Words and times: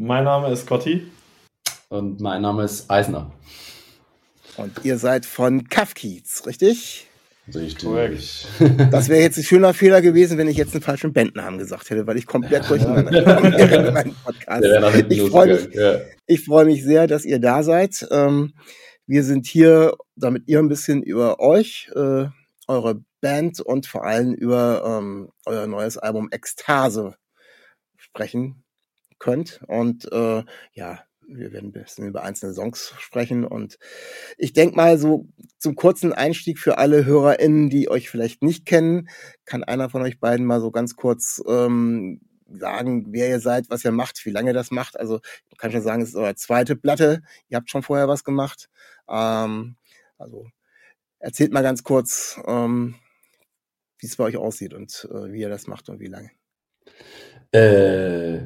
Mein 0.00 0.22
Name 0.22 0.52
ist 0.52 0.68
Gotti. 0.68 1.10
Und 1.88 2.20
mein 2.20 2.40
Name 2.40 2.62
ist 2.62 2.88
Eisner. 2.88 3.32
Und 4.56 4.84
ihr 4.84 4.96
seid 4.96 5.26
von 5.26 5.68
Kafkiez, 5.68 6.46
richtig? 6.46 7.08
Richtig. 7.52 7.84
Korrekt. 7.84 8.46
Das 8.92 9.08
wäre 9.08 9.22
jetzt 9.22 9.38
ein 9.38 9.42
schöner 9.42 9.74
Fehler 9.74 10.00
gewesen, 10.00 10.38
wenn 10.38 10.46
ich 10.46 10.56
jetzt 10.56 10.72
einen 10.72 10.84
falschen 10.84 11.12
Bandnamen 11.12 11.58
gesagt 11.58 11.90
hätte, 11.90 12.06
weil 12.06 12.16
ich 12.16 12.26
komplett 12.26 12.70
durcheinander 12.70 13.24
komme 13.24 13.52
während 13.56 13.92
meinem 13.92 14.14
Podcast. 14.24 14.62
Wäre 14.62 15.06
Ich 15.08 15.22
freue 15.22 15.54
mich. 15.54 15.74
Ja. 15.74 15.98
ich 16.26 16.44
freue 16.44 16.64
mich 16.64 16.84
sehr, 16.84 17.08
dass 17.08 17.24
ihr 17.24 17.40
da 17.40 17.64
seid. 17.64 18.06
Ähm, 18.12 18.54
wir 19.08 19.24
sind 19.24 19.48
hier, 19.48 19.96
damit 20.14 20.44
ihr 20.46 20.60
ein 20.60 20.68
bisschen 20.68 21.02
über 21.02 21.40
euch, 21.40 21.90
äh, 21.96 22.26
eure 22.68 23.02
Band 23.20 23.60
und 23.60 23.86
vor 23.86 24.04
allem 24.04 24.32
über 24.32 25.00
ähm, 25.00 25.30
euer 25.44 25.66
neues 25.66 25.98
Album 25.98 26.28
Ekstase 26.30 27.16
sprechen 27.96 28.62
könnt. 29.18 29.60
Und 29.66 30.10
äh, 30.12 30.44
ja, 30.72 31.04
wir 31.28 31.52
werden 31.52 31.68
ein 31.68 31.72
bisschen 31.72 32.06
über 32.06 32.22
einzelne 32.22 32.54
Songs 32.54 32.94
sprechen. 32.98 33.44
Und 33.44 33.78
ich 34.38 34.52
denke 34.52 34.76
mal, 34.76 34.98
so 34.98 35.28
zum 35.58 35.74
kurzen 35.74 36.12
Einstieg 36.12 36.58
für 36.58 36.78
alle 36.78 37.04
HörerInnen, 37.04 37.70
die 37.70 37.90
euch 37.90 38.10
vielleicht 38.10 38.42
nicht 38.42 38.66
kennen, 38.66 39.08
kann 39.44 39.62
einer 39.62 39.90
von 39.90 40.02
euch 40.02 40.18
beiden 40.20 40.46
mal 40.46 40.60
so 40.60 40.70
ganz 40.70 40.96
kurz 40.96 41.42
ähm, 41.46 42.20
sagen, 42.50 43.06
wer 43.10 43.28
ihr 43.28 43.40
seid, 43.40 43.68
was 43.68 43.84
ihr 43.84 43.92
macht, 43.92 44.24
wie 44.24 44.30
lange 44.30 44.50
ihr 44.50 44.54
das 44.54 44.70
macht. 44.70 44.98
Also 44.98 45.20
ich 45.50 45.58
kann 45.58 45.70
schon 45.70 45.82
sagen, 45.82 46.02
es 46.02 46.10
ist 46.10 46.16
eure 46.16 46.34
zweite 46.34 46.76
Platte. 46.76 47.22
Ihr 47.48 47.56
habt 47.56 47.70
schon 47.70 47.82
vorher 47.82 48.08
was 48.08 48.24
gemacht. 48.24 48.70
Ähm, 49.08 49.76
also 50.16 50.46
erzählt 51.18 51.52
mal 51.52 51.62
ganz 51.62 51.82
kurz, 51.82 52.40
ähm, 52.46 52.94
wie 53.98 54.06
es 54.06 54.16
bei 54.16 54.24
euch 54.24 54.36
aussieht 54.36 54.72
und 54.74 55.08
äh, 55.10 55.32
wie 55.32 55.40
ihr 55.40 55.48
das 55.50 55.66
macht 55.66 55.88
und 55.88 56.00
wie 56.00 56.06
lange. 56.06 56.30
Äh, 57.52 58.38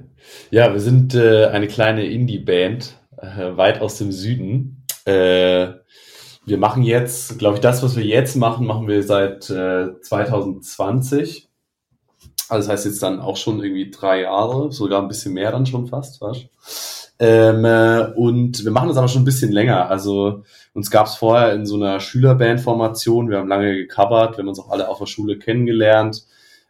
ja, 0.50 0.72
wir 0.72 0.80
sind 0.80 1.14
äh, 1.14 1.46
eine 1.46 1.66
kleine 1.66 2.06
Indie-Band, 2.06 2.98
äh, 3.18 3.56
weit 3.56 3.80
aus 3.80 3.98
dem 3.98 4.12
Süden. 4.12 4.84
Äh, 5.04 5.68
wir 6.44 6.58
machen 6.58 6.82
jetzt, 6.82 7.38
glaube 7.38 7.56
ich, 7.56 7.60
das, 7.60 7.82
was 7.82 7.96
wir 7.96 8.04
jetzt 8.04 8.36
machen, 8.36 8.66
machen 8.66 8.88
wir 8.88 9.02
seit 9.02 9.48
äh, 9.50 10.00
2020. 10.00 11.48
Also 12.48 12.68
das 12.68 12.72
heißt 12.72 12.86
jetzt 12.86 13.02
dann 13.02 13.20
auch 13.20 13.36
schon 13.36 13.62
irgendwie 13.62 13.90
drei 13.90 14.22
Jahre, 14.22 14.70
sogar 14.72 15.00
ein 15.00 15.08
bisschen 15.08 15.34
mehr 15.34 15.52
dann 15.52 15.66
schon 15.66 15.86
fast, 15.86 16.20
weißt? 16.20 16.46
Ähm, 17.18 17.64
äh, 17.64 18.12
und 18.16 18.64
wir 18.64 18.72
machen 18.72 18.88
das 18.88 18.96
aber 18.96 19.08
schon 19.08 19.22
ein 19.22 19.26
bisschen 19.26 19.52
länger. 19.52 19.88
Also 19.88 20.42
uns 20.74 20.90
gab 20.90 21.06
es 21.06 21.14
vorher 21.14 21.52
in 21.54 21.66
so 21.66 21.76
einer 21.76 22.00
Schülerband-Formation. 22.00 23.30
Wir 23.30 23.38
haben 23.38 23.48
lange 23.48 23.74
gecovert, 23.74 24.36
wir 24.36 24.42
haben 24.42 24.48
uns 24.48 24.58
auch 24.58 24.70
alle 24.70 24.88
auf 24.88 24.98
der 24.98 25.06
Schule 25.06 25.38
kennengelernt, 25.38 26.26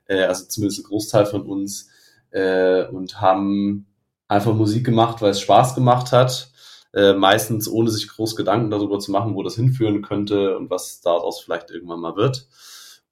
äh, 0.06 0.24
also 0.24 0.44
zumindest 0.46 0.80
ein 0.80 0.88
Großteil 0.88 1.26
von 1.26 1.42
uns, 1.42 1.88
äh, 2.32 2.84
und 2.86 3.20
haben 3.20 3.86
einfach 4.28 4.54
Musik 4.54 4.84
gemacht, 4.84 5.22
weil 5.22 5.30
es 5.30 5.40
Spaß 5.40 5.74
gemacht 5.74 6.12
hat. 6.12 6.50
Äh, 6.94 7.14
meistens 7.14 7.68
ohne 7.68 7.90
sich 7.90 8.08
groß 8.08 8.36
Gedanken 8.36 8.70
darüber 8.70 8.98
zu 8.98 9.12
machen, 9.12 9.34
wo 9.34 9.42
das 9.42 9.56
hinführen 9.56 10.02
könnte 10.02 10.58
und 10.58 10.68
was 10.68 11.00
daraus 11.00 11.40
vielleicht 11.40 11.70
irgendwann 11.70 12.00
mal 12.00 12.16
wird. 12.16 12.46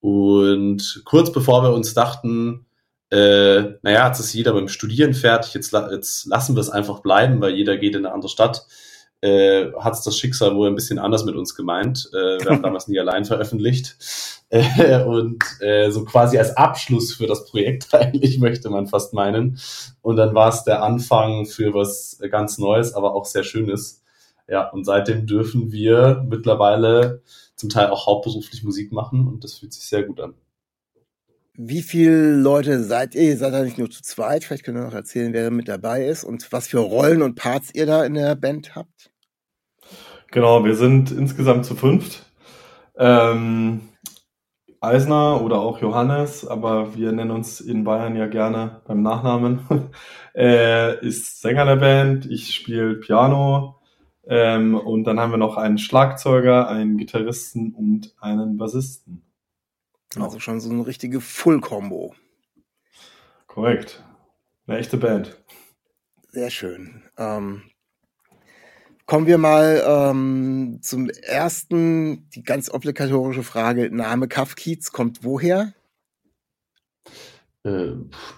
Und 0.00 1.03
kurz 1.04 1.32
bevor 1.32 1.62
wir 1.62 1.72
uns 1.72 1.94
dachten, 1.94 2.66
äh, 3.10 3.78
naja, 3.82 4.06
jetzt 4.06 4.20
ist 4.20 4.34
jeder 4.34 4.53
beim 4.53 4.69
Studieren 4.69 5.14
fertig, 5.14 5.54
jetzt, 5.54 5.72
jetzt 5.72 6.26
lassen 6.26 6.56
wir 6.56 6.60
es 6.60 6.70
einfach 6.70 7.00
bleiben, 7.00 7.41
weil 7.41 7.54
jeder 7.54 7.76
geht 7.76 7.94
in 7.94 8.04
eine 8.04 8.14
andere 8.14 8.28
Stadt, 8.28 8.66
äh, 9.20 9.72
hat 9.78 9.94
es 9.94 10.03
das 10.03 10.16
Schicksal 10.16 10.54
wohl 10.54 10.69
ein 10.69 10.75
bisschen 10.75 10.98
anders 10.98 11.25
mit 11.25 11.36
uns 11.36 11.54
gemeint. 11.54 12.08
Äh, 12.12 12.42
wir 12.42 12.50
haben 12.50 12.62
damals 12.62 12.88
nie 12.88 12.98
allein 13.00 13.25
veröffentlicht. 13.25 13.97
Äh, 14.48 15.04
und 15.04 15.44
äh, 15.60 15.91
so 15.91 16.04
quasi 16.04 16.38
als 16.38 16.56
Abschluss 16.56 17.14
für 17.14 17.26
das 17.26 17.44
Projekt 17.47 17.88
eigentlich, 17.94 18.38
möchte 18.38 18.70
man 18.70 18.86
fast 18.86 19.12
meinen. 19.12 19.59
Und 20.03 20.16
dann 20.16 20.34
war 20.34 20.48
es 20.48 20.64
der 20.64 20.82
Anfang 20.82 21.47
für 21.47 21.75
was 21.75 22.19
ganz 22.30 22.59
Neues, 22.59 22.94
aber 22.94 23.14
auch 23.14 23.26
sehr 23.26 23.44
Schönes. 23.44 24.03
Ja, 24.48 24.69
und 24.70 24.84
seitdem 24.84 25.26
dürfen 25.26 25.70
wir 25.70 26.25
mittlerweile 26.28 27.22
zum 27.54 27.69
Teil 27.69 27.88
auch 27.88 28.06
hauptberuflich 28.06 28.64
Musik 28.64 28.91
machen 28.91 29.28
und 29.28 29.44
das 29.44 29.54
fühlt 29.54 29.72
sich 29.72 29.86
sehr 29.86 30.03
gut 30.03 30.19
an. 30.19 30.34
Wie 31.54 31.82
viele 31.82 32.36
Leute 32.36 32.82
seid 32.82 33.14
ihr? 33.14 33.22
Ihr 33.22 33.36
seid 33.36 33.53
ja 33.53 33.62
nicht 33.62 33.76
nur 33.76 33.91
zu 33.91 34.03
zweit. 34.03 34.44
Vielleicht 34.44 34.64
könnt 34.64 34.78
ihr 34.78 34.84
noch 34.84 34.94
erzählen, 34.94 35.32
wer 35.34 35.50
mit 35.50 35.69
dabei 35.69 36.06
ist 36.06 36.25
und 36.25 36.50
was 36.53 36.69
für 36.69 36.78
Rollen 36.78 37.22
und 37.22 37.34
Parts 37.34 37.70
ihr 37.75 37.86
da 37.86 38.03
in 38.03 38.14
der 38.14 38.34
Band 38.34 38.75
habt. 38.75 39.09
Genau, 40.30 40.64
wir 40.64 40.76
sind 40.76 41.10
insgesamt 41.10 41.66
zu 41.66 41.74
fünft. 41.74 42.24
Ähm, 42.96 43.80
Eisner 44.80 45.42
oder 45.42 45.60
auch 45.60 45.80
Johannes, 45.80 46.46
aber 46.46 46.96
wir 46.96 47.12
nennen 47.12 47.32
uns 47.32 47.60
in 47.60 47.84
Bayern 47.84 48.16
ja 48.16 48.26
gerne 48.26 48.80
beim 48.86 49.02
Nachnamen, 49.02 49.91
äh, 50.34 50.98
ist 51.06 51.41
Sänger 51.41 51.66
der 51.66 51.76
Band. 51.76 52.26
Ich 52.26 52.54
spiele 52.54 52.94
Piano. 52.94 53.80
Ähm, 54.26 54.76
und 54.76 55.04
dann 55.04 55.18
haben 55.18 55.32
wir 55.32 55.38
noch 55.38 55.56
einen 55.56 55.78
Schlagzeuger, 55.78 56.68
einen 56.68 56.97
Gitarristen 56.97 57.74
und 57.74 58.14
einen 58.20 58.56
Bassisten. 58.56 59.22
Genau. 60.10 60.26
Also 60.26 60.38
schon 60.41 60.60
so 60.60 60.70
eine 60.70 60.86
richtige 60.86 61.20
Full-Combo. 61.20 62.14
Korrekt. 63.47 64.04
Eine 64.66 64.78
echte 64.78 64.97
Band. 64.97 65.36
Sehr 66.28 66.50
schön. 66.50 67.02
Ähm, 67.16 67.62
kommen 69.10 69.26
wir 69.26 69.38
mal 69.38 69.82
ähm, 69.84 70.78
zum 70.82 71.10
ersten, 71.10 72.28
die 72.31 72.44
ganz 72.44 72.72
obligatorische 72.72 73.43
Frage. 73.43 73.91
Name 73.93 74.28
Kafkiez 74.28 74.93
kommt 74.93 75.25
woher? 75.25 75.72
Äh, 77.65 77.94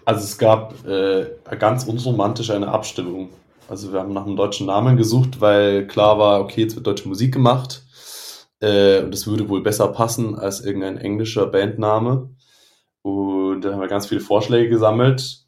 Also 0.06 0.24
es 0.24 0.38
gab 0.38 0.86
äh, 0.86 1.26
ganz 1.58 1.84
unromantisch 1.84 2.48
eine 2.48 2.68
Abstimmung. 2.68 3.28
Also 3.68 3.92
wir 3.92 4.00
haben 4.00 4.14
nach 4.14 4.24
einem 4.24 4.36
deutschen 4.36 4.66
Namen 4.66 4.96
gesucht, 4.96 5.42
weil 5.42 5.86
klar 5.86 6.18
war, 6.18 6.40
okay, 6.40 6.62
jetzt 6.62 6.74
wird 6.74 6.86
deutsche 6.86 7.06
Musik 7.06 7.34
gemacht. 7.34 7.82
Äh, 8.60 9.02
und 9.02 9.12
es 9.12 9.26
würde 9.26 9.50
wohl 9.50 9.62
besser 9.62 9.88
passen 9.88 10.38
als 10.38 10.62
irgendein 10.62 10.96
englischer 10.96 11.48
Bandname. 11.48 12.30
Und 13.02 13.60
da 13.60 13.72
haben 13.72 13.80
wir 13.82 13.88
ganz 13.88 14.06
viele 14.06 14.22
Vorschläge 14.22 14.70
gesammelt. 14.70 15.41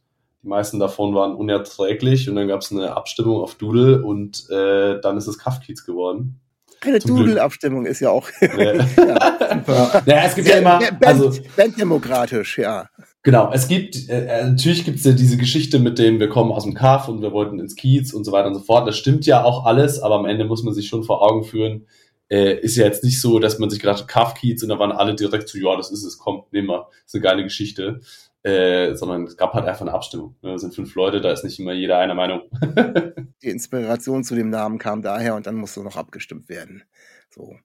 Die 0.45 0.49
meisten 0.49 0.79
davon 0.79 1.15
waren 1.15 1.35
unerträglich 1.35 2.29
und 2.29 2.37
dann 2.37 2.49
gab 2.49 2.61
es 2.61 2.71
eine 2.71 2.95
Abstimmung 2.95 3.41
auf 3.41 3.55
Doodle 3.55 4.05
und 4.05 4.45
äh, 4.51 5.01
dann 5.01 5.17
ist 5.17 5.27
es 5.27 5.39
Kafkiez 5.39 5.87
geworden. 5.87 6.39
Eine. 6.83 6.99
Doodle-Abstimmung 6.99 7.87
ist 7.87 8.01
ja 8.01 8.11
auch 8.11 8.29
Ja. 8.43 8.75
ja, 8.75 9.55
super. 9.55 10.03
Naja, 10.05 10.23
es 10.27 10.35
gibt 10.35 10.49
ja 10.49 10.59
immer, 10.59 10.79
Band, 10.79 11.03
also 11.03 11.33
Banddemokratisch, 11.57 12.59
ja. 12.59 12.91
Genau, 13.23 13.51
es 13.55 13.69
gibt, 13.69 14.11
äh, 14.11 14.27
äh, 14.27 14.45
natürlich 14.45 14.85
gibt 14.85 14.99
es 14.99 15.05
ja 15.05 15.13
diese 15.13 15.39
Geschichte 15.39 15.79
mit 15.79 15.99
dem, 15.99 16.21
wir 16.21 16.29
kommen 16.29 16.53
aus 16.53 16.65
dem 16.65 16.75
Kaff 16.75 17.09
und 17.09 17.23
wir 17.23 17.33
wollten 17.33 17.59
ins 17.59 17.75
Kiez 17.75 18.13
und 18.13 18.25
so 18.25 18.33
weiter 18.33 18.49
und 18.49 18.55
so 18.55 18.61
fort. 18.61 18.87
Das 18.87 18.99
stimmt 18.99 19.25
ja 19.25 19.45
auch 19.45 19.65
alles, 19.65 19.99
aber 19.99 20.17
am 20.17 20.27
Ende 20.27 20.45
muss 20.45 20.63
man 20.63 20.75
sich 20.75 20.89
schon 20.89 21.05
vor 21.05 21.23
Augen 21.23 21.45
führen, 21.45 21.87
äh, 22.29 22.59
ist 22.61 22.77
ja 22.77 22.85
jetzt 22.85 23.03
nicht 23.03 23.19
so, 23.19 23.39
dass 23.39 23.59
man 23.59 23.71
sich 23.71 23.81
gedacht 23.81 24.01
hat, 24.01 24.09
Kaff, 24.09 24.35
Kiez 24.35 24.63
und 24.63 24.69
dann 24.69 24.79
waren 24.79 24.93
alle 24.93 25.15
direkt 25.15 25.49
so, 25.49 25.57
ja, 25.57 25.75
das 25.75 25.91
ist 25.91 26.05
es, 26.05 26.19
komm, 26.19 26.43
nehmen 26.51 26.69
wir, 26.69 26.89
ist 27.07 27.15
eine 27.15 27.23
geile 27.23 27.45
Geschichte. 27.45 28.01
Äh, 28.45 28.95
sondern 28.95 29.25
es 29.25 29.39
gab 29.39 29.55
halt 29.55 29.67
einfach 29.67 29.81
eine 29.81 29.95
Abstimmung. 29.95 30.37
Ne? 30.43 30.53
Es 30.53 30.61
sind 30.61 30.75
fünf 30.75 30.95
Leute, 30.95 31.23
da 31.23 31.33
ist 31.33 31.45
nicht 31.45 31.59
immer 31.59 31.73
jeder 31.73 31.99
einer 31.99 32.15
Meinung. 32.15 32.43
Die 33.43 33.49
Inspiration 33.49 34.23
zu 34.23 34.35
dem 34.35 34.51
Namen 34.51 34.79
kam 34.79 35.01
daher 35.01 35.35
und 35.35 35.47
dann 35.47 35.55
musste 35.55 35.83
noch 35.83 35.97
abgestimmt 35.97 36.51
werden. 36.51 36.83
So. 37.31 37.57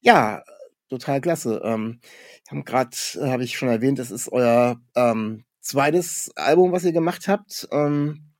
Ja, 0.00 0.42
total 0.88 1.20
klasse. 1.20 1.60
Ähm, 1.62 2.00
haben 2.48 2.64
gerade, 2.64 2.96
habe 3.30 3.44
ich 3.44 3.58
schon 3.58 3.68
erwähnt, 3.68 3.98
das 3.98 4.10
ist 4.10 4.32
euer 4.32 4.80
ähm, 4.94 5.44
zweites 5.60 6.32
Album, 6.34 6.72
was 6.72 6.84
ihr 6.84 6.92
gemacht 6.92 7.28
habt. 7.28 7.68
Ähm, 7.70 8.32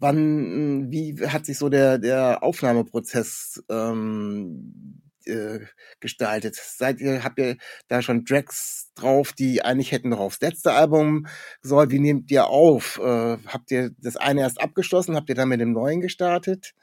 wann, 0.00 0.90
wie 0.90 1.16
hat 1.28 1.46
sich 1.46 1.58
so 1.58 1.68
der, 1.68 1.98
der 1.98 2.42
Aufnahmeprozess 2.42 3.62
ähm, 3.68 5.01
äh, 5.26 5.60
gestaltet? 6.00 6.56
Seid 6.56 7.00
ihr, 7.00 7.24
habt 7.24 7.38
ihr 7.38 7.56
da 7.88 8.02
schon 8.02 8.24
Tracks 8.24 8.90
drauf, 8.94 9.32
die 9.32 9.64
eigentlich 9.64 9.92
hätten 9.92 10.10
noch 10.10 10.20
aufs 10.20 10.40
letzte 10.40 10.72
Album 10.72 11.26
sollen? 11.62 11.90
Wie 11.90 11.98
nehmt 12.00 12.30
ihr 12.30 12.46
auf? 12.48 12.98
Äh, 13.02 13.38
habt 13.46 13.70
ihr 13.70 13.90
das 13.98 14.16
eine 14.16 14.40
erst 14.42 14.60
abgeschlossen? 14.60 15.16
Habt 15.16 15.28
ihr 15.28 15.34
dann 15.34 15.48
mit 15.48 15.60
dem 15.60 15.72
neuen 15.72 16.00
gestartet? 16.00 16.74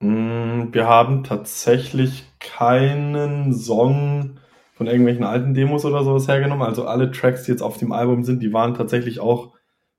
Mm, 0.00 0.72
Wir 0.72 0.86
haben 0.88 1.24
tatsächlich 1.24 2.24
keinen 2.38 3.52
Song 3.54 4.38
von 4.74 4.86
irgendwelchen 4.86 5.24
alten 5.24 5.52
Demos 5.54 5.84
oder 5.84 6.04
sowas 6.04 6.26
hergenommen. 6.28 6.66
Also 6.66 6.86
alle 6.86 7.10
Tracks, 7.10 7.44
die 7.44 7.50
jetzt 7.52 7.62
auf 7.62 7.76
dem 7.76 7.92
Album 7.92 8.24
sind, 8.24 8.42
die 8.42 8.52
waren 8.52 8.74
tatsächlich 8.74 9.20
auch 9.20 9.52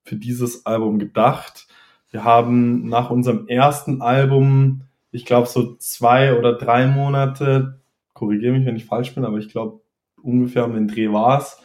für 0.03 0.15
dieses 0.15 0.65
Album 0.65 0.97
gedacht. 0.99 1.67
wir 2.11 2.23
haben 2.25 2.87
nach 2.89 3.09
unserem 3.09 3.47
ersten 3.47 4.01
Album, 4.01 4.83
ich 5.11 5.25
glaube 5.25 5.47
so 5.47 5.75
zwei 5.75 6.37
oder 6.37 6.53
drei 6.53 6.87
Monate, 6.87 7.81
korrigiere 8.13 8.53
mich, 8.53 8.65
wenn 8.65 8.75
ich 8.75 8.85
falsch 8.85 9.13
bin, 9.13 9.25
aber 9.25 9.37
ich 9.37 9.49
glaube 9.49 9.81
ungefähr 10.21 10.65
um 10.65 10.73
den 10.73 10.87
Dreh 10.87 11.11
war's. 11.11 11.61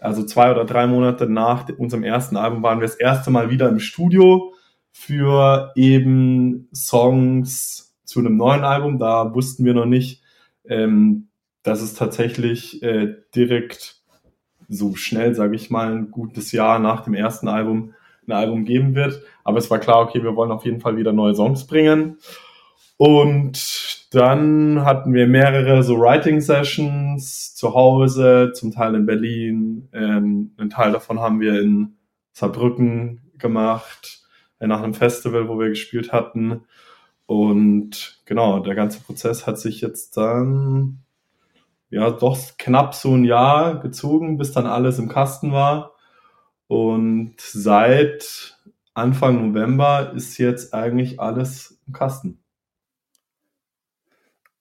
Also 0.00 0.24
zwei 0.24 0.50
oder 0.50 0.64
drei 0.64 0.86
Monate 0.86 1.28
nach 1.28 1.68
unserem 1.78 2.04
ersten 2.04 2.36
Album 2.36 2.62
waren 2.62 2.78
wir 2.78 2.86
das 2.86 2.96
erste 2.96 3.30
Mal 3.30 3.50
wieder 3.50 3.68
im 3.68 3.78
Studio 3.78 4.52
für 4.92 5.72
eben 5.76 6.68
Songs 6.74 7.96
zu 8.04 8.20
einem 8.20 8.36
neuen 8.36 8.64
Album. 8.64 8.98
Da 8.98 9.34
wussten 9.34 9.64
wir 9.64 9.74
noch 9.74 9.86
nicht, 9.86 10.22
ähm, 10.68 11.28
dass 11.62 11.80
es 11.80 11.94
tatsächlich 11.94 12.82
äh, 12.82 13.14
direkt 13.34 14.02
so 14.68 14.94
schnell, 14.94 15.34
sage 15.34 15.56
ich 15.56 15.70
mal, 15.70 15.90
ein 15.90 16.10
gutes 16.10 16.52
Jahr 16.52 16.78
nach 16.78 17.02
dem 17.04 17.14
ersten 17.14 17.48
Album 17.48 17.94
ein 18.26 18.32
Album 18.32 18.64
geben 18.64 18.94
wird. 18.94 19.22
Aber 19.42 19.58
es 19.58 19.70
war 19.70 19.78
klar, 19.78 20.00
okay, 20.00 20.22
wir 20.22 20.36
wollen 20.36 20.52
auf 20.52 20.64
jeden 20.64 20.80
Fall 20.80 20.96
wieder 20.96 21.12
neue 21.12 21.34
Songs 21.34 21.66
bringen. 21.66 22.18
Und 22.96 24.14
dann 24.14 24.84
hatten 24.84 25.12
wir 25.12 25.26
mehrere 25.26 25.82
so 25.82 25.98
Writing 25.98 26.40
Sessions 26.40 27.54
zu 27.54 27.74
Hause, 27.74 28.52
zum 28.54 28.70
Teil 28.70 28.94
in 28.94 29.06
Berlin. 29.06 29.88
Ähm, 29.92 30.52
einen 30.56 30.70
Teil 30.70 30.92
davon 30.92 31.18
haben 31.18 31.40
wir 31.40 31.60
in 31.60 31.96
Saarbrücken 32.32 33.32
gemacht, 33.38 34.22
äh, 34.60 34.66
nach 34.66 34.82
einem 34.82 34.94
Festival, 34.94 35.48
wo 35.48 35.58
wir 35.58 35.68
gespielt 35.68 36.12
hatten. 36.12 36.62
Und 37.26 38.22
genau, 38.26 38.60
der 38.60 38.74
ganze 38.74 39.00
Prozess 39.00 39.46
hat 39.46 39.58
sich 39.58 39.80
jetzt 39.80 40.16
dann 40.16 41.00
ja 41.90 42.10
doch 42.10 42.38
knapp 42.58 42.94
so 42.94 43.14
ein 43.14 43.24
Jahr 43.24 43.80
gezogen, 43.80 44.36
bis 44.36 44.52
dann 44.52 44.66
alles 44.66 44.98
im 44.98 45.08
Kasten 45.08 45.52
war. 45.52 45.94
Und 46.68 47.34
seit 47.38 48.58
Anfang 48.94 49.48
November 49.48 50.12
ist 50.14 50.38
jetzt 50.38 50.74
eigentlich 50.74 51.20
alles 51.20 51.80
im 51.86 51.92
Kasten. 51.92 52.43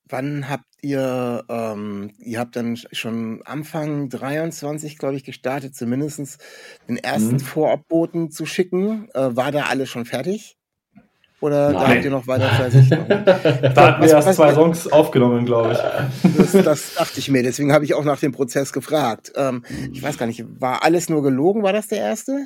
Wann 0.09 0.49
habt 0.49 0.65
ihr, 0.81 1.45
ähm, 1.49 2.11
ihr 2.19 2.39
habt 2.39 2.55
dann 2.55 2.75
schon 2.75 3.41
Anfang 3.45 4.09
23, 4.09 4.97
glaube 4.97 5.15
ich, 5.15 5.23
gestartet, 5.23 5.75
zumindest 5.75 6.43
den 6.87 6.97
ersten 6.97 7.35
mhm. 7.35 7.39
Vorabboten 7.39 8.29
zu 8.29 8.45
schicken. 8.45 9.09
Äh, 9.13 9.35
war 9.35 9.51
da 9.51 9.63
alles 9.63 9.89
schon 9.89 10.05
fertig? 10.05 10.57
Oder 11.39 11.71
Nein. 11.71 11.81
da 11.81 11.87
habt 11.89 12.05
ihr 12.05 12.11
noch 12.11 12.27
weiter 12.27 12.49
fleißig? 12.49 12.89
da 13.75 13.87
hatten 13.87 14.03
wir 14.03 14.09
erst 14.09 14.33
zwei 14.33 14.53
Songs 14.53 14.89
aufgenommen, 14.89 15.45
glaube 15.45 15.73
ich. 15.73 16.33
Das, 16.37 16.51
das, 16.51 16.93
dachte 16.95 17.19
ich 17.19 17.29
mir, 17.29 17.43
deswegen 17.43 17.73
habe 17.73 17.83
ich 17.83 17.93
auch 17.93 18.05
nach 18.05 18.19
dem 18.19 18.31
Prozess 18.31 18.71
gefragt. 18.71 19.33
Ähm, 19.35 19.65
ich 19.91 20.01
weiß 20.01 20.17
gar 20.17 20.25
nicht, 20.25 20.45
war 20.59 20.83
alles 20.83 21.09
nur 21.09 21.21
gelogen? 21.21 21.61
War 21.63 21.73
das 21.73 21.87
der 21.87 21.99
erste? 21.99 22.45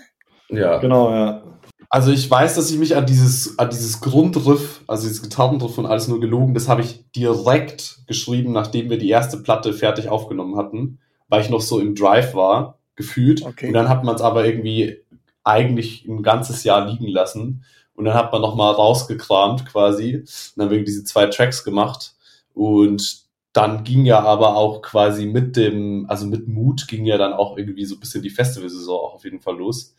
Ja. 0.50 0.80
Genau, 0.80 1.12
ja. 1.12 1.44
Also 1.90 2.12
ich 2.12 2.30
weiß, 2.30 2.56
dass 2.56 2.70
ich 2.70 2.78
mich 2.78 2.96
an 2.96 3.06
dieses, 3.06 3.58
an 3.58 3.70
dieses 3.70 4.02
Grundriff, 4.02 4.84
also 4.88 5.08
dieses 5.08 5.22
Gitarrenriff 5.22 5.74
von 5.74 5.86
Alles 5.86 6.08
nur 6.08 6.20
gelogen, 6.20 6.54
das 6.54 6.68
habe 6.68 6.82
ich 6.82 7.10
direkt 7.12 8.00
geschrieben, 8.08 8.52
nachdem 8.52 8.90
wir 8.90 8.98
die 8.98 9.10
erste 9.10 9.38
Platte 9.38 9.74
fertig 9.74 10.10
aufgenommen 10.10 10.58
hatten, 10.58 11.00
weil 11.30 11.42
ich 11.42 11.50
noch 11.50 11.62
so 11.62 11.80
im 11.80 11.96
Drive 11.96 12.34
war, 12.34 12.80
gefühlt. 12.96 13.46
Okay. 13.46 13.68
Und 13.68 13.74
dann 13.74 13.88
hat 13.88 14.04
man 14.04 14.16
es 14.16 14.22
aber 14.22 14.46
irgendwie 14.46 14.98
eigentlich 15.44 16.06
ein 16.06 16.24
ganzes 16.24 16.66
Jahr 16.66 16.86
liegen 16.86 17.08
lassen. 17.08 17.64
Und 17.96 18.06
dann 18.06 18.14
hat 18.14 18.32
man 18.34 18.42
nochmal 18.42 18.74
rausgekramt 18.74 19.66
quasi. 19.66 20.18
Und 20.18 20.52
dann 20.58 20.66
haben 20.66 20.76
wir 20.76 20.84
diese 20.84 21.06
zwei 21.06 21.28
Tracks 21.28 21.64
gemacht. 21.64 22.16
Und 22.54 23.26
dann 23.54 23.84
ging 23.84 24.06
ja 24.06 24.20
aber 24.20 24.56
auch 24.56 24.82
quasi 24.82 25.26
mit 25.26 25.56
dem, 25.56 26.06
also 26.10 26.28
mit 26.28 26.48
Mut 26.48 26.88
ging 26.88 27.06
ja 27.06 27.18
dann 27.18 27.34
auch 27.34 27.58
irgendwie 27.58 27.86
so 27.86 27.96
ein 27.96 28.00
bisschen 28.00 28.22
die 28.22 28.30
Festivalsaison 28.30 29.00
auch 29.00 29.16
auf 29.16 29.24
jeden 29.24 29.40
Fall 29.40 29.58
los. 29.58 29.96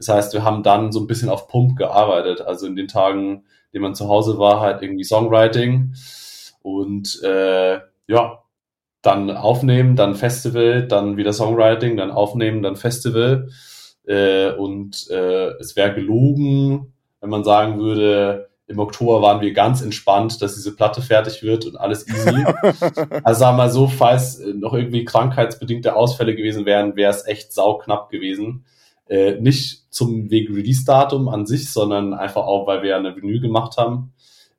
Das 0.00 0.08
heißt, 0.08 0.32
wir 0.32 0.44
haben 0.44 0.62
dann 0.62 0.92
so 0.92 1.00
ein 1.00 1.06
bisschen 1.06 1.28
auf 1.28 1.46
Pump 1.46 1.76
gearbeitet. 1.76 2.40
Also 2.40 2.66
in 2.66 2.74
den 2.74 2.88
Tagen, 2.88 3.34
in 3.34 3.44
denen 3.74 3.82
man 3.82 3.94
zu 3.94 4.08
Hause 4.08 4.38
war, 4.38 4.60
halt 4.60 4.80
irgendwie 4.80 5.04
Songwriting 5.04 5.92
und 6.62 7.22
äh, 7.22 7.80
ja, 8.06 8.42
dann 9.02 9.30
aufnehmen, 9.30 9.96
dann 9.96 10.14
Festival, 10.14 10.86
dann 10.88 11.18
wieder 11.18 11.34
Songwriting, 11.34 11.98
dann 11.98 12.10
aufnehmen, 12.10 12.62
dann 12.62 12.76
Festival. 12.76 13.50
Äh, 14.06 14.52
und 14.52 15.10
äh, 15.10 15.50
es 15.58 15.76
wäre 15.76 15.94
gelogen, 15.94 16.94
wenn 17.20 17.28
man 17.28 17.44
sagen 17.44 17.78
würde, 17.78 18.48
im 18.66 18.78
Oktober 18.78 19.20
waren 19.20 19.42
wir 19.42 19.52
ganz 19.52 19.82
entspannt, 19.82 20.40
dass 20.40 20.54
diese 20.54 20.74
Platte 20.74 21.02
fertig 21.02 21.42
wird 21.42 21.66
und 21.66 21.76
alles 21.76 22.08
easy. 22.08 22.42
also 23.22 23.38
sagen 23.38 23.56
wir 23.58 23.64
mal 23.64 23.70
so, 23.70 23.86
falls 23.86 24.40
noch 24.54 24.72
irgendwie 24.72 25.04
krankheitsbedingte 25.04 25.94
Ausfälle 25.94 26.34
gewesen 26.34 26.64
wären, 26.64 26.96
wäre 26.96 27.10
es 27.10 27.26
echt 27.26 27.52
sauknapp 27.52 28.08
gewesen. 28.08 28.64
Äh, 29.10 29.40
nicht 29.40 29.92
zum 29.92 30.30
wegen 30.30 30.54
Release-Datum 30.54 31.28
an 31.28 31.44
sich, 31.44 31.72
sondern 31.72 32.14
einfach 32.14 32.46
auch, 32.46 32.68
weil 32.68 32.82
wir 32.82 32.90
ja 32.90 32.96
eine 32.96 33.16
Vinyl 33.16 33.40
gemacht 33.40 33.76
haben. 33.76 34.12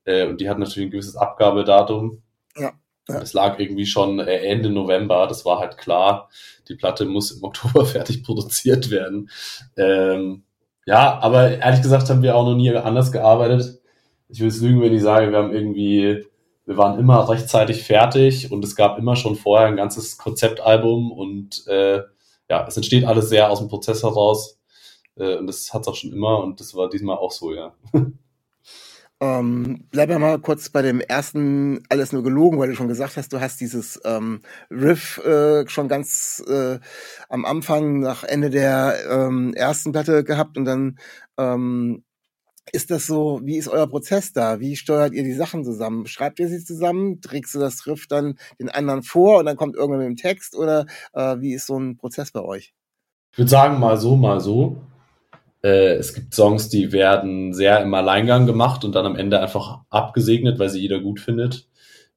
Äh, 0.04 0.28
und 0.28 0.42
die 0.42 0.50
hat 0.50 0.60
natürlich 0.60 0.90
ein 0.90 0.92
gewisses 0.92 1.16
Abgabedatum. 1.16 2.22
Ja. 2.58 2.74
Das 3.08 3.32
lag 3.32 3.60
irgendwie 3.60 3.86
schon 3.86 4.20
äh, 4.20 4.40
Ende 4.40 4.70
November, 4.70 5.26
das 5.28 5.46
war 5.46 5.60
halt 5.60 5.78
klar. 5.78 6.30
Die 6.68 6.76
Platte 6.76 7.06
muss 7.06 7.32
im 7.32 7.44
Oktober 7.46 7.86
fertig 7.86 8.24
produziert 8.24 8.92
werden. 8.92 9.30
Ähm, 9.78 10.44
ja, 10.86 11.18
aber 11.20 11.58
ehrlich 11.58 11.82
gesagt 11.82 12.10
haben 12.10 12.22
wir 12.22 12.36
auch 12.36 12.46
noch 12.46 12.56
nie 12.56 12.76
anders 12.76 13.14
gearbeitet. 13.14 13.80
Ich 14.28 14.42
will 14.42 14.50
es 14.50 14.60
lügen, 14.60 14.82
wenn 14.82 14.94
ich 14.94 15.02
sage, 15.02 15.32
wir 15.32 15.38
haben 15.38 15.54
irgendwie, 15.54 16.26
wir 16.66 16.76
waren 16.76 17.00
immer 17.00 17.30
rechtzeitig 17.30 17.84
fertig 17.84 18.52
und 18.52 18.66
es 18.66 18.76
gab 18.76 19.00
immer 19.00 19.16
schon 19.16 19.38
vorher 19.38 19.68
ein 19.68 19.78
ganzes 19.78 20.18
Konzeptalbum 20.18 21.14
und 21.14 21.66
äh, 21.68 22.02
ja, 22.52 22.66
es 22.68 22.76
entsteht 22.76 23.06
alles 23.06 23.30
sehr 23.30 23.50
aus 23.50 23.60
dem 23.60 23.70
Prozess 23.70 24.04
heraus. 24.04 24.60
Äh, 25.16 25.38
und 25.38 25.48
das 25.48 25.74
hat 25.74 25.84
es 25.84 25.88
auch 25.88 25.96
schon 25.96 26.12
immer 26.12 26.44
und 26.44 26.60
das 26.60 26.76
war 26.76 26.90
diesmal 26.90 27.18
auch 27.18 27.32
so, 27.32 27.54
ja. 27.54 27.74
Ähm, 29.24 29.88
bleib 29.92 30.10
mal 30.18 30.40
kurz 30.40 30.70
bei 30.70 30.82
dem 30.82 31.00
ersten 31.00 31.84
alles 31.90 32.12
nur 32.12 32.24
gelogen, 32.24 32.58
weil 32.58 32.70
du 32.70 32.76
schon 32.76 32.88
gesagt 32.88 33.18
hast, 33.18 33.32
du 33.32 33.40
hast 33.40 33.62
dieses 33.62 34.02
ähm, 34.04 34.42
Riff 34.72 35.20
äh, 35.20 35.70
schon 35.70 35.88
ganz 35.88 36.44
äh, 36.48 36.80
am 37.30 37.46
Anfang 37.46 38.00
nach 38.00 38.24
Ende 38.24 38.50
der 38.50 38.96
ähm, 39.08 39.54
ersten 39.54 39.92
Platte 39.92 40.24
gehabt 40.24 40.58
und 40.58 40.66
dann 40.66 40.98
ähm, 41.38 42.04
ist 42.72 42.92
das 42.92 43.08
so, 43.08 43.42
wie 43.44 43.58
ist 43.58 43.68
euer 43.68 43.88
Prozess 43.88 44.34
da? 44.34 44.60
Wie 44.60 44.76
steuert 44.76 45.14
ihr 45.14 45.24
die 45.24 45.34
Sachen 45.34 45.66
zusammen? 45.66 46.06
Schreibt 46.06 46.40
ihr 46.40 46.48
sie 46.48 46.64
zusammen? 46.64 47.20
Trägst 47.22 47.56
du 47.56 47.60
das 47.60 47.86
Riff 47.88 48.08
dann 48.08 48.38
den 48.60 48.70
anderen 48.70 49.04
vor 49.04 49.40
und 49.40 49.46
dann 49.46 49.58
kommt 49.58 49.76
irgendwann 49.76 50.00
mit 50.00 50.08
dem 50.08 50.16
Text? 50.16 50.56
Oder 50.56 50.86
äh, 51.14 51.38
wie 51.40 51.54
ist 51.54 51.68
so 51.68 51.78
ein 51.78 51.98
Prozess 51.98 52.32
bei 52.32 52.42
euch? 52.42 52.74
Ich 53.32 53.38
würde 53.38 53.50
sagen, 53.50 53.80
mal 53.80 53.98
so, 53.98 54.16
mal 54.16 54.40
so. 54.40 54.78
Äh, 55.64 55.96
es 55.96 56.14
gibt 56.14 56.34
Songs, 56.34 56.70
die 56.70 56.92
werden 56.92 57.54
sehr 57.54 57.82
im 57.82 57.94
Alleingang 57.94 58.46
gemacht 58.46 58.84
und 58.84 58.94
dann 58.94 59.06
am 59.06 59.16
Ende 59.16 59.40
einfach 59.40 59.80
abgesegnet, 59.90 60.60
weil 60.60 60.70
sie 60.70 60.80
jeder 60.80 61.00
gut 61.00 61.20
findet. 61.20 61.68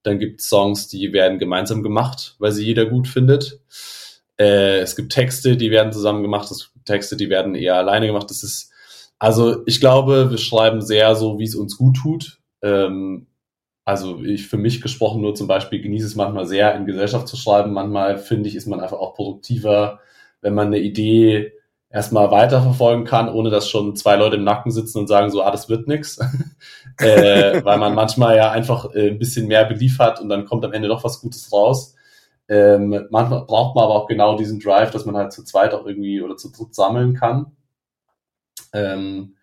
Dann 0.02 0.18
gibt 0.18 0.40
es 0.40 0.48
Songs, 0.48 0.88
die 0.88 1.12
werden 1.12 1.38
gemeinsam 1.38 1.82
gemacht, 1.82 2.36
weil 2.38 2.52
sie 2.52 2.64
jeder 2.64 2.86
gut 2.86 3.08
findet. 3.08 3.60
Äh, 4.38 4.80
es 4.80 4.96
gibt 4.96 5.12
Texte, 5.12 5.56
die 5.56 5.70
werden 5.70 5.92
zusammen 5.92 6.22
gemacht. 6.22 6.50
Es 6.50 6.72
gibt 6.72 6.86
Texte, 6.86 7.16
die 7.16 7.30
werden 7.30 7.54
eher 7.54 7.76
alleine 7.76 8.06
gemacht. 8.06 8.28
Das 8.28 8.42
ist 8.42 8.70
also 9.18 9.62
ich 9.66 9.80
glaube, 9.80 10.30
wir 10.30 10.38
schreiben 10.38 10.80
sehr 10.80 11.14
so, 11.14 11.38
wie 11.38 11.44
es 11.44 11.54
uns 11.54 11.76
gut 11.76 11.96
tut. 11.96 12.40
Ähm, 12.62 13.26
also 13.84 14.22
ich 14.22 14.46
für 14.48 14.56
mich 14.56 14.80
gesprochen 14.80 15.20
nur 15.20 15.34
zum 15.34 15.46
Beispiel 15.46 15.80
genieße 15.82 16.06
es 16.06 16.16
manchmal 16.16 16.46
sehr, 16.46 16.74
in 16.74 16.86
Gesellschaft 16.86 17.28
zu 17.28 17.36
schreiben. 17.36 17.72
Manchmal 17.72 18.18
finde 18.18 18.48
ich, 18.48 18.56
ist 18.56 18.66
man 18.66 18.80
einfach 18.80 18.98
auch 18.98 19.14
produktiver, 19.14 20.00
wenn 20.40 20.54
man 20.54 20.68
eine 20.68 20.78
Idee 20.78 21.52
erstmal 21.90 22.30
weiterverfolgen 22.30 23.04
kann, 23.04 23.28
ohne 23.28 23.50
dass 23.50 23.68
schon 23.68 23.94
zwei 23.94 24.16
Leute 24.16 24.36
im 24.36 24.44
Nacken 24.44 24.72
sitzen 24.72 24.98
und 24.98 25.06
sagen 25.06 25.30
so, 25.30 25.42
ah, 25.42 25.50
das 25.50 25.68
wird 25.68 25.86
nix. 25.86 26.18
äh, 26.98 27.64
weil 27.64 27.78
man 27.78 27.94
manchmal 27.94 28.36
ja 28.36 28.50
einfach 28.50 28.92
äh, 28.94 29.10
ein 29.10 29.18
bisschen 29.18 29.46
mehr 29.46 29.64
Belief 29.64 29.98
hat 29.98 30.20
und 30.20 30.28
dann 30.28 30.44
kommt 30.44 30.64
am 30.64 30.72
Ende 30.72 30.88
doch 30.88 31.04
was 31.04 31.20
Gutes 31.20 31.52
raus. 31.52 31.94
Ähm, 32.48 33.06
manchmal 33.10 33.44
braucht 33.46 33.76
man 33.76 33.84
aber 33.84 33.94
auch 33.94 34.08
genau 34.08 34.36
diesen 34.36 34.60
Drive, 34.60 34.90
dass 34.90 35.06
man 35.06 35.16
halt 35.16 35.32
zu 35.32 35.44
zweit 35.44 35.72
auch 35.72 35.86
irgendwie 35.86 36.20
oder 36.20 36.36
zu 36.36 36.50
dritt 36.50 36.74
sammeln 36.74 37.14
kann. 37.14 37.52
Ähm, 38.72 39.36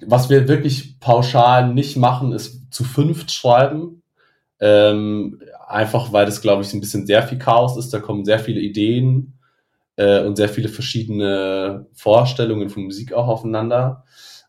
was 0.00 0.30
wir 0.30 0.48
wirklich 0.48 1.00
pauschal 1.00 1.72
nicht 1.72 1.96
machen, 1.96 2.32
ist 2.32 2.72
zu 2.72 2.84
fünft 2.84 3.32
schreiben. 3.32 4.02
Ähm, 4.60 5.42
einfach 5.66 6.12
weil 6.12 6.26
das, 6.26 6.40
glaube 6.40 6.62
ich, 6.62 6.72
ein 6.72 6.80
bisschen 6.80 7.06
sehr 7.06 7.22
viel 7.24 7.38
Chaos 7.38 7.76
ist. 7.76 7.90
Da 7.90 7.98
kommen 7.98 8.24
sehr 8.24 8.38
viele 8.38 8.60
Ideen 8.60 9.38
äh, 9.96 10.24
und 10.24 10.36
sehr 10.36 10.48
viele 10.48 10.68
verschiedene 10.68 11.86
Vorstellungen 11.94 12.70
von 12.70 12.84
Musik 12.84 13.12
auch 13.12 13.26
aufeinander. 13.26 14.04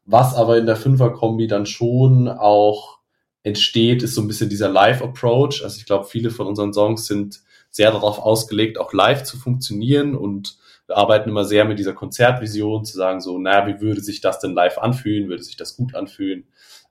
Was 0.05 0.35
aber 0.35 0.57
in 0.57 0.65
der 0.65 0.75
Fünfer-Kombi 0.75 1.47
dann 1.47 1.65
schon 1.65 2.27
auch 2.27 2.99
entsteht, 3.41 4.03
ist 4.03 4.15
so 4.15 4.21
ein 4.21 4.27
bisschen 4.27 4.49
dieser 4.49 4.69
Live-Approach. 4.69 5.63
Also 5.63 5.77
ich 5.77 5.85
glaube, 5.85 6.05
viele 6.05 6.29
von 6.29 6.47
unseren 6.47 6.73
Songs 6.73 7.07
sind 7.07 7.41
sehr 7.69 7.91
darauf 7.91 8.19
ausgelegt, 8.19 8.77
auch 8.77 8.93
live 8.93 9.23
zu 9.23 9.37
funktionieren 9.37 10.15
und 10.15 10.57
arbeiten 10.95 11.29
immer 11.29 11.45
sehr 11.45 11.65
mit 11.65 11.79
dieser 11.79 11.93
Konzertvision, 11.93 12.85
zu 12.85 12.97
sagen 12.97 13.21
so, 13.21 13.37
naja, 13.39 13.67
wie 13.67 13.81
würde 13.81 14.01
sich 14.01 14.21
das 14.21 14.39
denn 14.39 14.53
live 14.53 14.77
anfühlen? 14.77 15.29
Würde 15.29 15.43
sich 15.43 15.55
das 15.57 15.75
gut 15.75 15.95
anfühlen? 15.95 16.45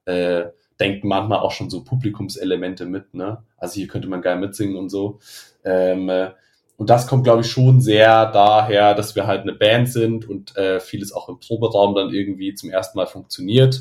Äh, 0.05 0.47
denken 0.81 1.09
manchmal 1.09 1.39
auch 1.41 1.53
schon 1.53 1.71
so 1.71 1.85
Publikumselemente 1.85 2.87
mit, 2.87 3.15
ne? 3.15 3.45
Also 3.57 3.75
hier 3.75 3.89
könnte 3.89 4.09
man 4.09 4.23
geil 4.23 4.39
mitsingen 4.39 4.77
und 4.77 4.89
so. 4.89 5.21
Ähm, 5.65 6.09
äh, 6.09 6.31
und 6.77 6.91
das 6.91 7.07
kommt, 7.07 7.25
glaube 7.25 7.43
ich, 7.43 7.51
schon 7.51 7.81
sehr 7.81 8.27
daher, 8.33 8.95
dass 8.95 9.15
wir 9.15 9.27
halt 9.27 9.43
eine 9.43 9.53
Band 9.53 9.89
sind 9.89 10.29
und 10.29 10.57
äh, 10.57 10.81
vieles 10.81 11.13
auch 11.13 11.29
im 11.29 11.39
Proberaum 11.39 11.95
dann 11.95 12.11
irgendwie 12.11 12.55
zum 12.55 12.71
ersten 12.71 12.99
Mal 12.99 13.07
funktioniert. 13.07 13.81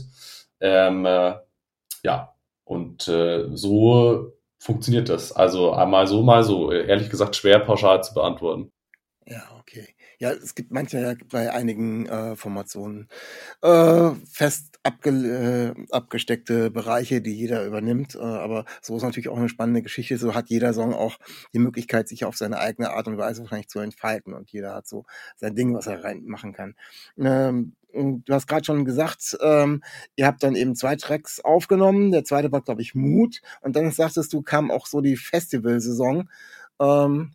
Ähm, 0.60 1.06
äh, 1.06 1.34
ja, 2.04 2.36
und 2.64 3.08
äh, 3.08 3.48
so 3.56 4.34
funktioniert 4.60 5.10
das. 5.10 5.32
Also 5.32 5.72
einmal 5.72 6.06
so, 6.06 6.22
mal 6.22 6.44
so. 6.44 6.72
Ehrlich 6.72 7.10
gesagt, 7.10 7.36
schwer 7.36 7.60
pauschal 7.60 8.04
zu 8.04 8.14
beantworten. 8.14 8.72
Ja, 9.26 9.42
okay. 9.60 9.96
Ja, 10.22 10.30
es 10.34 10.54
gibt 10.54 10.70
manche 10.70 11.18
bei 11.32 11.52
einigen 11.52 12.06
äh, 12.06 12.36
Formationen 12.36 13.10
äh, 13.64 14.12
fest 14.30 14.78
abge 14.84 15.10
äh, 15.10 15.86
abgesteckte 15.90 16.70
Bereiche, 16.70 17.22
die 17.22 17.34
jeder 17.34 17.66
übernimmt. 17.66 18.14
Äh, 18.14 18.20
aber 18.20 18.66
so 18.84 18.96
ist 18.96 19.02
natürlich 19.02 19.30
auch 19.30 19.40
eine 19.40 19.50
spannende 19.50 19.82
Geschichte. 19.82 20.20
So 20.20 20.36
hat 20.36 20.52
jeder 20.52 20.76
Song 20.76 20.94
auch 20.94 21.18
die 21.56 21.60
Möglichkeit, 21.60 22.08
sich 22.08 22.24
auf 22.24 22.38
seine 22.38 22.60
eigene 22.60 22.92
Art 22.92 23.08
und 23.08 23.18
Weise 23.18 23.42
wahrscheinlich 23.42 23.70
zu 23.70 23.80
entfalten. 23.80 24.36
Und 24.36 24.52
jeder 24.52 24.76
hat 24.76 24.88
so 24.88 25.06
sein 25.38 25.56
Ding, 25.56 25.74
was 25.74 25.88
er 25.88 26.04
reinmachen 26.04 26.54
kann. 26.54 26.76
Ähm, 27.18 27.74
du 27.92 28.22
hast 28.30 28.46
gerade 28.46 28.64
schon 28.64 28.86
gesagt, 28.86 29.40
ähm, 29.42 29.82
ihr 30.16 30.28
habt 30.28 30.44
dann 30.44 30.56
eben 30.56 30.76
zwei 30.76 30.98
Tracks 30.98 31.40
aufgenommen. 31.40 32.12
Der 32.12 32.26
zweite 32.26 32.52
war, 32.52 32.62
glaube 32.62 32.84
ich, 32.84 32.94
Mut. 32.94 33.42
Und 33.62 33.76
dann 33.76 33.90
sagtest 33.90 34.32
du, 34.34 34.44
kam 34.44 34.70
auch 34.70 34.86
so 34.86 35.02
die 35.02 35.18
Festivalsaison. 35.18 36.30
Ähm, 36.80 37.34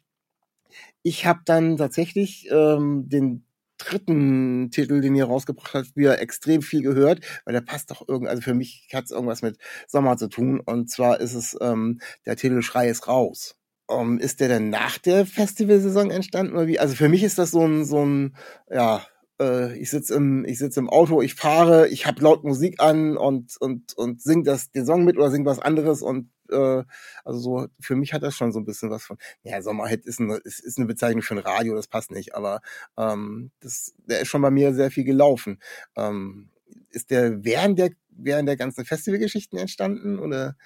ich 1.07 1.25
habe 1.25 1.43
dann 1.45 1.77
tatsächlich 1.77 2.49
ähm, 2.51 3.09
den 3.09 3.47
dritten 3.79 4.73
Titel, 4.73 5.01
den 5.01 5.15
ihr 5.15 5.27
rausgebracht 5.27 5.75
habt, 5.75 5.97
wieder 5.97 6.21
extrem 6.21 6.63
viel 6.63 6.83
gehört, 6.83 7.21
weil 7.45 7.53
der 7.53 7.61
passt 7.61 7.93
doch 7.93 8.09
irgendwie, 8.09 8.29
also 8.29 8.43
für 8.43 8.55
mich 8.55 8.89
hat 8.93 9.05
es 9.05 9.13
irgendwas 9.13 9.41
mit 9.41 9.57
Sommer 9.87 10.17
zu 10.17 10.27
tun. 10.29 10.59
Und 10.59 10.91
zwar 10.91 11.21
ist 11.21 11.35
es 11.35 11.57
ähm, 11.61 12.01
der 12.25 12.35
Titel 12.35 12.61
Schrei 12.61 12.89
ist 12.89 13.07
raus. 13.07 13.55
Um, 13.87 14.15
ähm, 14.15 14.19
ist 14.19 14.41
der 14.41 14.49
denn 14.49 14.69
nach 14.69 14.99
der 14.99 15.27
Festivalsaison 15.27 16.11
entstanden 16.11 16.55
oder 16.55 16.67
wie? 16.67 16.81
Also 16.81 16.97
für 16.97 17.09
mich 17.09 17.23
ist 17.23 17.39
das 17.39 17.53
so 17.53 17.65
ein, 17.65 17.85
so 17.85 18.05
ein, 18.05 18.37
ja, 18.69 19.07
äh, 19.41 19.77
ich 19.79 19.91
sitze 19.91 20.15
im, 20.15 20.45
ich 20.45 20.59
sitze 20.59 20.81
im 20.81 20.89
Auto, 20.89 21.23
ich 21.23 21.35
fahre, 21.35 21.89
ich 21.89 22.07
habe 22.07 22.23
laut 22.23 22.45
Musik 22.45 22.81
an 22.81 23.17
und 23.17 23.57
und 23.61 23.95
und 23.95 24.23
sing 24.23 24.45
das 24.45 24.71
den 24.71 24.87
Song 24.87 25.05
mit 25.05 25.17
oder 25.17 25.31
sing 25.31 25.45
was 25.45 25.59
anderes 25.59 26.03
und 26.03 26.31
äh, 26.51 26.85
also 27.25 27.39
so 27.39 27.67
für 27.81 27.97
mich 27.97 28.13
hat 28.13 28.23
das 28.23 28.35
schon 28.35 28.53
so 28.53 28.61
ein 28.61 28.65
bisschen 28.65 28.91
was 28.91 29.05
von. 29.05 29.19
Ja, 29.43 29.61
Sommerhit 29.63 30.07
ist 30.07 30.21
eine 30.21 30.37
ist, 30.37 30.61
ist 30.61 30.79
eine 30.79 30.87
Bezeichnung 30.87 31.23
für 31.23 31.35
ein 31.35 31.39
Radio, 31.39 31.75
das 31.75 31.89
passt 31.89 32.11
nicht, 32.11 32.35
aber 32.35 32.61
ähm, 32.97 33.51
das 33.61 33.95
der 33.99 34.21
ist 34.21 34.29
schon 34.29 34.43
bei 34.43 34.51
mir 34.51 34.75
sehr 34.75 34.91
viel 34.91 35.05
gelaufen. 35.05 35.59
Ähm, 35.97 36.51
ist 36.91 37.11
der 37.11 37.45
während 37.45 37.79
der 37.79 37.91
während 38.11 38.49
der 38.49 38.57
ganzen 38.57 38.85
Festivalgeschichten 38.85 39.59
entstanden 39.59 40.19
oder? 40.19 40.57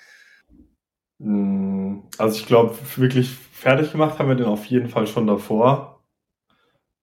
Hm, 1.21 2.05
also 2.19 2.39
ich 2.39 2.47
glaube, 2.47 2.79
wirklich 2.97 3.31
fertig 3.53 3.93
gemacht 3.93 4.19
haben 4.19 4.29
wir 4.29 4.37
den 4.37 4.47
auf 4.47 4.65
jeden 4.67 4.89
Fall 4.89 5.07
schon 5.07 5.27
davor. 5.27 6.00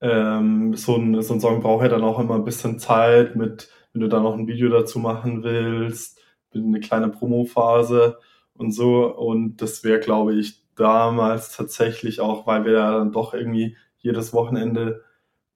Ähm, 0.01 0.75
so, 0.75 0.95
ein, 0.95 1.21
so 1.21 1.33
ein 1.33 1.39
Song 1.39 1.61
braucht 1.61 1.83
ja 1.83 1.89
dann 1.89 2.03
auch 2.03 2.19
immer 2.19 2.35
ein 2.35 2.45
bisschen 2.45 2.79
Zeit 2.79 3.35
mit, 3.35 3.69
wenn 3.93 4.01
du 4.01 4.07
da 4.07 4.19
noch 4.19 4.35
ein 4.37 4.47
Video 4.47 4.69
dazu 4.69 4.99
machen 4.99 5.43
willst, 5.43 6.19
eine 6.53 6.79
kleine 6.79 7.09
Promophase 7.09 8.17
und 8.53 8.71
so. 8.71 9.05
Und 9.05 9.57
das 9.61 9.83
wäre, 9.83 9.99
glaube 9.99 10.35
ich, 10.35 10.63
damals 10.75 11.55
tatsächlich 11.55 12.21
auch, 12.21 12.47
weil 12.47 12.65
wir 12.65 12.73
ja 12.73 12.91
dann 12.97 13.11
doch 13.11 13.33
irgendwie 13.33 13.77
jedes 13.97 14.33
Wochenende 14.33 15.03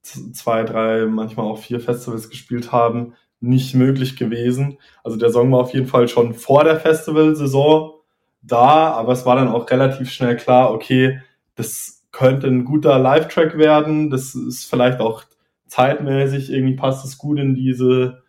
zwei, 0.02 0.64
drei, 0.64 1.06
manchmal 1.06 1.46
auch 1.46 1.60
vier 1.60 1.80
Festivals 1.80 2.30
gespielt 2.30 2.72
haben, 2.72 3.14
nicht 3.40 3.76
möglich 3.76 4.16
gewesen. 4.16 4.80
Also 5.04 5.18
der 5.18 5.32
Song 5.32 5.52
war 5.52 5.60
auf 5.60 5.74
jeden 5.74 5.88
Fall 5.88 6.08
schon 6.08 6.34
vor 6.34 6.64
der 6.64 6.80
Festivalsaison 6.80 7.94
da, 8.42 8.92
aber 8.92 9.14
es 9.14 9.26
war 9.26 9.36
dann 9.36 9.48
auch 9.48 9.70
relativ 9.70 10.10
schnell 10.10 10.36
klar, 10.38 10.74
okay, 10.74 11.22
das 11.56 12.01
könnte 12.12 12.48
ein 12.48 12.66
guter 12.66 13.00
Live-Track 13.00 13.58
werden. 13.58 14.10
Das 14.10 14.36
ist 14.36 14.66
vielleicht 14.66 15.00
auch 15.00 15.24
zeitmäßig, 15.68 16.52
irgendwie 16.52 16.76
passt 16.76 17.06
es 17.06 17.18
gut 17.18 17.40
in 17.40 17.56
diese, 17.56 18.24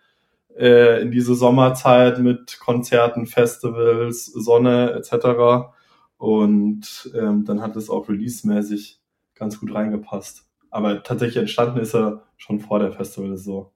äh, 0.57 1.03
in 1.03 1.11
diese 1.11 1.35
Sommerzeit 1.35 2.19
mit 2.21 2.61
Konzerten, 2.61 3.27
Festivals, 3.27 4.27
Sonne 4.27 4.93
etc. 4.93 5.73
Und 6.17 7.11
ähm, 7.19 7.45
dann 7.45 7.61
hat 7.61 7.77
es 7.77 7.91
auch 7.91 8.09
release-mäßig 8.09 9.01
ganz 9.35 9.59
gut 9.59 9.75
reingepasst. 9.75 10.47
Aber 10.71 11.03
tatsächlich 11.03 11.39
entstanden 11.39 11.81
ist 11.81 11.95
er 11.95 12.23
schon 12.37 12.61
vor 12.61 12.79
der 12.79 12.93
Festival-Saison. 12.93 13.71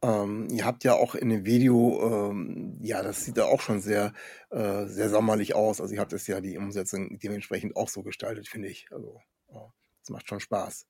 Ähm, 0.00 0.46
ihr 0.50 0.64
habt 0.64 0.84
ja 0.84 0.94
auch 0.94 1.16
in 1.16 1.28
dem 1.28 1.44
Video, 1.44 2.30
ähm, 2.30 2.78
ja, 2.82 3.02
das 3.02 3.24
sieht 3.24 3.36
ja 3.36 3.44
auch 3.44 3.60
schon 3.60 3.80
sehr, 3.80 4.12
äh, 4.50 4.86
sehr 4.86 5.08
sommerlich 5.08 5.56
aus. 5.56 5.80
Also 5.80 5.94
ihr 5.94 6.00
habt 6.00 6.12
es 6.12 6.26
ja 6.28 6.40
die 6.40 6.56
Umsetzung 6.56 7.18
dementsprechend 7.18 7.74
auch 7.76 7.88
so 7.88 8.02
gestaltet, 8.02 8.48
finde 8.48 8.68
ich. 8.68 8.86
Also 8.92 9.20
oh, 9.48 9.70
das 10.00 10.10
macht 10.10 10.28
schon 10.28 10.38
Spaß. 10.38 10.86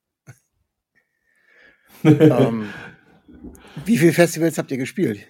ähm, 2.04 2.68
wie 3.86 3.96
viele 3.96 4.12
Festivals 4.12 4.58
habt 4.58 4.70
ihr 4.70 4.76
gespielt? 4.76 5.26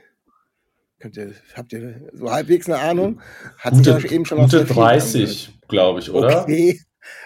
Könnt 0.99 1.17
ihr, 1.17 1.33
habt 1.55 1.73
ihr 1.73 2.11
so 2.13 2.31
halbwegs 2.31 2.69
eine 2.69 2.81
Ahnung? 2.81 3.21
Hat 3.59 3.75
gute, 3.75 4.01
sich 4.01 4.11
eben 4.11 4.25
schon 4.25 4.39
gute 4.39 4.65
30, 4.65 5.61
glaube 5.69 6.01
ich, 6.01 6.11
oder? 6.11 6.43
Okay. 6.43 6.81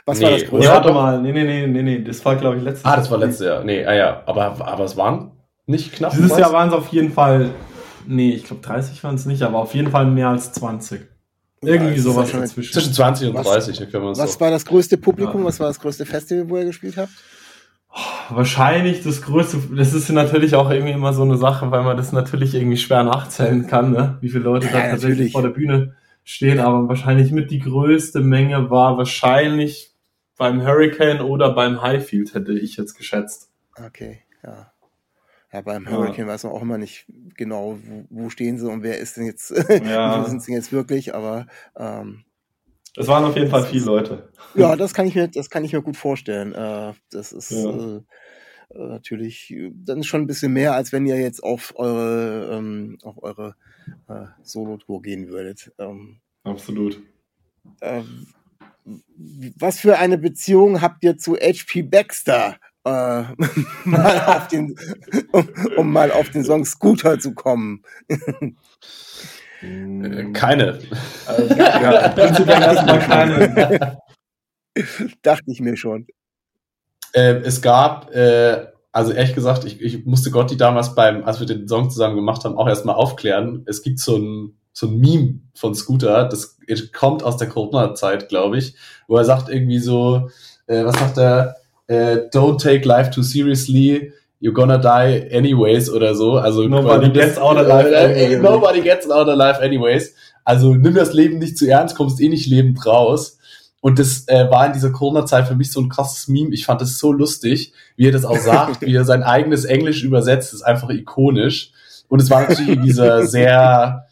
Was 0.05 0.19
nee, 0.19 0.25
war 0.25 0.31
das 0.33 0.43
größte? 0.43 0.59
Nee, 0.59 0.75
warte 0.75 0.93
mal, 0.93 1.23
nee, 1.23 1.33
nee, 1.33 1.45
nee, 1.45 1.67
nee, 1.67 1.83
nee, 1.83 2.05
das 2.05 2.23
war, 2.25 2.37
glaube 2.37 2.59
ich, 2.59 2.63
letztes 2.63 2.85
Jahr. 2.85 2.93
Ah, 2.93 2.97
das 2.97 3.11
war 3.11 3.19
letztes 3.19 3.47
Jahr. 3.47 3.65
Nee, 3.65 3.85
ah 3.85 3.95
ja, 3.95 4.23
aber, 4.27 4.67
aber 4.67 4.85
es 4.85 4.97
waren 4.97 5.32
nicht 5.67 5.93
knapp. 5.93 6.13
Dieses 6.13 6.37
Jahr 6.37 6.53
waren 6.53 6.69
es 6.69 6.75
auf 6.75 6.89
jeden 6.89 7.13
Fall, 7.13 7.51
nee, 8.07 8.33
ich 8.33 8.45
glaube 8.45 8.63
30 8.63 9.03
waren 9.05 9.15
es 9.15 9.27
nicht, 9.27 9.43
aber 9.43 9.59
auf 9.59 9.75
jeden 9.75 9.91
Fall 9.91 10.07
mehr 10.07 10.29
als 10.29 10.53
20. 10.53 11.03
Irgendwie 11.65 11.95
ja, 11.95 12.03
sowas 12.03 12.33
dazwischen. 12.33 12.73
Zwischen 12.73 12.93
20 12.93 13.29
und 13.29 13.35
30, 13.35 13.81
was, 13.81 13.91
können 13.91 14.05
wir 14.05 14.17
Was 14.17 14.33
so. 14.35 14.41
war 14.41 14.51
das 14.51 14.65
größte 14.65 14.99
Publikum? 14.99 15.43
Ja. 15.43 15.47
Was 15.47 15.61
war 15.61 15.69
das 15.69 15.79
größte 15.79 16.05
Festival, 16.05 16.49
wo 16.49 16.59
ihr 16.59 16.65
gespielt 16.65 16.97
habt? 16.97 17.13
Oh, 17.95 18.37
wahrscheinlich 18.37 19.03
das 19.05 19.23
größte, 19.23 19.59
das 19.77 19.93
ist 19.93 20.11
natürlich 20.11 20.55
auch 20.55 20.71
irgendwie 20.71 20.93
immer 20.93 21.13
so 21.13 21.23
eine 21.23 21.37
Sache, 21.37 21.71
weil 21.71 21.83
man 21.83 21.97
das 21.97 22.11
natürlich 22.11 22.55
irgendwie 22.55 22.79
schwer 22.79 23.05
nachzählen 23.05 23.67
kann, 23.67 23.93
ne? 23.93 24.17
wie 24.23 24.31
viele 24.31 24.45
Leute 24.45 24.67
ja, 24.67 24.73
da 24.73 24.79
tatsächlich 24.91 25.19
natürlich. 25.19 25.33
vor 25.33 25.43
der 25.43 25.51
Bühne 25.51 25.95
stehen, 26.25 26.59
aber 26.59 26.89
wahrscheinlich 26.89 27.33
mit 27.33 27.51
die 27.51 27.59
größte 27.59 28.21
Menge 28.21 28.71
war 28.71 28.97
wahrscheinlich 28.97 29.95
beim 30.39 30.67
Hurricane 30.67 31.21
oder 31.21 31.55
beim 31.55 31.83
Highfield, 31.83 32.35
hätte 32.35 32.53
ich 32.53 32.77
jetzt 32.77 32.95
geschätzt. 32.95 33.51
Okay, 33.77 34.23
ja. 34.43 34.73
Ja, 35.53 35.61
beim 35.61 35.89
Hurricane 35.89 36.27
ja. 36.27 36.27
weiß 36.27 36.45
man 36.45 36.53
auch 36.53 36.63
immer 36.63 36.79
nicht 36.79 37.07
genau, 37.37 37.79
wo, 37.85 38.05
wo 38.09 38.31
stehen 38.31 38.59
sie 38.59 38.71
und 38.71 38.83
wer 38.83 38.99
ist 38.99 39.17
denn 39.17 39.27
jetzt, 39.27 39.51
ja. 39.85 40.23
wo 40.23 40.29
sind 40.29 40.43
sie 40.43 40.53
jetzt 40.53 40.73
wirklich, 40.73 41.15
aber 41.15 41.47
ähm, 41.77 42.25
es 42.97 43.09
waren 43.09 43.25
auf 43.25 43.37
jeden 43.37 43.51
Fall 43.51 43.65
viele 43.65 43.85
Leute. 43.85 44.29
Ja, 44.55 44.77
das 44.77 44.93
kann 44.93 45.07
ich 45.07 45.15
mir, 45.15 45.29
das 45.29 45.49
kann 45.49 45.65
ich 45.65 45.73
mir 45.73 45.81
gut 45.81 45.97
vorstellen. 45.97 46.53
Äh, 46.53 46.93
das 47.11 47.33
ist 47.33 47.51
ja. 47.51 47.71
äh, 47.71 47.97
äh 47.97 48.89
natürlich 48.89 49.55
dann 49.73 50.05
schon 50.05 50.23
ein 50.23 50.27
bisschen 50.27 50.53
mehr, 50.53 50.75
als 50.75 50.93
wenn 50.93 51.07
ihr 51.07 51.19
jetzt 51.19 51.43
auf 51.43 51.73
eure 51.77 52.51
ähm, 52.53 52.99
auf 53.03 53.23
eure 53.23 53.57
äh, 54.09 54.27
Solo-Tour 54.43 55.01
gehen 55.01 55.29
würdet. 55.29 55.73
Ähm, 55.79 56.21
Absolut. 56.45 57.01
Äh, 57.81 58.03
was 59.57 59.81
für 59.81 59.99
eine 59.99 60.19
Beziehung 60.19 60.83
habt 60.83 61.03
ihr 61.05 61.17
zu 61.17 61.37
HP 61.37 61.83
Baxter? 61.83 62.57
Äh, 62.85 63.23
mal 63.85 64.21
auf 64.27 64.49
den, 64.49 64.77
um, 65.33 65.49
um, 65.77 65.93
mal 65.93 66.11
auf 66.11 66.31
den 66.31 66.45
Song 66.45 66.65
Scooter 66.65 67.19
zu 67.19 67.35
kommen. 67.35 67.83
Äh, 69.63 70.33
keine. 70.33 70.79
Also, 71.27 71.55
ja, 71.57 72.09
prinzipiell 72.09 72.63
erstmal 72.63 72.99
keine. 72.99 73.99
Dachte 75.23 75.45
ich 75.47 75.61
mir 75.61 75.77
schon. 75.77 76.07
Äh, 77.13 77.37
es 77.45 77.63
gab, 77.63 78.13
äh, 78.15 78.67
also 78.91 79.13
ehrlich 79.13 79.35
gesagt, 79.35 79.65
ich, 79.65 79.81
ich 79.81 80.05
musste 80.05 80.31
Gotti 80.31 80.57
damals 80.57 80.95
beim, 80.95 81.25
als 81.25 81.41
wir 81.41 81.47
den 81.47 81.69
Song 81.69 81.91
zusammen 81.91 82.17
gemacht 82.17 82.45
haben, 82.45 82.57
auch 82.57 82.69
erstmal 82.69 82.97
aufklären. 82.97 83.65
Es 83.67 83.83
gibt 83.83 84.01
so 84.01 84.17
ein, 84.17 84.59
so 84.73 84.87
ein 84.87 84.99
Meme 84.99 85.41
von 85.55 85.75
Scooter, 85.75 86.25
das 86.25 86.59
kommt 86.93 87.23
aus 87.23 87.37
der 87.37 87.49
Corona-Zeit, 87.49 88.29
glaube 88.29 88.59
ich, 88.59 88.75
wo 89.07 89.19
er 89.19 89.25
sagt 89.25 89.51
irgendwie 89.51 89.79
so, 89.79 90.31
äh, 90.67 90.85
was 90.85 90.99
sagt 90.99 91.19
er, 91.19 91.57
äh, 91.87 92.29
don't 92.33 92.61
take 92.63 92.87
life 92.87 93.11
too 93.11 93.23
seriously, 93.23 94.13
you're 94.41 94.53
gonna 94.53 94.79
die 94.79 95.29
anyways 95.31 95.91
oder 95.91 96.15
so. 96.15 96.37
Also 96.37 96.67
nobody 96.67 97.11
gets 97.11 97.39
out 97.39 97.57
alive. 97.57 97.93
Äh, 97.93 98.39
nobody 98.39 98.81
gets 98.81 99.09
out 99.11 99.29
alive 99.29 99.61
anyways. 99.61 100.15
Also 100.45 100.75
nimm 100.75 100.95
das 100.95 101.13
Leben 101.13 101.39
nicht 101.39 101.57
zu 101.57 101.69
ernst, 101.69 101.97
kommst 101.97 102.21
eh 102.21 102.29
nicht 102.29 102.49
lebend 102.49 102.85
raus. 102.85 103.39
Und 103.81 103.99
das 103.99 104.29
äh, 104.29 104.49
war 104.51 104.67
in 104.67 104.73
dieser 104.73 104.91
Corona-Zeit 104.91 105.49
für 105.49 105.57
mich 105.57 105.73
so 105.73 105.81
ein 105.81 105.89
krasses 105.89 106.29
Meme. 106.29 106.55
Ich 106.55 106.67
fand 106.67 106.81
es 106.83 106.99
so 106.99 107.13
lustig, 107.13 107.73
wie 107.97 108.07
er 108.07 108.13
das 108.13 108.25
auch 108.25 108.39
sagt, 108.39 108.81
wie 108.87 108.95
er 108.95 109.05
sein 109.05 109.23
eigenes 109.23 109.65
Englisch 109.65 110.05
übersetzt, 110.05 110.55
ist 110.55 110.63
einfach 110.63 110.89
ikonisch. 110.91 111.73
Und 112.09 112.21
es 112.21 112.31
war 112.31 112.43
natürlich 112.43 112.77
in 112.77 112.83
dieser 112.83 113.27
sehr 113.27 114.07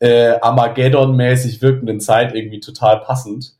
äh, 0.00 0.38
Armageddon-mäßig 0.40 1.62
wirkenden 1.62 2.00
Zeit 2.00 2.34
irgendwie 2.34 2.60
total 2.60 3.00
passend. 3.00 3.54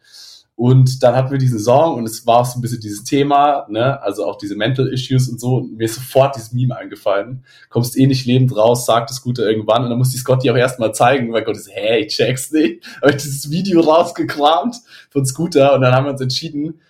Und 0.58 1.04
dann 1.04 1.14
hatten 1.14 1.30
wir 1.30 1.38
diesen 1.38 1.60
Song 1.60 1.94
und 1.94 2.04
es 2.04 2.26
war 2.26 2.38
auch 2.40 2.44
so 2.44 2.58
ein 2.58 2.62
bisschen 2.62 2.80
dieses 2.80 3.04
Thema, 3.04 3.64
ne, 3.68 4.02
also 4.02 4.26
auch 4.26 4.36
diese 4.38 4.56
Mental 4.56 4.88
Issues 4.88 5.28
und 5.28 5.38
so. 5.38 5.58
Und 5.58 5.76
mir 5.76 5.84
ist 5.84 5.94
sofort 5.94 6.34
dieses 6.34 6.52
Meme 6.52 6.76
eingefallen. 6.76 7.44
Kommst 7.68 7.96
eh 7.96 8.08
nicht 8.08 8.26
lebend 8.26 8.56
raus, 8.56 8.84
sagt 8.84 9.08
das 9.08 9.22
Gute 9.22 9.42
irgendwann. 9.42 9.84
Und 9.84 9.90
dann 9.90 9.98
muss 9.98 10.10
die 10.10 10.16
Scotty 10.16 10.50
auch 10.50 10.56
erstmal 10.56 10.92
zeigen, 10.92 11.32
weil 11.32 11.44
Gott 11.44 11.56
ist, 11.56 11.70
hey, 11.72 12.00
ich 12.06 12.16
check's 12.16 12.50
nicht. 12.50 12.84
Habe 13.00 13.12
ich 13.12 13.18
dieses 13.18 13.52
Video 13.52 13.82
rausgekramt 13.82 14.74
von 15.10 15.24
Scooter 15.24 15.74
und 15.76 15.80
dann 15.80 15.94
haben 15.94 16.06
wir 16.06 16.10
uns 16.10 16.20
entschieden, 16.20 16.80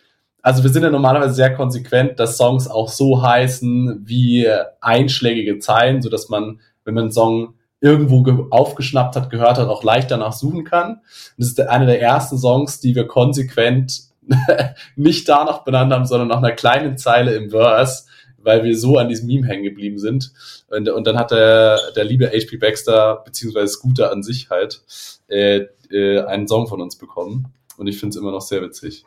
also 0.40 0.62
wir 0.62 0.70
sind 0.70 0.84
ja 0.84 0.88
normalerweise 0.88 1.34
sehr 1.34 1.54
konsequent, 1.54 2.18
dass 2.18 2.38
Songs 2.38 2.68
auch 2.68 2.88
so 2.88 3.20
heißen 3.20 4.00
wie 4.06 4.48
einschlägige 4.80 5.58
Zeilen, 5.58 6.00
so 6.00 6.08
dass 6.08 6.30
man, 6.30 6.60
wenn 6.84 6.94
man 6.94 7.04
einen 7.04 7.12
Song 7.12 7.57
irgendwo 7.80 8.48
aufgeschnappt 8.50 9.16
hat, 9.16 9.30
gehört 9.30 9.58
hat, 9.58 9.68
auch 9.68 9.84
leicht 9.84 10.10
danach 10.10 10.32
suchen 10.32 10.64
kann. 10.64 10.94
Und 10.94 11.00
das 11.38 11.48
ist 11.48 11.60
einer 11.60 11.86
der 11.86 12.00
ersten 12.00 12.38
Songs, 12.38 12.80
die 12.80 12.94
wir 12.94 13.06
konsequent 13.06 14.08
nicht 14.96 15.28
danach 15.28 15.64
benannt 15.64 15.92
haben, 15.92 16.06
sondern 16.06 16.28
nach 16.28 16.38
einer 16.38 16.52
kleinen 16.52 16.98
Zeile 16.98 17.34
im 17.34 17.50
Verse, 17.50 18.04
weil 18.38 18.64
wir 18.64 18.76
so 18.76 18.98
an 18.98 19.08
diesem 19.08 19.26
Meme 19.26 19.46
hängen 19.46 19.64
geblieben 19.64 19.98
sind. 19.98 20.32
Und, 20.68 20.88
und 20.88 21.06
dann 21.06 21.18
hat 21.18 21.30
der, 21.30 21.78
der 21.96 22.04
liebe 22.04 22.28
HP 22.28 22.56
Baxter, 22.56 23.22
beziehungsweise 23.24 23.68
Scooter 23.68 24.10
an 24.12 24.22
sich 24.22 24.50
halt, 24.50 24.82
äh, 25.28 25.66
äh, 25.90 26.20
einen 26.24 26.48
Song 26.48 26.66
von 26.66 26.80
uns 26.80 26.96
bekommen. 26.96 27.52
Und 27.76 27.86
ich 27.86 27.98
finde 27.98 28.10
es 28.10 28.20
immer 28.20 28.32
noch 28.32 28.40
sehr 28.40 28.62
witzig. 28.62 29.04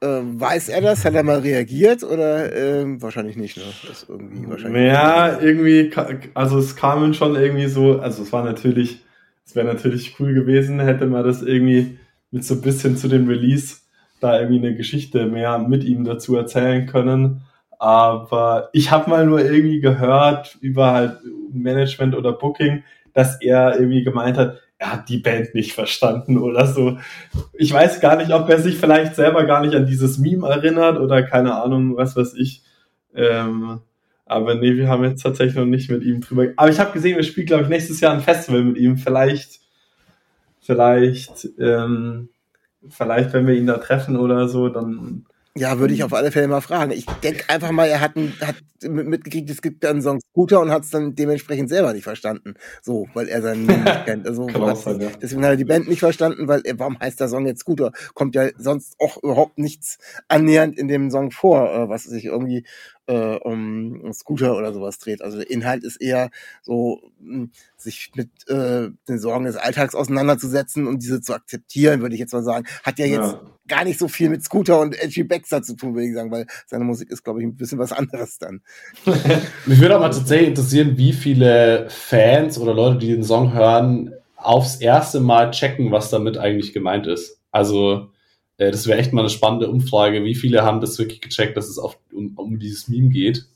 Äh, 0.00 0.06
weiß 0.06 0.68
er 0.68 0.80
das? 0.80 1.04
Hat 1.04 1.14
er 1.14 1.24
mal 1.24 1.40
reagiert 1.40 2.04
oder 2.04 2.52
äh, 2.54 2.84
wahrscheinlich 3.00 3.36
nicht? 3.36 3.56
Ne? 3.56 3.64
Irgendwie 4.08 4.48
wahrscheinlich 4.48 4.82
ja, 4.82 5.40
irgendwie, 5.40 5.90
also 6.34 6.58
es 6.58 6.76
kamen 6.76 7.14
schon 7.14 7.34
irgendwie 7.34 7.66
so, 7.66 7.98
also 7.98 8.22
es 8.22 8.32
war 8.32 8.44
natürlich, 8.44 9.04
es 9.44 9.56
wäre 9.56 9.66
natürlich 9.66 10.20
cool 10.20 10.34
gewesen, 10.34 10.78
hätte 10.78 11.06
man 11.06 11.24
das 11.24 11.42
irgendwie 11.42 11.98
mit 12.30 12.44
so 12.44 12.54
ein 12.54 12.60
bisschen 12.60 12.96
zu 12.96 13.08
dem 13.08 13.26
Release 13.28 13.78
da 14.20 14.38
irgendwie 14.38 14.66
eine 14.66 14.76
Geschichte 14.76 15.26
mehr 15.26 15.58
mit 15.58 15.84
ihm 15.84 16.04
dazu 16.04 16.36
erzählen 16.36 16.86
können. 16.86 17.42
Aber 17.78 18.70
ich 18.72 18.90
habe 18.90 19.10
mal 19.10 19.26
nur 19.26 19.40
irgendwie 19.40 19.80
gehört 19.80 20.58
über 20.60 20.92
halt 20.92 21.18
Management 21.52 22.16
oder 22.16 22.32
Booking, 22.32 22.82
dass 23.14 23.40
er 23.40 23.78
irgendwie 23.78 24.02
gemeint 24.02 24.36
hat, 24.36 24.60
er 24.78 24.92
hat 24.92 25.08
die 25.08 25.18
Band 25.18 25.54
nicht 25.54 25.72
verstanden 25.72 26.38
oder 26.38 26.66
so. 26.66 26.98
Ich 27.52 27.72
weiß 27.72 28.00
gar 28.00 28.16
nicht, 28.16 28.32
ob 28.32 28.48
er 28.48 28.60
sich 28.60 28.78
vielleicht 28.78 29.16
selber 29.16 29.44
gar 29.44 29.60
nicht 29.60 29.74
an 29.74 29.86
dieses 29.86 30.18
Meme 30.18 30.48
erinnert 30.48 30.98
oder 30.98 31.22
keine 31.22 31.60
Ahnung, 31.60 31.96
was 31.96 32.16
weiß 32.16 32.34
ich. 32.34 32.62
Ähm, 33.14 33.80
aber 34.24 34.54
nee, 34.54 34.76
wir 34.76 34.88
haben 34.88 35.04
jetzt 35.04 35.22
tatsächlich 35.22 35.56
noch 35.56 35.64
nicht 35.64 35.90
mit 35.90 36.04
ihm 36.04 36.20
drüber. 36.20 36.48
Aber 36.56 36.70
ich 36.70 36.78
habe 36.78 36.92
gesehen, 36.92 37.16
wir 37.16 37.24
spielen, 37.24 37.46
glaube 37.46 37.64
ich, 37.64 37.68
nächstes 37.68 38.00
Jahr 38.00 38.12
ein 38.12 38.20
Festival 38.20 38.62
mit 38.62 38.76
ihm. 38.76 38.98
Vielleicht, 38.98 39.60
vielleicht, 40.60 41.48
ähm, 41.58 42.28
vielleicht, 42.88 43.32
wenn 43.32 43.46
wir 43.46 43.54
ihn 43.54 43.66
da 43.66 43.78
treffen 43.78 44.16
oder 44.16 44.48
so, 44.48 44.68
dann 44.68 45.26
ja, 45.58 45.78
würde 45.78 45.94
ich 45.94 46.04
auf 46.04 46.12
alle 46.12 46.30
Fälle 46.30 46.48
mal 46.48 46.60
fragen. 46.60 46.92
Ich 46.92 47.06
denke 47.22 47.44
einfach 47.48 47.70
mal, 47.70 47.88
er 47.88 48.00
hat, 48.00 48.16
ein, 48.16 48.32
hat 48.40 48.56
mitgekriegt, 48.82 49.50
es 49.50 49.60
gibt 49.60 49.84
einen 49.84 50.02
Song 50.02 50.20
Scooter 50.20 50.60
und 50.60 50.70
hat 50.70 50.84
es 50.84 50.90
dann 50.90 51.14
dementsprechend 51.14 51.68
selber 51.68 51.92
nicht 51.92 52.04
verstanden. 52.04 52.54
So, 52.82 53.08
weil 53.14 53.28
er 53.28 53.42
seinen 53.42 53.66
Namen 53.66 53.84
nicht 53.84 54.04
kennt. 54.04 54.26
Also, 54.26 54.48
sein, 54.74 55.00
ja. 55.00 55.10
Deswegen 55.20 55.42
hat 55.42 55.50
er 55.50 55.56
die 55.56 55.64
Band 55.64 55.88
nicht 55.88 56.00
verstanden, 56.00 56.48
weil 56.48 56.62
er, 56.64 56.78
warum 56.78 56.98
heißt 56.98 57.20
der 57.20 57.28
Song 57.28 57.46
jetzt 57.46 57.60
Scooter? 57.60 57.92
Kommt 58.14 58.34
ja 58.34 58.48
sonst 58.56 58.94
auch 59.00 59.22
überhaupt 59.22 59.58
nichts 59.58 59.98
annähernd 60.28 60.78
in 60.78 60.88
dem 60.88 61.10
Song 61.10 61.30
vor, 61.30 61.68
äh, 61.72 61.88
was 61.88 62.04
sich 62.04 62.26
irgendwie 62.26 62.64
äh, 63.08 63.36
um 63.36 64.12
Scooter 64.12 64.56
oder 64.56 64.72
sowas 64.72 64.98
dreht. 64.98 65.22
Also 65.22 65.38
der 65.38 65.50
Inhalt 65.50 65.82
ist 65.82 65.96
eher 65.96 66.30
so, 66.62 67.00
hm, 67.20 67.50
sich 67.76 68.12
mit 68.14 68.28
äh, 68.48 68.90
den 69.08 69.18
Sorgen 69.18 69.46
des 69.46 69.56
Alltags 69.56 69.94
auseinanderzusetzen 69.94 70.86
und 70.86 71.02
diese 71.02 71.20
zu 71.20 71.34
akzeptieren, 71.34 72.00
würde 72.00 72.14
ich 72.14 72.20
jetzt 72.20 72.32
mal 72.32 72.44
sagen. 72.44 72.66
Hat 72.84 72.98
ja 72.98 73.06
jetzt 73.06 73.32
ja. 73.32 73.40
gar 73.66 73.84
nicht 73.84 73.98
so 73.98 74.08
viel 74.08 74.28
mit 74.28 74.44
Scooter 74.44 74.80
und 74.80 75.00
Edgy 75.02 75.24
Baxter 75.24 75.62
zu 75.62 75.74
tun, 75.74 75.94
würde 75.94 76.06
ich 76.06 76.14
sagen, 76.14 76.30
weil 76.30 76.46
seine 76.66 76.84
Musik 76.84 77.10
ist, 77.10 77.24
glaube 77.24 77.40
ich, 77.40 77.46
ein 77.46 77.56
bisschen 77.56 77.78
was 77.78 77.92
anderes 77.92 78.38
dann. 78.38 78.60
Mich 79.66 79.80
würde 79.80 79.96
auch 79.96 80.00
mal 80.00 80.10
tatsächlich 80.10 80.48
interessieren, 80.48 80.98
wie 80.98 81.14
viele 81.14 81.88
Fans 81.88 82.58
oder 82.58 82.74
Leute, 82.74 82.98
die 82.98 83.08
den 83.08 83.24
Song 83.24 83.54
hören, 83.54 84.12
aufs 84.36 84.76
erste 84.76 85.20
Mal 85.20 85.50
checken, 85.50 85.90
was 85.90 86.10
damit 86.10 86.36
eigentlich 86.36 86.72
gemeint 86.72 87.06
ist. 87.06 87.40
Also 87.50 88.10
äh, 88.58 88.70
das 88.70 88.86
wäre 88.86 88.98
echt 88.98 89.12
mal 89.12 89.22
eine 89.22 89.30
spannende 89.30 89.68
Umfrage. 89.68 90.24
Wie 90.24 90.34
viele 90.34 90.62
haben 90.62 90.80
das 90.80 90.98
wirklich 90.98 91.20
gecheckt, 91.20 91.56
dass 91.56 91.68
es 91.68 91.78
auf, 91.78 91.98
um, 92.12 92.34
um 92.36 92.58
dieses 92.58 92.88
Meme 92.88 93.08
geht? 93.08 93.46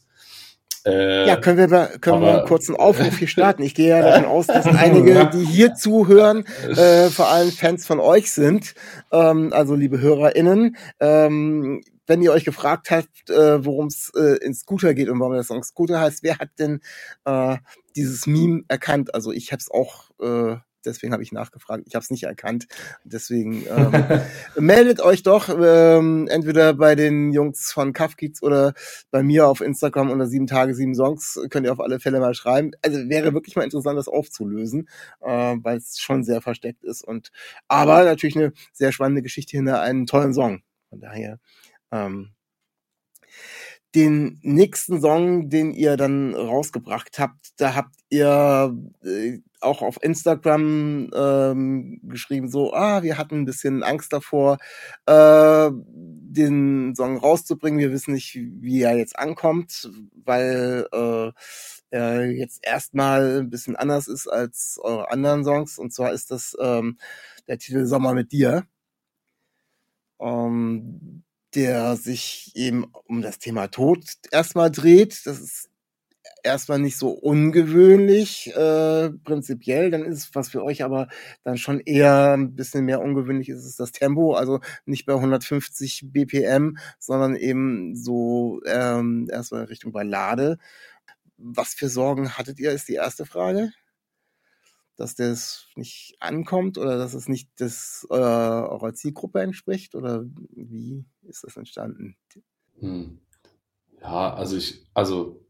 Äh, 0.85 1.29
ja, 1.29 1.37
können 1.37 1.59
wir, 1.59 1.69
können 2.01 2.17
aber, 2.17 2.27
wir 2.27 2.39
einen 2.39 2.49
kurzen 2.49 2.75
Aufruf 2.75 3.17
hier 3.19 3.29
starten. 3.29 3.63
Ich 3.63 3.75
gehe 3.75 3.91
ja 3.91 4.03
davon 4.03 4.25
aus, 4.25 4.47
dass 4.47 4.67
einige, 4.67 5.31
die 5.33 5.45
hier 5.45 5.75
zuhören, 5.75 6.45
äh, 6.69 7.09
vor 7.09 7.29
allem 7.29 7.53
Fans 7.53 7.87
von 7.87 8.01
euch 8.01 8.33
sind. 8.33 8.75
Ähm, 9.13 9.53
also 9.53 9.75
liebe 9.77 10.01
HörerInnen, 10.01 10.77
ähm, 10.99 11.83
wenn 12.07 12.23
ihr 12.23 12.33
euch 12.33 12.45
gefragt 12.45 12.91
habt, 12.91 13.31
äh, 13.31 13.65
worum 13.65 13.87
es 13.87 14.11
äh, 14.17 14.45
in 14.45 14.55
Scooter 14.55 14.93
geht 14.95 15.09
und 15.09 15.21
warum 15.21 15.35
der 15.35 15.45
Song 15.45 15.63
Scooter 15.63 16.01
heißt, 16.01 16.25
wer 16.25 16.39
hat 16.39 16.51
denn 16.59 16.81
äh, 17.25 17.59
dieses 17.95 18.27
Meme 18.27 18.63
erkannt? 18.67 19.15
Also 19.15 19.31
ich 19.31 19.53
habe 19.53 19.61
es 19.61 19.71
auch 19.71 20.11
äh, 20.21 20.57
deswegen 20.85 21.13
habe 21.13 21.23
ich 21.23 21.33
nachgefragt. 21.33 21.85
Ich 21.87 21.95
habe 21.95 22.03
es 22.03 22.11
nicht 22.11 22.25
erkannt. 22.25 22.67
Deswegen 23.05 23.65
ähm, 23.67 23.93
meldet 24.59 25.01
euch 25.01 25.23
doch 25.23 25.49
ähm, 25.49 26.29
entweder 26.29 26.75
bei 26.75 26.95
den 26.95 27.33
Jungs 27.33 27.73
von 27.73 27.93
Kafkiz 27.93 28.43
oder 28.43 28.75
bei 29.11 29.23
mir 29.23 29.47
auf 29.47 29.61
Instagram 29.61 30.11
unter 30.11 30.27
sieben 30.27 30.47
Tage, 30.47 30.75
sieben 30.75 30.95
Songs. 30.95 31.41
Könnt 31.51 31.67
ihr 31.67 31.73
auf 31.73 31.81
alle 31.81 32.01
Fälle 32.01 32.21
mal 32.21 32.35
schreiben. 32.35 32.73
Also 32.83 33.09
wäre 33.09 33.35
wirklich 33.35 33.57
mal 33.57 33.65
interessant, 33.65 33.99
das 33.99 34.09
aufzulösen, 34.09 34.89
äh, 35.21 35.57
weil 35.63 35.79
es 35.79 35.99
schon 35.99 36.25
sehr 36.25 36.41
versteckt 36.41 36.85
ist. 36.85 37.03
Und 37.03 37.31
aber 37.69 38.05
natürlich 38.05 38.37
eine 38.37 38.53
sehr 38.73 38.93
spannende 38.93 39.23
Geschichte 39.23 39.57
hinter 39.57 39.81
einem 39.81 40.07
tollen 40.07 40.35
Song. 40.35 40.63
Von 40.91 41.01
daher 41.01 41.39
ähm, 41.91 42.33
den 43.95 44.39
nächsten 44.43 45.01
Song, 45.01 45.51
den 45.51 45.73
ihr 45.73 45.97
dann 45.97 46.35
rausgebracht 46.35 47.19
habt, 47.19 47.61
da 47.61 47.75
habt 47.75 47.95
ihr 48.09 48.75
äh, 49.05 49.39
auch 49.63 49.83
auf 49.83 50.03
Instagram 50.03 51.11
ähm, 51.15 52.01
geschrieben, 52.03 52.49
so, 52.49 52.73
ah, 52.73 53.03
wir 53.03 53.19
hatten 53.19 53.41
ein 53.41 53.45
bisschen 53.45 53.83
Angst 53.83 54.13
davor, 54.13 54.59
äh, 55.07 55.71
den 55.73 56.95
Song 56.95 57.17
rauszubringen. 57.19 57.81
Wir 57.81 57.93
wissen 57.93 58.15
nicht, 58.15 58.35
wie 58.35 58.83
er 58.83 58.97
jetzt 58.97 59.19
ankommt, 59.19 59.91
weil 60.25 60.87
äh, 60.93 61.33
er 61.91 62.31
jetzt 62.31 62.61
erstmal 62.63 63.41
ein 63.41 63.51
bisschen 63.51 63.77
anders 63.77 64.09
ist 64.09 64.27
als 64.29 64.79
eure 64.83 65.11
anderen 65.11 65.45
Songs. 65.45 65.79
Und 65.79 65.93
zwar 65.93 66.13
ist 66.13 66.31
das 66.31 66.57
ähm, 66.61 66.99
der 67.49 67.59
Titel 67.59 67.87
Sommer 67.87 68.15
mit 68.15 68.33
dir. 68.33 68.65
Ähm, 70.21 71.25
der 71.55 71.97
sich 71.97 72.53
eben 72.55 72.87
um 73.05 73.23
das 73.23 73.39
Thema 73.39 73.69
Tod 73.69 74.05
erstmal 74.31 74.71
dreht. 74.71 75.27
Das 75.27 75.39
ist 75.39 75.69
erstmal 76.43 76.79
nicht 76.79 76.97
so 76.97 77.11
ungewöhnlich 77.11 78.55
äh, 78.55 79.11
prinzipiell, 79.11 79.91
dann 79.91 80.05
ist 80.05 80.19
es 80.19 80.35
was 80.35 80.49
für 80.49 80.63
euch 80.63 80.85
aber 80.85 81.09
dann 81.45 81.57
schon 81.57 81.81
eher 81.81 82.33
ein 82.33 82.55
bisschen 82.55 82.85
mehr 82.85 83.01
ungewöhnlich 83.01 83.49
ist 83.49 83.65
es 83.65 83.77
das 83.77 83.93
Tempo, 83.93 84.35
also 84.35 84.61
nicht 84.85 85.07
bei 85.07 85.15
150 85.15 86.07
BPM, 86.13 86.79
sondern 86.99 87.37
eben 87.37 87.95
so 87.97 88.61
ähm, 88.67 89.29
erstmal 89.31 89.65
Richtung 89.65 89.93
Ballade. 89.93 90.59
Was 91.37 91.75
für 91.75 91.89
Sorgen 91.89 92.37
hattet 92.37 92.59
ihr, 92.61 92.73
ist 92.73 92.89
die 92.89 92.95
erste 92.95 93.27
Frage 93.27 93.73
dass 94.97 95.15
das 95.15 95.67
nicht 95.75 96.17
ankommt 96.21 96.79
oder 96.79 96.97
dass 96.99 97.15
es 97.15 97.29
nicht 97.29 97.51
das 97.57 98.07
äh, 98.11 98.15
eurer 98.15 98.95
Zielgruppe 98.95 99.41
entspricht? 99.41 99.95
Oder 99.95 100.25
wie 100.51 101.05
ist 101.23 101.45
das 101.45 101.57
entstanden? 101.57 102.17
Hm. 102.79 103.19
Ja, 104.01 104.35
also 104.35 104.57
ich, 104.57 104.85
also 104.95 105.42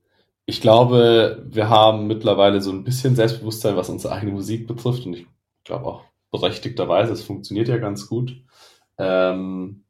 ich 0.47 0.61
glaube, 0.61 1.45
wir 1.49 1.69
haben 1.69 2.07
mittlerweile 2.07 2.61
so 2.61 2.71
ein 2.71 2.85
bisschen 2.85 3.17
Selbstbewusstsein, 3.17 3.77
was 3.77 3.89
unsere 3.89 4.15
eigene 4.15 4.33
Musik 4.33 4.67
betrifft. 4.67 5.07
Und 5.07 5.15
ich 5.15 5.27
glaube 5.65 5.87
auch 5.87 6.05
berechtigterweise, 6.31 7.13
es 7.13 7.23
funktioniert 7.23 7.69
ja 7.69 7.77
ganz 7.77 8.09
gut. 8.09 8.37
Ähm, 8.99 9.85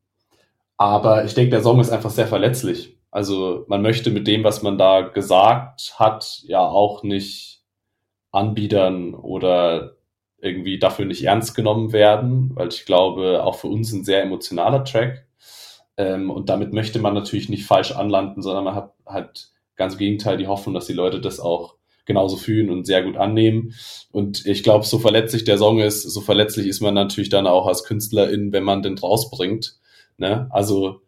aber 0.76 1.24
ich 1.24 1.34
denke, 1.34 1.50
der 1.50 1.62
Song 1.62 1.80
ist 1.80 1.90
einfach 1.90 2.10
sehr 2.10 2.26
verletzlich. 2.26 2.98
Also 3.10 3.64
man 3.68 3.82
möchte 3.82 4.10
mit 4.10 4.26
dem, 4.26 4.42
was 4.44 4.62
man 4.62 4.78
da 4.78 5.02
gesagt 5.02 5.94
hat, 5.98 6.42
ja 6.44 6.60
auch 6.60 7.02
nicht 7.02 7.62
Anbietern 8.32 9.14
oder 9.14 9.96
irgendwie 10.38 10.78
dafür 10.78 11.04
nicht 11.04 11.24
ernst 11.24 11.54
genommen 11.54 11.92
werden, 11.92 12.50
weil 12.54 12.68
ich 12.68 12.84
glaube, 12.84 13.44
auch 13.44 13.56
für 13.56 13.68
uns 13.68 13.92
ein 13.92 14.04
sehr 14.04 14.22
emotionaler 14.22 14.84
Track. 14.84 15.26
Ähm, 15.96 16.30
und 16.30 16.48
damit 16.48 16.72
möchte 16.72 16.98
man 16.98 17.14
natürlich 17.14 17.48
nicht 17.48 17.66
falsch 17.66 17.92
anlanden, 17.92 18.42
sondern 18.42 18.64
man 18.64 18.74
hat 18.74 18.94
halt 19.06 19.52
ganz 19.76 19.94
im 19.94 19.98
Gegenteil 19.98 20.36
die 20.36 20.46
Hoffnung, 20.46 20.74
dass 20.74 20.86
die 20.86 20.92
Leute 20.92 21.20
das 21.20 21.40
auch 21.40 21.76
genauso 22.04 22.36
fühlen 22.36 22.70
und 22.70 22.86
sehr 22.86 23.02
gut 23.02 23.16
annehmen. 23.16 23.74
Und 24.10 24.44
ich 24.46 24.62
glaube, 24.62 24.84
so 24.84 24.98
verletzlich 24.98 25.44
der 25.44 25.58
Song 25.58 25.78
ist, 25.78 26.02
so 26.02 26.20
verletzlich 26.20 26.66
ist 26.66 26.80
man 26.80 26.94
natürlich 26.94 27.30
dann 27.30 27.46
auch 27.46 27.66
als 27.66 27.84
Künstlerin, 27.84 28.52
wenn 28.52 28.64
man 28.64 28.82
den 28.82 28.98
rausbringt. 28.98 29.76
Ne? 30.18 30.48
Also 30.50 31.00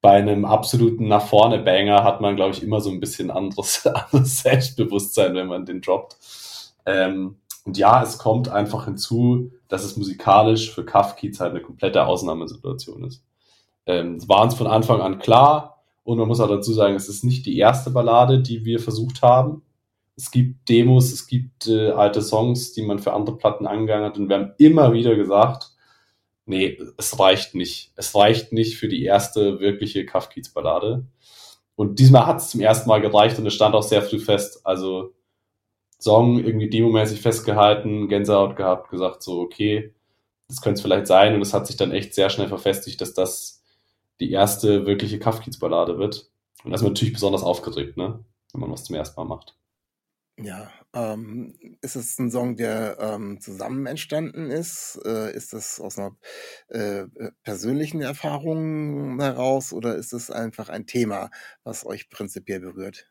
bei 0.00 0.12
einem 0.12 0.44
absoluten 0.44 1.08
nach 1.08 1.26
vorne 1.26 1.58
Banger 1.58 2.04
hat 2.04 2.20
man, 2.20 2.36
glaube 2.36 2.54
ich, 2.54 2.62
immer 2.62 2.80
so 2.80 2.90
ein 2.90 3.00
bisschen 3.00 3.30
anderes, 3.30 3.86
anderes 3.86 4.42
Selbstbewusstsein, 4.42 5.34
wenn 5.34 5.48
man 5.48 5.64
den 5.64 5.80
droppt. 5.80 6.16
Ähm, 6.84 7.36
und 7.64 7.78
ja, 7.78 8.02
es 8.02 8.18
kommt 8.18 8.48
einfach 8.48 8.84
hinzu, 8.84 9.50
dass 9.66 9.84
es 9.84 9.96
musikalisch 9.96 10.72
für 10.72 10.84
Kafkiez 10.84 11.40
halt 11.40 11.50
eine 11.50 11.62
komplette 11.62 12.06
Ausnahmesituation 12.06 13.04
ist. 13.04 13.24
Ähm, 13.86 14.26
war 14.28 14.42
uns 14.42 14.54
von 14.54 14.68
Anfang 14.68 15.00
an 15.00 15.18
klar 15.18 15.75
und 16.06 16.18
man 16.18 16.28
muss 16.28 16.38
auch 16.38 16.48
dazu 16.48 16.72
sagen, 16.72 16.94
es 16.94 17.08
ist 17.08 17.24
nicht 17.24 17.46
die 17.46 17.58
erste 17.58 17.90
Ballade, 17.90 18.40
die 18.40 18.64
wir 18.64 18.78
versucht 18.78 19.22
haben. 19.22 19.62
Es 20.16 20.30
gibt 20.30 20.68
Demos, 20.68 21.12
es 21.12 21.26
gibt 21.26 21.66
äh, 21.66 21.90
alte 21.90 22.22
Songs, 22.22 22.72
die 22.72 22.82
man 22.82 23.00
für 23.00 23.12
andere 23.12 23.36
Platten 23.36 23.66
angegangen 23.66 24.04
hat 24.04 24.16
und 24.16 24.28
wir 24.28 24.36
haben 24.36 24.52
immer 24.58 24.92
wieder 24.92 25.16
gesagt, 25.16 25.72
nee, 26.44 26.78
es 26.96 27.18
reicht 27.18 27.56
nicht. 27.56 27.92
Es 27.96 28.14
reicht 28.14 28.52
nicht 28.52 28.76
für 28.78 28.86
die 28.86 29.02
erste 29.02 29.58
wirkliche 29.58 30.06
Kafkiez-Ballade. 30.06 31.06
Und 31.74 31.98
diesmal 31.98 32.26
hat 32.26 32.38
es 32.38 32.50
zum 32.50 32.60
ersten 32.60 32.88
Mal 32.88 33.00
gereicht 33.00 33.36
und 33.40 33.46
es 33.46 33.54
stand 33.54 33.74
auch 33.74 33.82
sehr 33.82 34.02
früh 34.02 34.20
fest. 34.20 34.60
Also 34.64 35.12
Song 35.98 36.38
irgendwie 36.38 36.70
demomäßig 36.70 37.20
festgehalten, 37.20 38.08
Gänsehaut 38.08 38.54
gehabt, 38.54 38.90
gesagt 38.90 39.24
so, 39.24 39.40
okay, 39.40 39.92
das 40.46 40.60
könnte 40.60 40.78
es 40.78 40.82
vielleicht 40.82 41.08
sein. 41.08 41.34
Und 41.34 41.42
es 41.42 41.52
hat 41.52 41.66
sich 41.66 41.76
dann 41.76 41.90
echt 41.90 42.14
sehr 42.14 42.30
schnell 42.30 42.46
verfestigt, 42.46 43.00
dass 43.00 43.12
das 43.12 43.55
die 44.20 44.30
erste 44.30 44.86
wirkliche 44.86 45.18
Kafkiez-Ballade 45.18 45.98
wird. 45.98 46.30
Und 46.64 46.70
das 46.70 46.82
ist 46.82 46.88
natürlich 46.88 47.14
besonders 47.14 47.42
aufgeregt, 47.42 47.96
ne? 47.96 48.24
wenn 48.52 48.60
man 48.60 48.70
was 48.70 48.84
zum 48.84 48.96
ersten 48.96 49.20
Mal 49.20 49.26
macht. 49.26 49.56
Ja, 50.38 50.70
ähm, 50.92 51.54
ist 51.80 51.96
es 51.96 52.18
ein 52.18 52.30
Song, 52.30 52.56
der 52.56 52.98
ähm, 53.00 53.40
zusammen 53.40 53.86
entstanden 53.86 54.50
ist? 54.50 55.00
Äh, 55.06 55.34
ist 55.34 55.54
das 55.54 55.80
aus 55.80 55.98
einer 55.98 56.14
äh, 56.68 57.04
äh, 57.04 57.30
persönlichen 57.42 58.02
Erfahrung 58.02 59.18
heraus 59.18 59.72
oder 59.72 59.96
ist 59.96 60.12
es 60.12 60.30
einfach 60.30 60.68
ein 60.68 60.86
Thema, 60.86 61.30
was 61.64 61.86
euch 61.86 62.10
prinzipiell 62.10 62.60
berührt? 62.60 63.10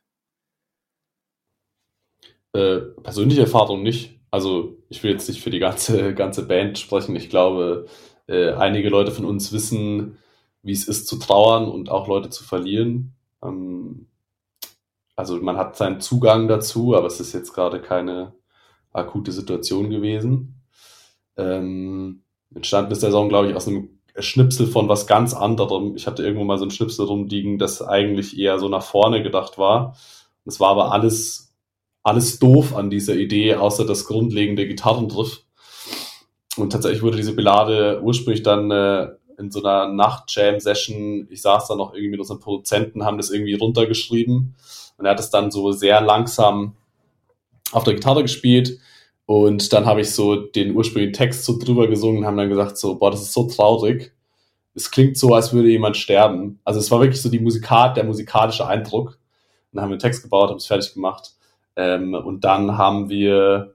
Äh, 2.53 2.81
persönliche 3.01 3.41
Erfahrung 3.41 3.81
nicht. 3.81 4.19
Also 4.29 4.77
ich 4.89 5.01
will 5.01 5.11
jetzt 5.11 5.27
nicht 5.27 5.41
für 5.41 5.49
die 5.49 5.59
ganze, 5.59 6.13
ganze 6.15 6.45
Band 6.47 6.77
sprechen. 6.77 7.15
Ich 7.15 7.31
glaube, 7.31 7.87
äh, 8.27 8.51
einige 8.51 8.89
Leute 8.89 9.11
von 9.11 9.25
uns 9.25 9.51
wissen, 9.51 10.19
wie 10.65 10.71
es 10.71 10.87
ist 10.87 11.07
zu 11.07 11.17
trauern 11.17 11.69
und 11.69 11.89
auch 11.89 12.07
Leute 12.07 12.29
zu 12.31 12.43
verlieren. 12.43 13.13
Ähm, 13.43 14.07
also 15.15 15.37
man 15.37 15.57
hat 15.57 15.77
seinen 15.77 16.01
Zugang 16.01 16.47
dazu, 16.47 16.95
aber 16.95 17.07
es 17.07 17.19
ist 17.19 17.33
jetzt 17.33 17.53
gerade 17.53 17.79
keine 17.79 18.33
akute 18.91 19.31
Situation 19.31 19.89
gewesen. 19.91 20.61
Ähm, 21.37 22.23
entstanden 22.53 22.91
ist 22.91 23.03
der 23.03 23.11
Song, 23.11 23.29
glaube 23.29 23.49
ich, 23.49 23.55
aus 23.55 23.67
einem 23.67 23.89
Schnipsel 24.17 24.65
von 24.65 24.89
was 24.89 25.05
ganz 25.05 25.33
anderem. 25.33 25.95
Ich 25.95 26.07
hatte 26.07 26.23
irgendwo 26.23 26.45
mal 26.45 26.57
so 26.57 26.65
ein 26.65 26.71
Schnipsel 26.71 27.05
rumliegen, 27.05 27.59
das 27.59 27.81
eigentlich 27.81 28.37
eher 28.37 28.57
so 28.57 28.67
nach 28.67 28.83
vorne 28.83 29.21
gedacht 29.21 29.57
war. 29.59 29.95
Es 30.45 30.59
war 30.59 30.69
aber 30.69 30.91
alles, 30.91 31.55
alles 32.01 32.39
doof 32.39 32.75
an 32.75 32.89
dieser 32.89 33.15
Idee, 33.15 33.55
außer 33.55 33.85
das 33.85 34.05
grundlegende 34.05 34.67
Gitarrendriff. 34.67 35.43
Und 36.57 36.71
tatsächlich 36.71 37.03
wurde 37.03 37.17
diese 37.17 37.35
Ballade 37.35 38.01
ursprünglich 38.01 38.41
dann 38.41 38.71
äh, 38.71 39.09
in 39.37 39.51
so 39.51 39.63
einer 39.63 39.91
Nacht-Jam-Session, 39.91 41.27
ich 41.29 41.41
saß 41.41 41.67
da 41.67 41.75
noch 41.75 41.93
irgendwie 41.93 42.11
mit 42.11 42.19
unseren 42.19 42.39
Produzenten, 42.39 43.05
haben 43.05 43.17
das 43.17 43.29
irgendwie 43.29 43.55
runtergeschrieben 43.55 44.55
und 44.97 45.05
er 45.05 45.11
hat 45.11 45.19
es 45.19 45.29
dann 45.29 45.51
so 45.51 45.71
sehr 45.71 46.01
langsam 46.01 46.75
auf 47.71 47.83
der 47.83 47.95
Gitarre 47.95 48.21
gespielt. 48.21 48.79
Und 49.25 49.73
dann 49.73 49.85
habe 49.85 50.01
ich 50.01 50.11
so 50.11 50.35
den 50.35 50.75
ursprünglichen 50.75 51.13
Text 51.13 51.45
so 51.45 51.57
drüber 51.57 51.87
gesungen 51.87 52.19
und 52.19 52.25
haben 52.25 52.37
dann 52.37 52.49
gesagt 52.49 52.77
so, 52.77 52.95
boah, 52.95 53.11
das 53.11 53.23
ist 53.23 53.33
so 53.33 53.47
traurig. 53.47 54.13
Es 54.75 54.91
klingt 54.91 55.17
so, 55.17 55.33
als 55.33 55.51
würde 55.51 55.69
jemand 55.69 55.97
sterben. 55.97 56.59
Also 56.63 56.79
es 56.79 56.91
war 56.91 56.99
wirklich 56.99 57.21
so 57.21 57.29
die 57.29 57.39
Musikat, 57.39 57.97
der 57.97 58.03
musikalische 58.03 58.67
Eindruck. 58.67 59.07
Und 59.07 59.17
dann 59.73 59.83
haben 59.83 59.89
wir 59.89 59.97
den 59.97 60.01
Text 60.01 60.23
gebaut, 60.23 60.49
haben 60.49 60.57
es 60.57 60.67
fertig 60.67 60.93
gemacht. 60.93 61.31
Ähm, 61.75 62.13
und 62.13 62.43
dann 62.43 62.77
haben 62.77 63.09
wir, 63.09 63.74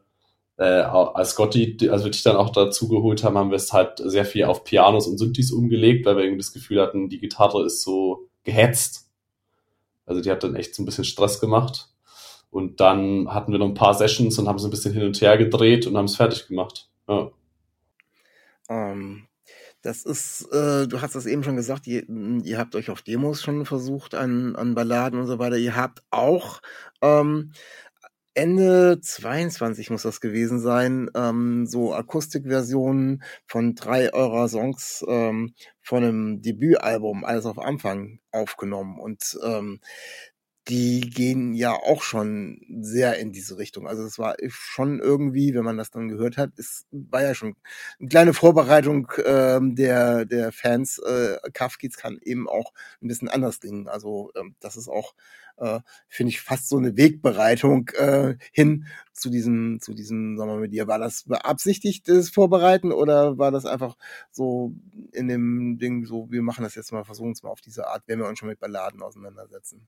äh, 0.60 0.82
als 0.82 1.30
Scotty, 1.30 1.88
also 1.90 2.04
wir 2.04 2.10
dich 2.10 2.22
dann 2.22 2.36
auch 2.36 2.50
dazu 2.50 2.86
geholt 2.86 3.24
haben, 3.24 3.38
haben 3.38 3.50
wir 3.50 3.56
es 3.56 3.72
halt 3.72 3.94
sehr 3.96 4.26
viel 4.26 4.44
auf 4.44 4.62
Pianos 4.62 5.06
und 5.06 5.16
Synthes 5.16 5.52
umgelegt, 5.52 6.04
weil 6.04 6.16
wir 6.16 6.24
irgendwie 6.24 6.42
das 6.42 6.52
Gefühl 6.52 6.82
hatten, 6.82 7.08
die 7.08 7.18
Gitarre 7.18 7.64
ist 7.64 7.80
so 7.80 8.28
gehetzt. 8.44 9.08
Also 10.04 10.20
die 10.20 10.30
hat 10.30 10.44
dann 10.44 10.56
echt 10.56 10.74
so 10.74 10.82
ein 10.82 10.86
bisschen 10.86 11.04
Stress 11.04 11.40
gemacht. 11.40 11.88
Und 12.50 12.80
dann 12.80 13.32
hatten 13.32 13.52
wir 13.52 13.58
noch 13.58 13.68
ein 13.68 13.74
paar 13.74 13.94
Sessions 13.94 14.38
und 14.38 14.48
haben 14.48 14.58
so 14.58 14.68
ein 14.68 14.70
bisschen 14.70 14.92
hin 14.92 15.04
und 15.04 15.18
her 15.22 15.38
gedreht 15.38 15.86
und 15.86 15.96
haben 15.96 16.04
es 16.04 16.16
fertig 16.16 16.46
gemacht. 16.48 16.90
Ja. 17.08 17.30
Ähm, 18.68 19.28
das 19.80 20.02
ist, 20.02 20.42
äh, 20.52 20.86
du 20.86 21.00
hast 21.00 21.14
das 21.14 21.24
eben 21.24 21.42
schon 21.42 21.56
gesagt, 21.56 21.86
ihr, 21.86 22.06
ihr 22.06 22.58
habt 22.58 22.74
euch 22.74 22.90
auf 22.90 23.00
Demos 23.00 23.40
schon 23.40 23.64
versucht 23.64 24.14
an, 24.14 24.56
an 24.56 24.74
Balladen 24.74 25.18
und 25.18 25.26
so 25.26 25.38
weiter. 25.38 25.56
Ihr 25.56 25.74
habt 25.74 26.02
auch 26.10 26.60
ähm, 27.00 27.52
Ende 28.34 29.00
22 29.00 29.90
muss 29.90 30.02
das 30.02 30.20
gewesen 30.20 30.60
sein, 30.60 31.10
ähm, 31.16 31.66
so 31.66 31.92
Akustikversionen 31.94 33.22
von 33.46 33.74
drei 33.74 34.12
eurer 34.12 34.48
Songs 34.48 35.04
ähm, 35.08 35.54
von 35.82 36.04
einem 36.04 36.42
Debütalbum, 36.42 37.24
alles 37.24 37.44
auf 37.46 37.58
Anfang 37.58 38.20
aufgenommen. 38.30 39.00
Und 39.00 39.36
ähm, 39.44 39.80
die 40.70 41.00
gehen 41.00 41.52
ja 41.54 41.72
auch 41.72 42.02
schon 42.02 42.60
sehr 42.80 43.18
in 43.18 43.32
diese 43.32 43.58
Richtung. 43.58 43.86
Also 43.88 44.04
es 44.04 44.18
war 44.18 44.36
schon 44.48 45.00
irgendwie, 45.00 45.54
wenn 45.54 45.64
man 45.64 45.76
das 45.76 45.90
dann 45.90 46.08
gehört 46.08 46.36
hat, 46.38 46.52
es 46.58 46.86
war 46.92 47.22
ja 47.22 47.34
schon 47.34 47.56
eine 47.98 48.08
kleine 48.08 48.34
Vorbereitung 48.34 49.10
ähm, 49.24 49.74
der 49.74 50.24
der 50.24 50.52
Fans. 50.52 50.98
Äh, 50.98 51.36
Kafkiz 51.52 51.96
kann 51.96 52.18
eben 52.22 52.48
auch 52.48 52.72
ein 53.02 53.08
bisschen 53.08 53.28
anders 53.28 53.60
klingen. 53.60 53.88
Also 53.88 54.30
ähm, 54.36 54.54
das 54.60 54.76
ist 54.76 54.88
auch 54.88 55.14
äh, 55.60 55.80
finde 56.08 56.30
ich 56.30 56.40
fast 56.40 56.68
so 56.68 56.78
eine 56.78 56.96
Wegbereitung 56.96 57.88
äh, 57.90 58.36
hin 58.52 58.86
zu 59.12 59.30
diesem, 59.30 59.78
zu 59.80 59.94
diesem 59.94 60.36
Sommer 60.36 60.56
mit 60.56 60.72
dir. 60.72 60.86
War 60.88 60.98
das 60.98 61.24
beabsichtigt, 61.24 62.08
das 62.08 62.30
Vorbereiten, 62.30 62.92
oder 62.92 63.38
war 63.38 63.50
das 63.50 63.66
einfach 63.66 63.96
so 64.30 64.74
in 65.12 65.28
dem 65.28 65.78
Ding 65.78 66.06
so, 66.06 66.30
wir 66.30 66.42
machen 66.42 66.64
das 66.64 66.74
jetzt 66.74 66.92
mal, 66.92 67.04
versuchen 67.04 67.32
es 67.32 67.42
mal 67.42 67.50
auf 67.50 67.60
diese 67.60 67.86
Art, 67.88 68.02
wenn 68.06 68.18
wir 68.18 68.26
uns 68.26 68.38
schon 68.38 68.48
mit 68.48 68.58
Balladen 68.60 69.02
auseinandersetzen? 69.02 69.86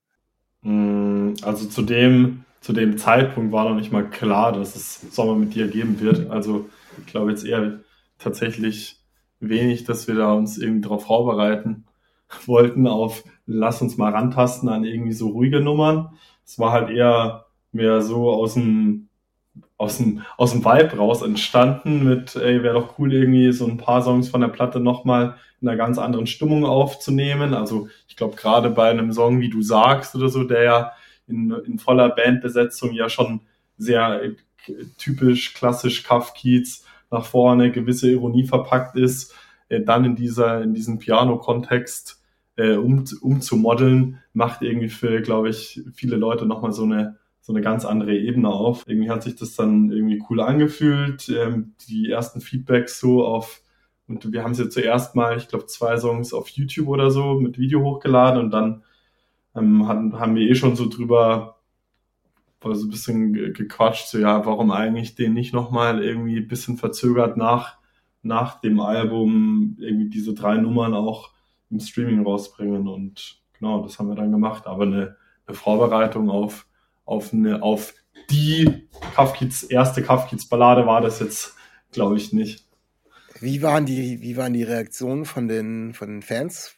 Mm, 0.63 1.35
also 1.43 1.69
zu 1.69 1.83
dem, 1.83 2.45
zu 2.61 2.73
dem 2.73 2.99
Zeitpunkt 2.99 3.53
war 3.53 3.69
noch 3.69 3.77
nicht 3.77 3.93
mal 3.93 4.09
klar, 4.09 4.53
dass 4.53 4.77
es 4.77 5.01
Sommer 5.15 5.35
mit 5.35 5.55
dir 5.55 5.69
geben 5.69 6.01
wird. 6.01 6.31
Also 6.31 6.69
ich 6.99 7.07
glaube 7.07 7.31
jetzt 7.31 7.45
eher 7.45 7.81
tatsächlich 8.19 9.01
wenig, 9.41 9.85
dass 9.85 10.09
wir 10.09 10.15
da 10.15 10.33
uns 10.33 10.59
irgendwie 10.59 10.83
darauf 10.83 11.07
vorbereiten 11.07 11.85
wollten 12.47 12.87
auf 12.87 13.25
lass 13.47 13.83
uns 13.83 13.97
mal 13.97 14.13
rantasten 14.13 14.69
an 14.69 14.85
irgendwie 14.85 15.13
so 15.13 15.29
ruhige 15.29 15.61
Nummern. 15.61 16.11
Es 16.45 16.59
war 16.59 16.73
halt 16.73 16.91
eher 16.91 17.47
mehr 17.73 18.03
so 18.03 18.31
aus 18.31 18.55
dem, 18.55 19.09
aus 19.77 19.99
dem, 19.99 20.23
aus 20.37 20.53
dem 20.53 20.65
Vibe 20.65 20.97
raus 20.97 21.23
entstanden 21.23 22.05
mit, 22.05 22.37
ey, 22.37 22.63
wäre 22.63 22.75
doch 22.75 22.99
cool 22.99 23.13
irgendwie 23.13 23.53
so 23.53 23.67
ein 23.67 23.79
paar 23.79 24.03
Songs 24.03 24.29
von 24.29 24.41
der 24.41 24.49
Platte 24.49 24.81
nochmal 24.81 25.37
in 25.61 25.69
einer 25.69 25.77
ganz 25.77 25.99
anderen 25.99 26.27
Stimmung 26.27 26.65
aufzunehmen. 26.65 27.55
Also 27.55 27.89
ich 28.09 28.17
glaube 28.17 28.37
gerade 28.37 28.71
bei 28.71 28.91
einem 28.91 29.13
Song, 29.13 29.41
wie 29.41 29.51
du 29.51 29.63
sagst 29.63 30.15
oder 30.15 30.29
so, 30.29 30.45
der 30.45 30.63
ja 30.63 30.93
in, 31.27 31.51
in 31.67 31.79
voller 31.79 32.11
Bandbesetzung 32.11 32.93
ja 32.93 33.09
schon 33.09 33.41
sehr 33.77 34.23
äh, 34.23 34.35
typisch 34.99 35.55
klassisch 35.55 36.03
Kafkiez 36.05 36.85
nach 37.11 37.25
vorne 37.25 37.71
gewisse 37.71 38.11
Ironie 38.11 38.47
verpackt 38.47 38.97
ist, 38.97 39.35
äh, 39.69 39.81
dann 39.81 40.05
in 40.05 40.17
dieser, 40.17 40.63
in 40.63 40.75
diesem 40.75 40.99
Piano-Kontext 40.99 42.23
äh, 42.57 42.75
um, 42.75 43.05
umzumodeln, 43.21 44.21
macht 44.33 44.63
irgendwie 44.63 44.89
für, 44.89 45.21
glaube 45.21 45.51
ich, 45.51 45.83
viele 45.95 46.17
Leute 46.17 46.47
nochmal 46.47 46.73
so 46.73 46.85
eine, 46.85 47.19
so 47.43 47.53
eine 47.53 47.61
ganz 47.61 47.85
andere 47.85 48.17
Ebene 48.17 48.49
auf. 48.49 48.85
Irgendwie 48.87 49.11
hat 49.11 49.23
sich 49.23 49.37
das 49.37 49.55
dann 49.55 49.91
irgendwie 49.91 50.23
cool 50.31 50.41
angefühlt. 50.41 51.29
Ähm, 51.29 51.75
die 51.89 52.11
ersten 52.11 52.41
Feedbacks 52.41 52.99
so 52.99 53.27
auf, 53.27 53.63
und 54.09 54.33
wir 54.33 54.43
haben 54.45 54.55
ja 54.55 54.71
zuerst 54.71 55.15
mal, 55.15 55.37
ich 55.37 55.49
glaube, 55.49 55.67
zwei 55.67 55.97
Songs 55.99 56.33
auf 56.33 56.49
YouTube 56.49 56.89
oder 56.89 57.11
so 57.11 57.35
mit 57.35 57.59
Video 57.59 57.83
hochgeladen 57.83 58.41
und 58.41 58.51
dann 58.51 58.83
ähm, 59.55 59.87
haben, 59.87 60.19
haben 60.19 60.37
wir 60.37 60.49
eh 60.49 60.55
schon 60.55 60.77
so 60.77 60.89
drüber 60.89 61.63
war 62.65 62.75
so 62.75 62.87
ein 62.87 62.91
bisschen 62.91 63.33
gequatscht, 63.33 64.09
so 64.09 64.19
ja, 64.19 64.45
warum 64.47 64.71
eigentlich 64.71 65.15
den 65.15 65.35
nicht 65.35 65.53
nochmal 65.53 66.03
irgendwie 66.03 66.39
ein 66.39 66.49
bisschen 66.49 66.77
verzögert 66.77 67.37
nach, 67.37 67.79
nach 68.23 68.61
dem 68.61 68.81
Album 68.81 69.77
irgendwie 69.81 70.09
diese 70.09 70.35
drei 70.35 70.57
Nummern 70.57 70.95
auch 70.95 71.31
im 71.71 71.81
Streaming 71.81 72.23
rausbringen. 72.23 72.89
Und 72.89 73.43
genau, 73.59 73.83
das 73.83 73.99
haben 73.99 74.09
wir 74.09 74.15
dann 74.15 74.33
gemacht. 74.33 74.67
Aber 74.67 74.85
eine, 74.85 75.17
eine 75.47 75.57
Vorbereitung 75.57 76.31
auf, 76.31 76.67
auf, 77.05 77.33
eine, 77.33 77.63
auf 77.63 77.95
die 78.31 78.89
Kafkiz, 79.15 79.65
erste 79.69 80.03
Kafkiz-Ballade 80.03 80.87
war 80.87 81.01
das 81.01 81.21
jetzt, 81.21 81.55
glaube 81.91 82.17
ich, 82.17 82.33
nicht. 82.33 82.65
Wie 83.41 83.63
waren 83.63 83.87
die, 83.87 84.21
wie 84.21 84.37
waren 84.37 84.53
die 84.53 84.63
Reaktionen 84.63 85.25
von 85.25 85.49
den, 85.49 85.95
von 85.95 86.09
den 86.09 86.23
Fans? 86.23 86.77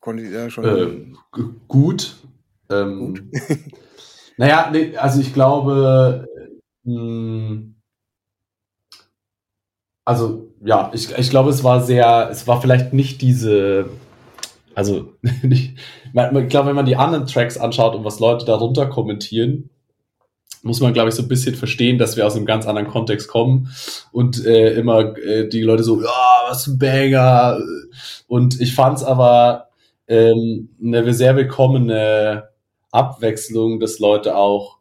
Konntet 0.00 0.30
ihr 0.30 0.50
schon. 0.50 0.64
Äh, 0.64 1.42
gut. 1.66 2.16
Ähm, 2.70 2.98
gut. 2.98 3.22
naja, 4.36 4.70
nee, 4.70 4.96
also 4.96 5.20
ich 5.20 5.32
glaube, 5.32 6.28
mh, 6.84 6.94
hm, 6.94 7.74
also 10.04 10.54
ja, 10.64 10.90
ich, 10.94 11.10
ich 11.16 11.30
glaube, 11.30 11.50
es 11.50 11.64
war 11.64 11.82
sehr, 11.82 12.28
es 12.30 12.46
war 12.46 12.60
vielleicht 12.62 12.92
nicht 12.94 13.20
diese, 13.20 13.90
also 14.78 15.12
ich 15.42 15.74
glaube, 16.22 16.68
wenn 16.68 16.76
man 16.76 16.86
die 16.86 16.94
anderen 16.94 17.26
Tracks 17.26 17.58
anschaut 17.58 17.96
und 17.96 18.04
was 18.04 18.20
Leute 18.20 18.44
darunter 18.44 18.86
kommentieren, 18.86 19.70
muss 20.62 20.80
man, 20.80 20.92
glaube 20.92 21.08
ich, 21.08 21.16
so 21.16 21.22
ein 21.22 21.28
bisschen 21.28 21.56
verstehen, 21.56 21.98
dass 21.98 22.16
wir 22.16 22.24
aus 22.24 22.36
einem 22.36 22.46
ganz 22.46 22.64
anderen 22.64 22.86
Kontext 22.86 23.26
kommen 23.26 23.72
und 24.12 24.46
äh, 24.46 24.74
immer 24.74 25.16
äh, 25.16 25.48
die 25.48 25.62
Leute 25.62 25.82
so, 25.82 26.00
ja, 26.00 26.44
was 26.48 26.68
ein 26.68 26.78
Banger. 26.78 27.58
Und 28.28 28.60
ich 28.60 28.72
fand 28.72 28.98
es 28.98 29.04
aber 29.04 29.70
ähm, 30.06 30.68
eine 30.80 31.12
sehr 31.12 31.34
willkommene 31.34 32.48
Abwechslung, 32.92 33.80
dass 33.80 33.98
Leute 33.98 34.36
auch 34.36 34.78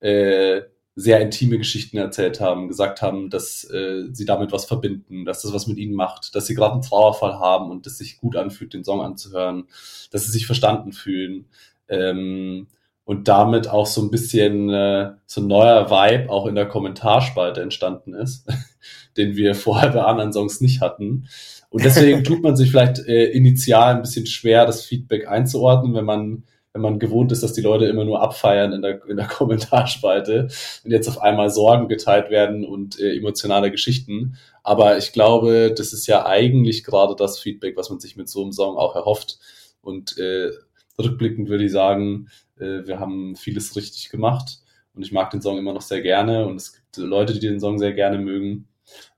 äh, 0.00 0.62
sehr 0.98 1.20
intime 1.20 1.58
Geschichten 1.58 1.98
erzählt 1.98 2.40
haben, 2.40 2.68
gesagt 2.68 3.02
haben, 3.02 3.28
dass 3.28 3.64
äh, 3.64 4.04
sie 4.12 4.24
damit 4.24 4.50
was 4.50 4.64
verbinden, 4.64 5.26
dass 5.26 5.42
das 5.42 5.52
was 5.52 5.66
mit 5.66 5.76
ihnen 5.76 5.94
macht, 5.94 6.34
dass 6.34 6.46
sie 6.46 6.54
gerade 6.54 6.72
einen 6.72 6.82
Trauerfall 6.82 7.38
haben 7.38 7.70
und 7.70 7.86
es 7.86 7.98
sich 7.98 8.18
gut 8.18 8.34
anfühlt, 8.34 8.72
den 8.72 8.82
Song 8.82 9.02
anzuhören, 9.02 9.64
dass 10.10 10.24
sie 10.24 10.32
sich 10.32 10.46
verstanden 10.46 10.92
fühlen. 10.92 11.44
Ähm, 11.88 12.68
und 13.04 13.28
damit 13.28 13.68
auch 13.68 13.86
so 13.86 14.02
ein 14.02 14.10
bisschen 14.10 14.68
äh, 14.70 15.12
so 15.26 15.40
ein 15.40 15.46
neuer 15.46 15.90
Vibe 15.90 16.28
auch 16.28 16.46
in 16.46 16.56
der 16.56 16.66
Kommentarspalte 16.66 17.60
entstanden 17.60 18.14
ist, 18.14 18.48
den 19.18 19.36
wir 19.36 19.54
vorher 19.54 19.90
bei 19.90 20.02
anderen 20.02 20.32
Songs 20.32 20.62
nicht 20.62 20.80
hatten. 20.80 21.28
Und 21.68 21.84
deswegen 21.84 22.24
tut 22.24 22.42
man 22.42 22.56
sich 22.56 22.70
vielleicht 22.70 22.98
äh, 23.06 23.26
initial 23.26 23.94
ein 23.94 24.02
bisschen 24.02 24.26
schwer, 24.26 24.66
das 24.66 24.84
Feedback 24.84 25.28
einzuordnen, 25.28 25.94
wenn 25.94 26.06
man 26.06 26.44
wenn 26.76 26.82
man 26.82 26.98
gewohnt 26.98 27.32
ist, 27.32 27.42
dass 27.42 27.54
die 27.54 27.62
Leute 27.62 27.86
immer 27.86 28.04
nur 28.04 28.20
abfeiern 28.20 28.72
in 28.72 28.82
der, 28.82 29.02
in 29.06 29.16
der 29.16 29.26
Kommentarspalte 29.26 30.48
und 30.84 30.90
jetzt 30.90 31.08
auf 31.08 31.22
einmal 31.22 31.48
Sorgen 31.48 31.88
geteilt 31.88 32.30
werden 32.30 32.66
und 32.66 33.00
äh, 33.00 33.16
emotionale 33.16 33.70
Geschichten. 33.70 34.36
Aber 34.62 34.98
ich 34.98 35.12
glaube, 35.12 35.72
das 35.74 35.94
ist 35.94 36.06
ja 36.06 36.26
eigentlich 36.26 36.84
gerade 36.84 37.16
das 37.16 37.38
Feedback, 37.38 37.78
was 37.78 37.88
man 37.88 37.98
sich 37.98 38.16
mit 38.16 38.28
so 38.28 38.42
einem 38.42 38.52
Song 38.52 38.76
auch 38.76 38.94
erhofft. 38.94 39.38
Und 39.80 40.18
äh, 40.18 40.50
rückblickend 40.98 41.48
würde 41.48 41.64
ich 41.64 41.72
sagen, 41.72 42.28
äh, 42.58 42.86
wir 42.86 43.00
haben 43.00 43.36
vieles 43.36 43.74
richtig 43.74 44.10
gemacht 44.10 44.58
und 44.94 45.02
ich 45.02 45.12
mag 45.12 45.30
den 45.30 45.40
Song 45.40 45.56
immer 45.56 45.72
noch 45.72 45.80
sehr 45.80 46.02
gerne 46.02 46.46
und 46.46 46.56
es 46.56 46.74
gibt 46.74 46.96
Leute, 46.98 47.32
die 47.32 47.40
den 47.40 47.60
Song 47.60 47.78
sehr 47.78 47.94
gerne 47.94 48.18
mögen. 48.18 48.68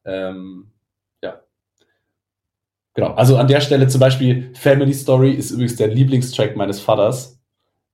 Ähm, 0.04 0.68
ja. 1.24 1.40
Genau. 2.94 3.14
Also 3.14 3.36
an 3.36 3.48
der 3.48 3.60
Stelle 3.60 3.88
zum 3.88 4.00
Beispiel 4.00 4.52
Family 4.54 4.94
Story 4.94 5.32
ist 5.32 5.50
übrigens 5.50 5.74
der 5.74 5.88
Lieblingstrack 5.88 6.54
meines 6.54 6.78
Vaters 6.78 7.37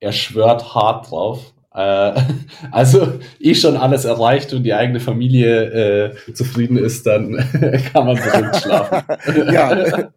er 0.05 0.11
schwört 0.11 0.75
hart 0.75 1.09
drauf. 1.09 1.53
Äh, 1.73 2.13
also 2.71 3.19
eh 3.39 3.55
schon 3.55 3.75
alles 3.75 4.05
erreicht 4.05 4.53
und 4.53 4.63
die 4.63 4.73
eigene 4.73 4.99
Familie 4.99 6.13
äh, 6.27 6.33
zufrieden 6.33 6.77
ist, 6.77 7.05
dann 7.05 7.35
kann 7.91 8.05
man 8.05 8.15
beruhigt 8.15 8.55
schlafen. 8.57 9.03
ja, 9.51 10.09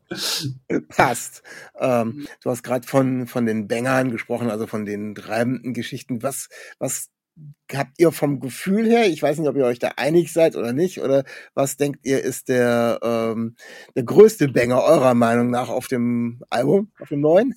passt. 0.89 1.43
Ähm, 1.81 2.27
du 2.43 2.51
hast 2.51 2.63
gerade 2.63 2.87
von 2.87 3.27
von 3.27 3.47
den 3.47 3.67
Bängern 3.67 4.11
gesprochen, 4.11 4.51
also 4.51 4.67
von 4.67 4.85
den 4.85 5.15
treibenden 5.15 5.73
Geschichten. 5.73 6.23
Was 6.23 6.49
was 6.79 7.09
habt 7.73 7.99
ihr 7.99 8.13
vom 8.13 8.41
Gefühl 8.41 8.89
her? 8.89 9.07
Ich 9.07 9.23
weiß 9.23 9.39
nicht, 9.39 9.49
ob 9.49 9.57
ihr 9.57 9.65
euch 9.65 9.79
da 9.79 9.93
einig 9.97 10.33
seid 10.33 10.55
oder 10.55 10.73
nicht. 10.73 11.01
Oder 11.01 11.25
was 11.55 11.77
denkt 11.77 12.01
ihr 12.05 12.23
ist 12.23 12.49
der 12.49 13.01
ähm, 13.03 13.57
der 13.97 14.05
größte 14.05 14.49
Banger 14.49 14.83
eurer 14.83 15.15
Meinung 15.15 15.51
nach 15.51 15.71
auf 15.71 15.89
dem 15.89 16.43
Album, 16.51 16.93
auf 17.01 17.09
dem 17.09 17.21
neuen? 17.21 17.55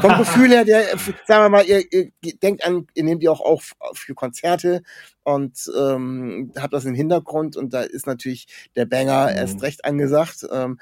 Vom 0.00 0.18
Gefühl 0.18 0.50
her, 0.50 0.64
der, 0.64 0.84
sagen 1.26 1.44
wir 1.44 1.48
mal, 1.48 1.64
ihr, 1.64 1.82
ihr 1.90 2.10
denkt 2.42 2.66
an, 2.66 2.86
ihr 2.94 3.04
nehmt 3.04 3.22
die 3.22 3.28
auch 3.28 3.40
auf 3.40 3.74
für 3.92 4.14
Konzerte 4.14 4.82
und 5.22 5.70
ähm, 5.78 6.52
habt 6.56 6.72
das 6.72 6.84
im 6.84 6.94
Hintergrund 6.94 7.56
und 7.56 7.72
da 7.72 7.82
ist 7.82 8.06
natürlich 8.06 8.46
der 8.76 8.86
Banger 8.86 9.30
mhm. 9.30 9.36
erst 9.36 9.62
recht 9.62 9.84
angesagt. 9.84 10.46
Ähm, 10.52 10.78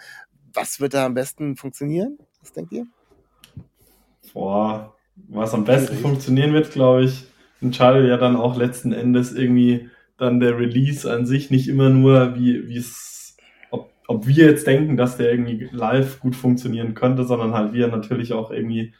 was 0.54 0.80
wird 0.80 0.94
da 0.94 1.06
am 1.06 1.14
besten 1.14 1.56
funktionieren? 1.56 2.18
Was 2.40 2.52
denkt 2.52 2.72
ihr? 2.72 2.86
Boah, 4.32 4.94
was 5.28 5.54
am 5.54 5.64
besten 5.64 5.96
funktionieren 5.98 6.52
wird, 6.52 6.72
glaube 6.72 7.04
ich, 7.04 7.24
entscheidet 7.60 8.08
ja 8.08 8.16
dann 8.16 8.36
auch 8.36 8.56
letzten 8.56 8.92
Endes 8.92 9.32
irgendwie 9.32 9.90
dann 10.16 10.40
der 10.40 10.58
Release 10.58 11.10
an 11.10 11.26
sich, 11.26 11.50
nicht 11.50 11.68
immer 11.68 11.88
nur, 11.88 12.36
wie, 12.36 12.68
wie 12.68 12.76
es 12.76 13.21
ob 14.12 14.26
wir 14.26 14.46
jetzt 14.46 14.66
denken, 14.66 14.96
dass 14.96 15.16
der 15.16 15.30
irgendwie 15.30 15.68
live 15.72 16.20
gut 16.20 16.36
funktionieren 16.36 16.94
könnte, 16.94 17.24
sondern 17.24 17.54
halt 17.54 17.72
wie 17.72 17.80
er 17.80 17.88
natürlich 17.88 18.32
auch 18.32 18.50
irgendwie 18.50 18.94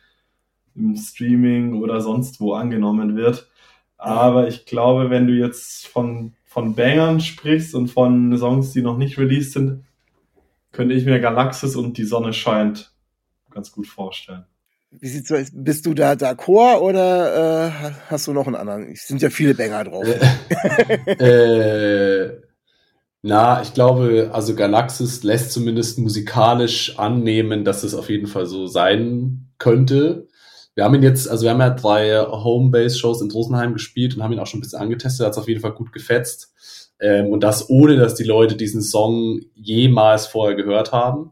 im 0.74 0.96
Streaming 0.96 1.82
oder 1.82 2.00
sonst 2.00 2.40
wo 2.40 2.54
angenommen 2.54 3.14
wird. 3.14 3.50
Aber 3.98 4.48
ich 4.48 4.64
glaube, 4.64 5.10
wenn 5.10 5.26
du 5.26 5.34
jetzt 5.34 5.86
von, 5.86 6.32
von 6.44 6.74
Bangern 6.74 7.20
sprichst 7.20 7.74
und 7.74 7.88
von 7.88 8.36
Songs, 8.38 8.72
die 8.72 8.82
noch 8.82 8.96
nicht 8.96 9.18
released 9.18 9.52
sind, 9.52 9.84
könnte 10.72 10.94
ich 10.94 11.04
mir 11.04 11.20
Galaxis 11.20 11.76
und 11.76 11.98
Die 11.98 12.04
Sonne 12.04 12.32
scheint 12.32 12.92
ganz 13.50 13.70
gut 13.70 13.86
vorstellen. 13.86 14.46
Wie 14.90 15.08
sieht's 15.08 15.30
aus? 15.30 15.48
Bist 15.52 15.86
du 15.86 15.94
da 15.94 16.12
d'accord 16.12 16.80
oder 16.80 17.66
äh, 17.66 17.92
hast 18.08 18.26
du 18.26 18.32
noch 18.32 18.46
einen 18.46 18.56
anderen? 18.56 18.92
Es 18.92 19.06
sind 19.06 19.22
ja 19.22 19.30
viele 19.30 19.54
Banger 19.54 19.84
drauf. 19.84 20.06
äh, 21.06 22.41
na, 23.22 23.62
ich 23.62 23.72
glaube, 23.72 24.30
also 24.32 24.56
Galaxis 24.56 25.22
lässt 25.22 25.52
zumindest 25.52 25.98
musikalisch 25.98 26.98
annehmen, 26.98 27.64
dass 27.64 27.84
es 27.84 27.94
auf 27.94 28.10
jeden 28.10 28.26
Fall 28.26 28.46
so 28.46 28.66
sein 28.66 29.48
könnte. 29.58 30.26
Wir 30.74 30.84
haben 30.84 30.94
ihn 30.94 31.04
jetzt, 31.04 31.28
also 31.28 31.44
wir 31.44 31.50
haben 31.50 31.60
ja 31.60 31.70
drei 31.70 32.18
Homebase-Shows 32.18 33.22
in 33.22 33.30
Rosenheim 33.30 33.74
gespielt 33.74 34.16
und 34.16 34.22
haben 34.22 34.32
ihn 34.32 34.40
auch 34.40 34.46
schon 34.46 34.58
ein 34.58 34.62
bisschen 34.62 34.80
angetestet, 34.80 35.26
hat 35.26 35.32
es 35.32 35.38
auf 35.38 35.48
jeden 35.48 35.60
Fall 35.60 35.72
gut 35.72 35.92
gefetzt. 35.92 36.52
Ähm, 36.98 37.26
und 37.26 37.44
das 37.44 37.70
ohne, 37.70 37.96
dass 37.96 38.14
die 38.14 38.24
Leute 38.24 38.56
diesen 38.56 38.82
Song 38.82 39.40
jemals 39.54 40.26
vorher 40.26 40.56
gehört 40.56 40.90
haben. 40.90 41.30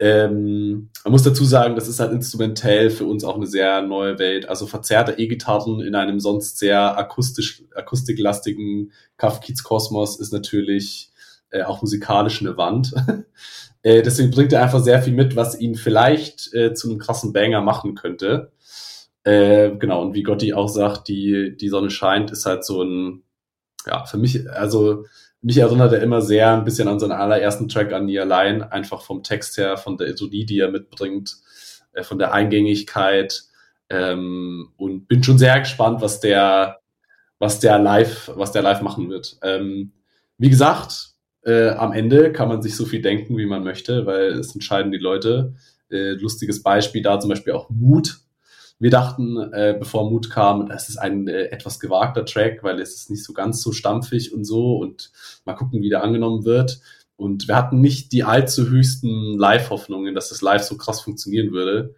Ähm, 0.00 0.90
man 1.02 1.12
muss 1.12 1.24
dazu 1.24 1.44
sagen, 1.44 1.74
das 1.74 1.88
ist 1.88 1.98
halt 1.98 2.12
instrumentell 2.12 2.90
für 2.90 3.04
uns 3.04 3.24
auch 3.24 3.34
eine 3.36 3.46
sehr 3.46 3.82
neue 3.82 4.18
Welt. 4.18 4.48
Also 4.48 4.66
verzerrte 4.66 5.18
E-Gitarren 5.18 5.80
in 5.80 5.94
einem 5.94 6.20
sonst 6.20 6.58
sehr 6.58 6.96
akustisch, 6.96 7.64
akustiklastigen 7.74 8.92
Kafkiz-Kosmos 9.16 10.20
ist 10.20 10.32
natürlich 10.32 11.10
äh, 11.50 11.62
auch 11.62 11.82
musikalisch 11.82 12.40
eine 12.40 12.56
Wand. 12.56 12.94
äh, 13.82 14.02
deswegen 14.02 14.30
bringt 14.30 14.52
er 14.52 14.62
einfach 14.62 14.82
sehr 14.82 15.02
viel 15.02 15.14
mit, 15.14 15.34
was 15.34 15.58
ihn 15.58 15.74
vielleicht 15.74 16.54
äh, 16.54 16.74
zu 16.74 16.88
einem 16.88 16.98
krassen 16.98 17.32
Banger 17.32 17.60
machen 17.60 17.96
könnte. 17.96 18.52
Äh, 19.24 19.76
genau, 19.76 20.02
und 20.02 20.14
wie 20.14 20.22
Gotti 20.22 20.54
auch 20.54 20.68
sagt, 20.68 21.08
die, 21.08 21.56
die 21.56 21.68
Sonne 21.68 21.90
scheint, 21.90 22.30
ist 22.30 22.46
halt 22.46 22.64
so 22.64 22.82
ein, 22.82 23.24
ja, 23.86 24.04
für 24.04 24.16
mich, 24.16 24.48
also 24.50 25.04
mich 25.40 25.58
erinnert 25.58 25.92
er 25.92 26.02
immer 26.02 26.20
sehr 26.20 26.52
ein 26.52 26.64
bisschen 26.64 26.88
an 26.88 26.98
seinen 26.98 27.12
allerersten 27.12 27.68
Track 27.68 27.92
an 27.92 28.06
Nie 28.06 28.18
allein, 28.18 28.62
einfach 28.62 29.02
vom 29.02 29.22
Text 29.22 29.56
her, 29.56 29.76
von 29.76 29.96
der 29.96 30.08
Ironie, 30.08 30.44
die 30.44 30.58
er 30.58 30.70
mitbringt, 30.70 31.36
äh, 31.92 32.02
von 32.02 32.18
der 32.18 32.32
Eingängigkeit 32.32 33.44
ähm, 33.90 34.72
und 34.76 35.06
bin 35.06 35.22
schon 35.22 35.38
sehr 35.38 35.60
gespannt, 35.60 36.00
was 36.00 36.20
der, 36.20 36.80
was 37.38 37.60
der 37.60 37.78
live, 37.78 38.30
was 38.34 38.52
der 38.52 38.62
live 38.62 38.82
machen 38.82 39.08
wird. 39.10 39.38
Ähm, 39.42 39.92
wie 40.38 40.50
gesagt, 40.50 41.10
äh, 41.44 41.70
am 41.70 41.92
Ende 41.92 42.32
kann 42.32 42.48
man 42.48 42.62
sich 42.62 42.76
so 42.76 42.84
viel 42.84 43.00
denken, 43.00 43.36
wie 43.38 43.46
man 43.46 43.64
möchte, 43.64 44.06
weil 44.06 44.32
es 44.32 44.54
entscheiden 44.54 44.92
die 44.92 44.98
Leute. 44.98 45.54
Äh, 45.90 46.12
lustiges 46.12 46.62
Beispiel 46.62 47.02
da 47.02 47.18
zum 47.18 47.30
Beispiel 47.30 47.54
auch 47.54 47.70
Mut, 47.70 48.18
wir 48.78 48.90
dachten, 48.90 49.36
äh, 49.52 49.76
bevor 49.78 50.08
Mut 50.08 50.30
kam, 50.30 50.68
das 50.68 50.88
ist 50.88 50.98
ein 50.98 51.26
äh, 51.26 51.46
etwas 51.46 51.80
gewagter 51.80 52.24
Track, 52.24 52.62
weil 52.62 52.80
es 52.80 52.94
ist 52.94 53.10
nicht 53.10 53.24
so 53.24 53.32
ganz 53.32 53.60
so 53.60 53.72
stampfig 53.72 54.32
und 54.32 54.44
so 54.44 54.76
und 54.76 55.10
mal 55.44 55.54
gucken, 55.54 55.82
wie 55.82 55.88
der 55.88 56.02
angenommen 56.04 56.44
wird. 56.44 56.80
Und 57.16 57.48
wir 57.48 57.56
hatten 57.56 57.80
nicht 57.80 58.12
die 58.12 58.22
allzu 58.22 58.68
höchsten 58.68 59.36
Live-Hoffnungen, 59.36 60.14
dass 60.14 60.28
das 60.28 60.42
live 60.42 60.62
so 60.62 60.76
krass 60.76 61.00
funktionieren 61.00 61.50
würde. 61.50 61.96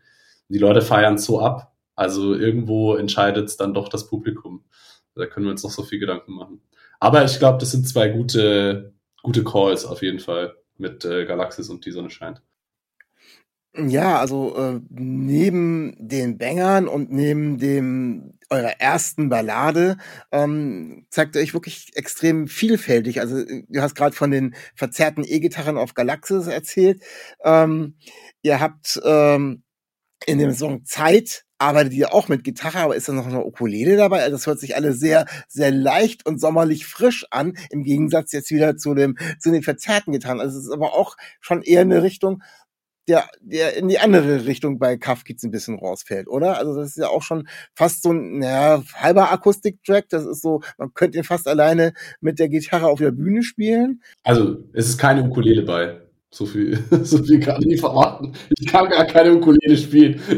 Die 0.49 0.59
Leute 0.59 0.81
feiern 0.81 1.19
so 1.19 1.41
ab. 1.41 1.75
Also 1.95 2.35
irgendwo 2.35 2.95
entscheidet 2.95 3.49
es 3.49 3.59
dann 3.59 3.75
doch 3.75 3.91
das 3.91 4.07
Publikum. 4.07 4.65
Da 5.15 5.27
können 5.27 5.45
wir 5.45 5.51
uns 5.51 5.63
noch 5.63 5.71
so 5.71 5.83
viel 5.83 5.99
Gedanken 5.99 6.33
machen. 6.33 6.63
Aber 6.99 7.25
ich 7.25 7.39
glaube, 7.39 7.59
das 7.59 7.73
sind 7.73 7.87
zwei 7.87 8.09
gute, 8.09 8.95
gute 9.23 9.45
Calls 9.45 9.85
auf 9.85 10.03
jeden 10.03 10.21
Fall 10.21 10.57
mit 10.79 11.05
äh, 11.05 11.27
Galaxis 11.27 11.69
und 11.69 11.85
die 11.85 11.91
Sonne 11.91 12.09
scheint. 12.09 12.41
Ja, 13.77 14.19
also 14.19 14.57
äh, 14.57 14.81
neben 14.91 15.95
den 15.97 16.39
Bängern 16.39 16.89
und 16.89 17.13
neben 17.13 17.59
dem 17.59 18.35
eurer 18.51 18.81
ersten 18.81 19.29
Ballade 19.29 19.97
ähm, 20.33 21.07
zeigt 21.11 21.37
ihr 21.37 21.43
euch 21.43 21.55
wirklich 21.55 21.93
extrem 21.95 22.49
vielfältig. 22.49 23.21
Also 23.21 23.45
du 23.45 23.81
hast 23.81 23.95
gerade 23.95 24.17
von 24.17 24.33
den 24.33 24.57
verzerrten 24.75 25.23
E-Gitarren 25.25 25.79
auf 25.79 25.95
Galaxis 25.95 26.49
erzählt. 26.49 27.01
Ähm, 27.45 27.95
ihr 28.43 28.59
habt 28.59 29.01
ähm, 29.05 29.63
in 30.27 30.39
dem 30.39 30.53
Song 30.53 30.85
Zeit 30.85 31.45
arbeitet 31.59 31.93
ihr 31.93 32.13
auch 32.15 32.29
mit 32.29 32.43
Gitarre, 32.43 32.79
aber 32.79 32.97
ist 32.97 33.09
da 33.09 33.13
noch 33.13 33.27
eine 33.27 33.45
Ukulele 33.45 33.97
dabei? 33.97 34.23
Also 34.23 34.33
das 34.33 34.47
hört 34.47 34.59
sich 34.59 34.75
alle 34.77 34.95
sehr, 34.95 35.27
sehr 35.47 35.71
leicht 35.71 36.27
und 36.27 36.41
sommerlich 36.41 36.87
frisch 36.87 37.27
an, 37.31 37.53
im 37.71 37.85
Gegensatz 37.85 38.33
jetzt 38.33 38.51
wieder 38.51 38.77
zu 38.77 38.95
dem, 38.95 39.17
zu 39.39 39.53
den 39.53 39.63
verzerrten 39.63 40.13
Gitarren. 40.13 40.41
Also 40.41 40.59
es 40.59 40.65
ist 40.67 40.73
aber 40.73 40.95
auch 40.95 41.17
schon 41.41 41.63
eher 41.63 41.83
eine 41.83 42.03
Richtung, 42.03 42.43
der, 43.11 43.29
der 43.41 43.77
in 43.77 43.89
die 43.89 43.99
andere 43.99 44.47
Richtung 44.47 44.79
bei 44.79 44.97
Kafkiz 44.97 45.43
ein 45.43 45.51
bisschen 45.51 45.81
rausfällt, 45.81 46.29
oder? 46.29 46.59
Also 46.59 46.77
das 46.77 46.91
ist 46.91 46.99
ja 46.99 47.09
auch 47.09 47.23
schon 47.23 47.49
fast 47.75 48.05
so 48.05 48.13
ein 48.13 48.39
naja, 48.39 48.85
halber 48.95 49.33
Akustik-Track. 49.33 50.09
Das 50.11 50.25
ist 50.25 50.43
so, 50.43 50.61
man 50.79 50.95
könnte 50.95 51.19
ihn 51.19 51.25
fast 51.25 51.49
alleine 51.49 51.93
mit 52.21 52.39
der 52.39 52.49
Gitarre 52.49 52.87
auf 52.87 53.01
der 53.01 53.11
Bühne 53.11 53.43
spielen. 53.43 54.01
Also 54.23 54.59
es 54.73 54.91
ist 54.91 54.99
keine 54.99 55.25
Ukulele 55.25 55.63
bei. 55.63 56.01
So 56.31 56.47
viel, 56.47 56.79
so 57.03 57.21
viel 57.25 57.41
kann 57.41 57.69
ich 57.69 57.81
verraten. 57.81 58.35
Ich 58.57 58.69
kann 58.69 58.89
gar 58.89 59.05
keine 59.07 59.35
Ukulele 59.35 59.77
spielen. 59.77 60.21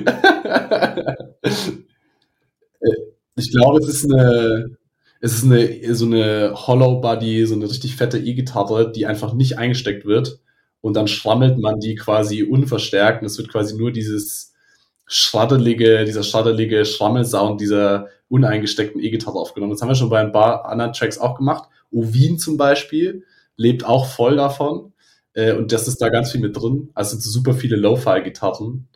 ich 3.36 3.52
glaube, 3.52 3.80
es 3.80 3.88
ist 3.88 4.10
eine, 4.10 4.78
es 5.20 5.34
ist 5.34 5.44
eine, 5.44 5.94
so 5.94 6.06
eine 6.06 6.54
Hollow 6.54 7.02
Body, 7.02 7.44
so 7.44 7.54
eine 7.54 7.68
richtig 7.68 7.96
fette 7.96 8.18
E-Gitarre, 8.18 8.90
die 8.90 9.04
einfach 9.04 9.34
nicht 9.34 9.58
eingesteckt 9.58 10.06
wird. 10.06 10.40
Und 10.82 10.94
dann 10.94 11.08
schrammelt 11.08 11.58
man 11.58 11.80
die 11.80 11.94
quasi 11.94 12.42
unverstärkt. 12.42 13.22
Und 13.22 13.26
es 13.26 13.38
wird 13.38 13.48
quasi 13.50 13.76
nur 13.76 13.90
dieses 13.90 14.52
schraddelige, 15.06 16.04
dieser 16.04 16.22
schraddelige 16.22 16.84
Schrammelsound 16.84 17.60
dieser 17.60 18.08
uneingesteckten 18.28 19.02
E-Gitarre 19.02 19.38
aufgenommen. 19.38 19.72
Das 19.72 19.80
haben 19.80 19.88
wir 19.88 19.94
schon 19.94 20.10
bei 20.10 20.20
ein 20.20 20.32
paar 20.32 20.66
anderen 20.66 20.92
Tracks 20.92 21.18
auch 21.18 21.36
gemacht. 21.36 21.68
Ovin 21.90 22.38
zum 22.38 22.56
Beispiel 22.56 23.24
lebt 23.56 23.84
auch 23.84 24.06
voll 24.06 24.36
davon. 24.36 24.92
Äh, 25.34 25.54
und 25.54 25.72
das 25.72 25.88
ist 25.88 26.02
da 26.02 26.08
ganz 26.08 26.32
viel 26.32 26.40
mit 26.40 26.56
drin. 26.56 26.90
Also 26.94 27.16
super 27.18 27.54
viele 27.54 27.76
Lo-Fi-Gitarren. 27.76 28.88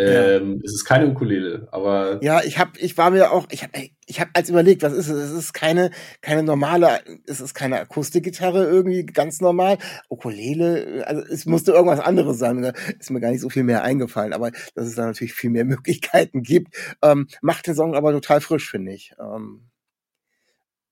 Ähm, 0.00 0.54
ja. 0.54 0.60
Es 0.64 0.72
ist 0.72 0.84
keine 0.84 1.08
Ukulele, 1.08 1.68
aber. 1.72 2.22
Ja, 2.22 2.42
ich 2.42 2.58
habe, 2.58 2.78
ich 2.78 2.96
war 2.96 3.10
mir 3.10 3.32
auch, 3.32 3.46
ich 3.50 3.62
habe, 3.62 3.90
ich 4.06 4.20
habe 4.20 4.30
als 4.34 4.48
überlegt, 4.48 4.82
was 4.82 4.92
ist 4.92 5.08
es? 5.08 5.30
Es 5.30 5.32
ist 5.32 5.52
keine, 5.52 5.90
keine 6.20 6.42
normale, 6.42 7.00
es 7.26 7.40
ist 7.40 7.54
keine 7.54 7.80
Akustikgitarre 7.80 8.64
irgendwie 8.64 9.04
ganz 9.04 9.40
normal. 9.40 9.78
Ukulele, 10.08 11.04
also 11.06 11.22
es 11.22 11.44
musste 11.44 11.72
irgendwas 11.72 12.00
anderes 12.00 12.38
sein. 12.38 12.62
Da 12.62 12.72
ist 12.98 13.10
mir 13.10 13.20
gar 13.20 13.30
nicht 13.30 13.42
so 13.42 13.50
viel 13.50 13.64
mehr 13.64 13.82
eingefallen, 13.82 14.32
aber 14.32 14.52
dass 14.74 14.86
es 14.86 14.94
da 14.94 15.06
natürlich 15.06 15.34
viel 15.34 15.50
mehr 15.50 15.64
Möglichkeiten 15.70 16.42
gibt, 16.42 16.74
ähm, 17.02 17.28
macht 17.42 17.66
den 17.66 17.74
Song 17.74 17.94
aber 17.94 18.12
total 18.12 18.40
frisch, 18.40 18.70
finde 18.70 18.92
ich. 18.92 19.12
Ähm, 19.20 19.70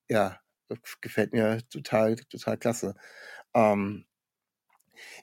ja, 0.07 0.39
gefällt 1.01 1.33
mir 1.33 1.59
total, 1.69 2.15
total 2.15 2.57
klasse. 2.57 2.95
Ähm, 3.55 4.05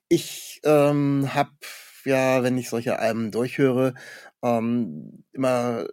ich 0.09 0.61
ähm, 0.65 1.31
habe 1.35 1.51
ja, 2.07 2.43
wenn 2.43 2.57
ich 2.59 2.69
solche 2.69 2.99
Alben 2.99 3.31
durchhöre, 3.31 3.95
ähm, 4.43 5.25
immer 5.33 5.87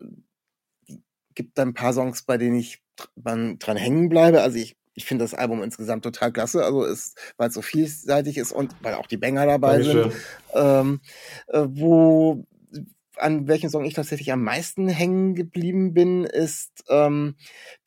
gibt 1.35 1.59
ein 1.59 1.73
paar 1.73 1.93
Songs, 1.93 2.23
bei 2.23 2.37
denen 2.37 2.57
ich 2.57 2.81
dran, 3.15 3.57
dran 3.59 3.77
hängen 3.77 4.09
bleibe. 4.09 4.41
Also 4.41 4.57
ich, 4.57 4.77
ich 4.93 5.05
finde 5.05 5.23
das 5.23 5.33
Album 5.33 5.63
insgesamt 5.63 6.03
total 6.03 6.31
klasse, 6.31 6.63
also 6.63 6.83
ist, 6.83 7.17
weil 7.37 7.49
es 7.49 7.55
so 7.55 7.61
vielseitig 7.61 8.37
ist 8.37 8.51
und 8.51 8.75
weil 8.81 8.93
auch 8.93 9.07
die 9.07 9.17
Banger 9.17 9.45
dabei 9.45 9.79
Dankeschön. 9.79 10.11
sind. 10.11 10.21
Ähm, 10.53 11.01
äh, 11.47 11.65
wo 11.67 12.45
an 13.17 13.47
welchen 13.47 13.69
Song 13.69 13.85
ich 13.85 13.93
tatsächlich 13.93 14.31
am 14.31 14.43
meisten 14.43 14.87
hängen 14.87 15.35
geblieben 15.35 15.93
bin, 15.93 16.23
ist 16.23 16.83
ähm, 16.89 17.35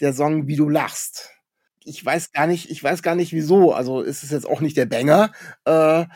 der 0.00 0.12
Song 0.12 0.46
Wie 0.46 0.56
du 0.56 0.68
lachst 0.68 1.36
ich 1.86 2.04
weiß 2.04 2.32
gar 2.32 2.46
nicht, 2.46 2.68
ich 2.68 2.82
weiß 2.82 3.02
gar 3.02 3.14
nicht 3.14 3.32
wieso. 3.32 3.72
Also 3.72 4.02
ist 4.02 4.24
es 4.24 4.30
jetzt 4.30 4.46
auch 4.46 4.60
nicht 4.60 4.76
der 4.76 4.86
Banger. 4.86 5.32
Äh, 5.64 6.06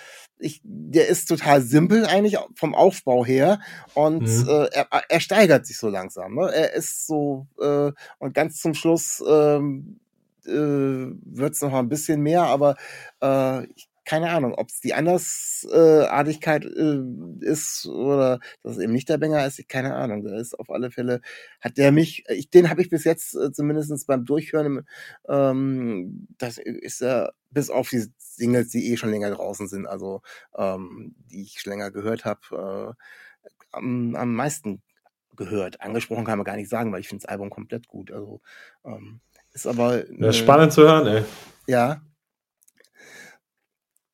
ich, 0.41 0.61
der 0.65 1.09
ist 1.09 1.27
total 1.27 1.63
simpel 1.63 2.07
eigentlich 2.07 2.39
vom 2.55 2.75
Aufbau 2.75 3.25
her 3.25 3.61
und 3.95 4.23
mhm. 4.23 4.49
äh, 4.49 4.67
er, 4.73 4.87
er 5.09 5.21
steigert 5.21 5.67
sich 5.67 5.79
so 5.79 5.89
langsam. 5.89 6.35
Ne? 6.35 6.51
Er 6.53 6.75
ist 6.75 7.07
so 7.07 7.47
äh, 7.61 7.93
und 8.19 8.35
ganz 8.35 8.61
zum 8.61 8.75
Schluss 8.75 9.23
ähm, 9.29 10.01
äh, 10.47 10.51
wird 10.51 11.55
es 11.55 11.61
noch 11.61 11.71
mal 11.71 11.81
ein 11.81 11.89
bisschen 11.89 12.21
mehr, 12.23 12.43
aber 12.43 12.77
äh, 13.23 13.65
ich 13.75 13.91
keine 14.11 14.31
Ahnung, 14.31 14.55
ob 14.55 14.71
es 14.71 14.81
die 14.81 14.93
Andersartigkeit 14.93 16.65
äh, 16.65 16.99
ist 17.43 17.87
oder 17.87 18.41
dass 18.63 18.73
es 18.73 18.83
eben 18.83 18.93
nicht 18.93 19.09
der 19.09 19.19
Banger 19.19 19.47
ist, 19.47 19.69
keine 19.69 19.95
Ahnung. 19.95 20.25
Da 20.25 20.37
ist 20.37 20.59
auf 20.59 20.69
alle 20.69 20.91
Fälle, 20.91 21.21
hat 21.61 21.77
der 21.79 21.93
mich, 21.93 22.25
ich, 22.29 22.51
den 22.51 22.71
habe 22.71 22.83
ich 22.83 22.91
bis 22.91 23.05
jetzt 23.05 23.37
äh, 23.37 23.53
zumindest 23.53 24.07
beim 24.09 24.25
Durchhören, 24.25 24.85
ähm, 25.29 26.27
das 26.39 26.59
ist 26.59 27.03
er, 27.03 27.35
bis 27.51 27.71
auf 27.71 27.89
die 27.91 28.07
Singles, 28.19 28.69
die 28.71 28.93
eh 28.93 28.97
schon 28.97 29.11
länger 29.11 29.31
draußen 29.31 29.69
sind, 29.69 29.87
also 29.87 30.23
ähm, 30.57 31.15
die 31.31 31.43
ich 31.43 31.61
schon 31.61 31.73
länger 31.73 31.91
gehört 31.91 32.25
habe, 32.25 32.97
äh, 32.97 33.49
am, 33.73 34.15
am 34.15 34.35
meisten 34.35 34.83
gehört. 35.37 35.81
Angesprochen 35.81 36.25
kann 36.25 36.39
man 36.39 36.45
gar 36.45 36.57
nicht 36.57 36.71
sagen, 36.71 36.93
weil 36.93 37.01
ich 37.01 37.09
finde 37.09 37.23
das 37.23 37.31
Album 37.31 37.51
komplett 37.51 37.89
gut. 37.89 38.11
Also 38.11 38.41
ähm, 38.85 39.21
ist 39.53 39.67
aber. 39.67 40.05
Ja, 40.11 40.33
spannend 40.33 40.73
zu 40.73 40.83
hören, 40.83 41.07
ey. 41.07 41.25
Ja, 41.67 42.03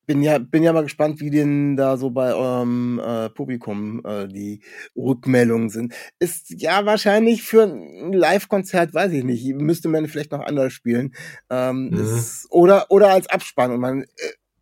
bin 0.07 0.23
ja, 0.23 0.39
bin 0.39 0.63
ja 0.63 0.73
mal 0.73 0.83
gespannt, 0.83 1.21
wie 1.21 1.31
denn 1.31 1.77
da 1.77 1.97
so 1.97 2.11
bei 2.11 2.35
eurem 2.35 3.01
äh, 3.01 3.29
Publikum 3.31 4.03
äh, 4.05 4.29
die 4.29 4.61
Rückmeldungen 4.97 5.69
sind. 5.69 5.95
Ist 6.19 6.51
ja 6.61 6.87
wahrscheinlich 6.87 7.43
für 7.43 7.65
ein 7.65 8.13
Live-Konzert, 8.13 8.95
weiß 8.95 9.13
ich 9.13 9.25
nicht, 9.25 9.45
müsste 9.55 9.89
man 9.89 10.07
vielleicht 10.09 10.33
noch 10.33 10.45
anders 10.45 10.73
spielen. 10.73 11.15
Ähm, 11.51 11.91
mhm. 11.91 12.01
ist, 12.01 12.47
oder, 12.51 12.87
oder 12.91 13.11
als 13.11 13.29
Abspann 13.29 13.73
und 13.73 13.81
man 13.81 14.03
äh, 14.03 14.07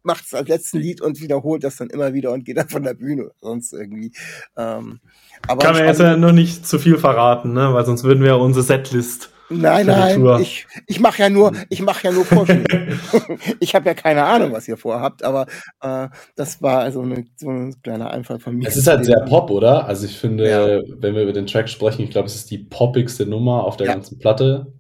macht 0.03 0.27
es 0.27 0.35
als 0.35 0.49
letzten 0.49 0.79
Lied 0.79 1.01
und 1.01 1.21
wiederholt 1.21 1.65
das 1.65 1.77
dann 1.77 1.91
immer 1.91 2.13
wieder 2.13 2.33
und 2.33 2.45
geht 2.45 2.59
dann 2.59 2.69
von 2.69 2.83
der 2.83 2.95
Bühne 2.95 3.31
sonst 3.41 3.73
irgendwie. 3.73 4.13
Ähm, 4.57 5.01
aber 5.49 5.63
Kann 5.63 5.75
man 5.75 5.87
jetzt 5.87 6.01
ja 6.01 6.17
noch 6.17 6.33
nicht 6.33 6.67
zu 6.67 6.79
viel 6.79 6.99
verraten, 6.99 7.53
ne? 7.53 7.73
weil 7.73 7.85
sonst 7.85 8.05
würden 8.05 8.21
wir 8.21 8.29
ja 8.29 8.35
unsere 8.35 8.65
Setlist 8.65 9.34
Nein, 9.61 9.87
nein, 9.87 10.41
ich, 10.41 10.67
ich 10.87 11.01
mache 11.01 11.23
ja 11.23 11.31
nur, 11.31 11.53
ich 11.69 11.83
mache 11.83 12.07
ja 12.07 12.13
nur 12.13 12.25
Vorschläge. 12.25 12.99
ich 13.61 13.75
habe 13.75 13.87
ja 13.87 13.95
keine 13.95 14.25
Ahnung, 14.25 14.53
was 14.53 14.69
ihr 14.69 14.77
vorhabt, 14.77 15.23
aber 15.23 15.47
äh, 15.81 16.09
das 16.37 16.63
war 16.63 16.81
also 16.81 17.03
eine, 17.03 17.25
so 17.37 17.49
ein 17.51 17.75
kleiner 17.83 18.11
Einfall 18.11 18.39
von 18.39 18.57
mir. 18.57 18.69
Es 18.69 18.77
ist 18.77 18.87
halt 18.87 19.05
sehr 19.05 19.21
Pop, 19.21 19.51
oder? 19.51 19.87
Also 19.87 20.07
ich 20.07 20.19
finde, 20.19 20.49
ja. 20.49 20.83
wenn 20.99 21.15
wir 21.15 21.23
über 21.23 21.33
den 21.33 21.47
Track 21.47 21.69
sprechen, 21.69 22.03
ich 22.03 22.11
glaube, 22.11 22.27
es 22.27 22.35
ist 22.35 22.51
die 22.51 22.59
poppigste 22.59 23.27
Nummer 23.27 23.65
auf 23.65 23.77
der 23.77 23.87
ja. 23.87 23.95
ganzen 23.95 24.19
Platte. 24.19 24.73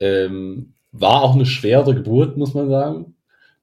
Ähm, 0.00 0.74
war 0.92 1.22
auch 1.22 1.34
eine 1.34 1.46
schwere 1.46 1.94
Geburt, 1.94 2.36
muss 2.36 2.54
man 2.54 2.68
sagen. 2.68 3.14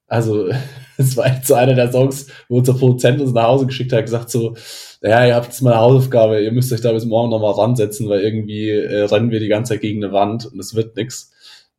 Also 0.07 0.49
es 0.97 1.15
war 1.15 1.27
echt 1.27 1.45
so 1.45 1.53
einer 1.53 1.75
der 1.75 1.91
Songs, 1.91 2.27
wo 2.49 2.57
unser 2.57 2.73
Produzent 2.73 3.21
uns 3.21 3.33
nach 3.33 3.47
Hause 3.47 3.67
geschickt 3.67 3.93
hat, 3.93 4.03
gesagt 4.03 4.29
so, 4.29 4.55
ja, 5.01 5.25
ihr 5.25 5.35
habt 5.35 5.47
jetzt 5.47 5.61
mal 5.61 5.73
eine 5.73 5.81
Hausaufgabe, 5.81 6.41
ihr 6.41 6.51
müsst 6.51 6.73
euch 6.73 6.81
da 6.81 6.91
bis 6.91 7.05
morgen 7.05 7.29
nochmal 7.29 7.53
ransetzen, 7.53 8.09
weil 8.09 8.21
irgendwie 8.21 8.69
äh, 8.69 9.03
rennen 9.03 9.31
wir 9.31 9.39
die 9.39 9.47
ganze 9.47 9.73
Zeit 9.73 9.81
gegen 9.81 10.03
eine 10.03 10.13
Wand 10.13 10.45
und 10.45 10.59
es 10.59 10.75
wird 10.75 10.95
nix. 10.97 11.31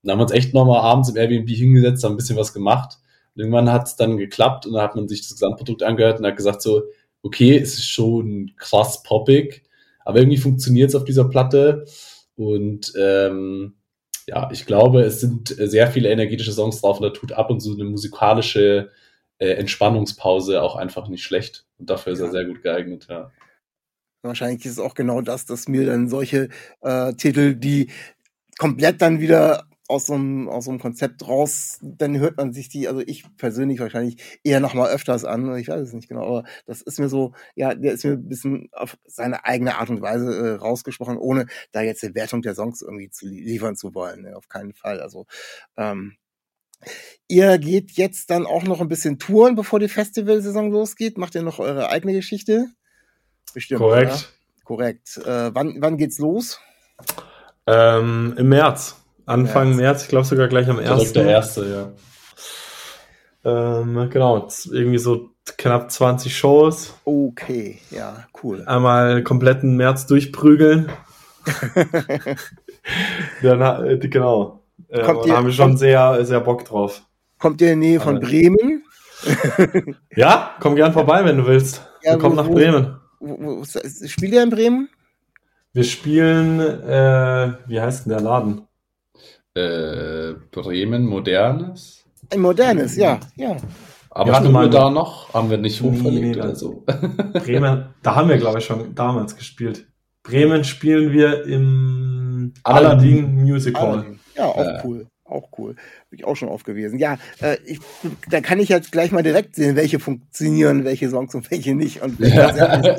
dann 0.03 0.13
haben 0.13 0.19
wir 0.21 0.23
uns 0.23 0.33
echt 0.33 0.55
nochmal 0.55 0.81
abends 0.81 1.11
im 1.11 1.17
Airbnb 1.17 1.49
hingesetzt, 1.49 2.03
haben 2.05 2.15
ein 2.15 2.17
bisschen 2.17 2.37
was 2.37 2.55
gemacht. 2.55 2.99
Und 3.35 3.43
irgendwann 3.43 3.71
hat 3.71 3.87
es 3.87 3.97
dann 3.97 4.17
geklappt 4.17 4.67
und 4.67 4.73
dann 4.73 4.83
hat 4.83 4.97
man 4.97 5.09
sich 5.09 5.21
das 5.21 5.33
Gesamtprodukt 5.33 5.83
angehört 5.83 6.19
und 6.19 6.27
hat 6.27 6.37
gesagt 6.37 6.63
so, 6.63 6.83
okay, 7.23 7.59
es 7.59 7.75
ist 7.75 7.89
schon 7.89 8.53
krass 8.57 9.03
poppig, 9.03 9.65
aber 10.05 10.21
irgendwie 10.21 10.39
funktioniert 10.39 10.89
es 10.89 10.95
auf 10.95 11.05
dieser 11.05 11.29
Platte 11.29 11.85
und 12.37 12.93
ähm, 12.99 13.75
ja, 14.27 14.49
ich 14.53 14.65
glaube, 14.65 15.03
es 15.03 15.21
sind 15.21 15.49
sehr 15.49 15.89
viele 15.89 16.09
energetische 16.09 16.53
Songs 16.53 16.81
drauf 16.81 17.01
und 17.01 17.03
da 17.03 17.11
tut 17.11 17.33
ab 17.33 17.51
und 17.51 17.61
zu 17.61 17.75
eine 17.75 17.85
musikalische 17.85 18.91
äh, 19.41 19.55
Entspannungspause 19.55 20.63
auch 20.63 20.77
einfach 20.77 21.09
nicht 21.09 21.25
schlecht. 21.25 21.67
Und 21.79 21.91
dafür 21.91 22.13
ist 22.13 22.21
ja. 22.21 22.27
er 22.27 22.31
sehr 22.31 22.45
gut 22.45 22.63
geeignet, 22.63 23.07
ja. 23.11 23.33
Wahrscheinlich 24.23 24.65
ist 24.67 24.73
es 24.73 24.79
auch 24.79 24.95
genau 24.95 25.23
das, 25.23 25.47
dass 25.47 25.67
mir 25.67 25.87
dann 25.87 26.09
solche 26.09 26.51
äh, 26.83 27.15
Titel, 27.15 27.55
die 27.55 27.91
komplett 28.59 29.01
dann 29.01 29.21
wieder 29.21 29.67
aus 29.89 30.07
so, 30.07 30.15
einem, 30.15 30.49
aus 30.49 30.67
so 30.67 30.71
einem 30.71 30.79
Konzept 30.79 31.27
raus, 31.27 31.79
dann 31.83 32.19
hört 32.19 32.37
man 32.37 32.53
sich 32.53 32.69
die, 32.69 32.87
also 32.87 33.01
ich 33.01 33.25
persönlich 33.39 33.81
wahrscheinlich 33.81 34.41
eher 34.45 34.61
noch 34.61 34.75
mal 34.75 34.91
öfters 34.91 35.25
an, 35.25 35.57
ich 35.57 35.69
weiß 35.69 35.81
es 35.81 35.93
nicht 35.95 36.09
genau, 36.09 36.25
aber 36.25 36.45
das 36.67 36.83
ist 36.83 37.01
mir 37.01 37.09
so, 37.09 37.33
ja, 37.57 37.75
der 37.75 37.95
ist 37.95 38.05
mir 38.05 38.13
ein 38.13 38.29
bisschen 38.29 38.69
auf 38.73 38.99
seine 39.07 39.45
eigene 39.47 39.79
Art 39.79 39.91
und 39.91 40.03
Weise 40.03 40.33
äh, 40.33 40.55
rausgesprochen, 40.57 41.17
ohne 41.17 41.47
da 41.73 41.81
jetzt 41.81 42.05
eine 42.05 42.15
Wertung 42.15 42.43
der 42.43 42.55
Songs 42.55 42.83
irgendwie 42.83 43.11
zu 43.11 43.27
liefern 43.27 43.75
zu 43.75 43.95
wollen, 43.95 44.23
ne, 44.23 44.37
auf 44.37 44.49
keinen 44.49 44.75
Fall. 44.75 45.01
Also 45.01 45.27
ähm, 45.77 46.17
Ihr 47.29 47.59
geht 47.59 47.93
jetzt 47.93 48.31
dann 48.31 48.47
auch 48.47 48.65
noch 48.65 48.81
ein 48.81 48.89
bisschen 48.89 49.19
touren, 49.19 49.55
bevor 49.55 49.79
die 49.79 49.89
Festivalsaison 49.89 50.71
losgeht. 50.71 51.19
Macht 51.19 51.35
ihr 51.35 51.43
noch 51.43 51.59
eure 51.59 51.91
eigene 51.91 52.13
Geschichte? 52.13 52.67
Bestimmt. 53.55 53.81
Korrekt. 53.81 54.13
Oder? 54.13 54.21
Korrekt. 54.65 55.17
Äh, 55.19 55.55
wann, 55.55 55.77
wann 55.79 55.97
geht's 55.97 56.19
los? 56.19 56.61
Ähm, 57.67 58.35
Im 58.37 58.49
März. 58.49 58.97
Anfang 59.27 59.69
März, 59.69 59.81
März 59.81 60.03
ich 60.03 60.09
glaube 60.09 60.27
sogar 60.27 60.49
gleich 60.49 60.69
am 60.69 60.79
1. 60.79 61.13
Der 61.13 61.27
erste, 61.27 61.95
ja. 63.45 63.81
Ähm, 63.81 64.11
genau, 64.11 64.49
irgendwie 64.71 64.99
so 64.99 65.31
knapp 65.57 65.91
20 65.91 66.37
Shows. 66.37 66.95
Okay, 67.05 67.79
ja, 67.91 68.27
cool. 68.43 68.65
Einmal 68.67 69.23
kompletten 69.23 69.77
März 69.77 70.07
durchprügeln. 70.07 70.91
dann, 73.43 73.87
äh, 73.87 73.99
genau, 73.99 74.60
äh, 74.91 75.03
kommt 75.03 75.27
ihr, 75.27 75.37
haben 75.37 75.47
wir 75.47 75.53
schon 75.53 75.69
kommt, 75.69 75.79
sehr, 75.79 76.25
sehr 76.25 76.41
Bock 76.41 76.65
drauf. 76.65 77.03
Kommt 77.39 77.61
ihr 77.61 77.73
in 77.73 77.81
der 77.81 77.91
Nähe 77.91 78.01
von 78.01 78.21
Bremen? 78.21 78.85
ja, 80.17 80.57
komm 80.61 80.77
gern 80.77 80.93
vorbei, 80.93 81.25
wenn 81.25 81.37
du 81.37 81.47
willst. 81.47 81.83
Ja, 82.03 82.17
komm 82.17 82.35
nach 82.35 82.49
Bremen. 82.49 82.97
Wo, 83.21 83.61
wo, 83.61 83.65
spielt 83.65 84.33
ihr 84.33 84.43
in 84.43 84.51
Bremen? 84.51 84.89
Wir 85.73 85.85
spielen, 85.85 86.61
äh, 86.61 87.53
wie 87.67 87.81
heißt 87.81 88.07
denn 88.07 88.13
der 88.13 88.21
Laden? 88.21 88.63
Äh, 89.55 90.35
Bremen 90.51 91.07
Modernes? 91.07 92.05
Ein 92.33 92.41
Modernes, 92.41 92.97
ja, 92.97 93.21
ja. 93.37 93.57
Aber 94.11 94.33
haben 94.33 94.53
wir 94.53 94.69
da 94.69 94.91
noch? 94.91 95.33
Haben 95.33 95.51
wir 95.51 95.59
nicht 95.59 95.81
hochverlegt 95.81 96.37
nee, 96.37 96.37
oder 96.37 96.57
so? 96.57 96.85
Bremen, 97.33 97.87
da 98.03 98.17
haben 98.17 98.29
wir, 98.29 98.39
glaube 98.39 98.59
ich, 98.59 98.65
schon 98.65 98.95
damals 98.95 99.37
gespielt. 99.37 99.87
Bremen 100.23 100.65
spielen 100.65 101.13
wir 101.13 101.45
im 101.45 102.53
Aladdin, 102.65 103.25
Aladdin 103.25 103.35
Music 103.37 103.79
Hall. 103.79 104.19
Ja, 104.41 104.47
auch 104.47 104.59
äh, 104.59 104.81
cool. 104.85 105.07
Auch 105.25 105.51
cool. 105.59 105.75
Bin 106.09 106.19
ich 106.19 106.25
auch 106.25 106.35
schon 106.35 106.49
oft 106.49 106.65
gewesen. 106.65 106.99
Ja, 106.99 107.19
äh, 107.41 107.57
ich, 107.65 107.79
da 108.29 108.41
kann 108.41 108.59
ich 108.59 108.69
jetzt 108.69 108.91
gleich 108.91 109.13
mal 109.13 109.23
direkt 109.23 109.55
sehen, 109.55 109.77
welche 109.77 110.01
funktionieren, 110.01 110.85
welche 110.85 111.09
Songs 111.09 111.35
und 111.35 111.49
welche 111.51 111.75
nicht. 111.75 112.03
Und 112.03 112.19
welche 112.19 112.37
ja, 112.37 112.49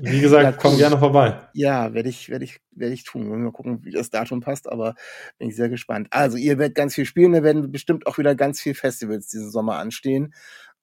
wie 0.00 0.20
gesagt, 0.20 0.44
ja, 0.44 0.52
komm 0.52 0.78
gerne 0.78 0.96
vorbei. 0.96 1.38
Ja, 1.52 1.92
werde 1.92 2.08
ich, 2.08 2.30
werde 2.30 2.44
ich, 2.44 2.60
werde 2.70 2.94
ich 2.94 3.04
tun. 3.04 3.28
Mal 3.28 3.52
gucken, 3.52 3.84
wie 3.84 3.90
das 3.90 4.10
Datum 4.10 4.40
passt, 4.40 4.70
aber 4.70 4.94
bin 5.38 5.48
ich 5.48 5.56
sehr 5.56 5.68
gespannt. 5.68 6.08
Also, 6.10 6.38
ihr 6.38 6.56
werdet 6.58 6.76
ganz 6.76 6.94
viel 6.94 7.04
spielen, 7.04 7.32
da 7.32 7.42
werden 7.42 7.70
bestimmt 7.70 8.06
auch 8.06 8.16
wieder 8.16 8.34
ganz 8.34 8.60
viel 8.60 8.74
Festivals 8.74 9.26
diesen 9.26 9.50
Sommer 9.50 9.76
anstehen. 9.76 10.32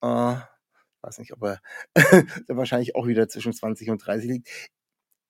Äh, 0.03 0.35
weiß 1.01 1.17
nicht, 1.17 1.33
ob 1.33 1.43
er 1.43 1.61
wahrscheinlich 2.47 2.95
auch 2.95 3.07
wieder 3.07 3.27
zwischen 3.29 3.53
20 3.53 3.89
und 3.89 4.05
30 4.05 4.29
liegt 4.29 4.49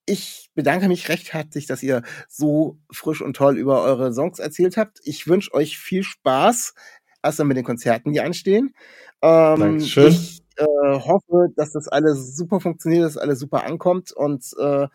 ich 0.05 0.49
bedanke 0.55 0.87
mich 0.87 1.09
recht 1.09 1.33
herzlich, 1.33 1.67
dass 1.67 1.83
ihr 1.83 2.01
so 2.27 2.77
frisch 2.91 3.21
und 3.21 3.35
toll 3.35 3.57
über 3.57 3.83
eure 3.83 4.13
Songs 4.13 4.39
erzählt 4.39 4.77
habt. 4.77 4.99
Ich 5.03 5.27
wünsche 5.27 5.53
euch 5.53 5.77
viel 5.77 6.03
Spaß, 6.03 6.73
erst 7.23 7.39
dann 7.39 7.47
mit 7.47 7.57
den 7.57 7.63
Konzerten, 7.63 8.11
die 8.11 8.21
anstehen. 8.21 8.73
Ähm, 9.21 9.59
Dankeschön. 9.59 10.07
Ich 10.07 10.43
äh, 10.57 10.65
hoffe, 10.65 11.47
dass 11.55 11.71
das 11.71 11.87
alles 11.87 12.35
super 12.35 12.59
funktioniert, 12.59 13.05
dass 13.05 13.17
alles 13.17 13.39
super 13.39 13.63
ankommt 13.63 14.11
und 14.11 14.45
äh, 14.59 14.87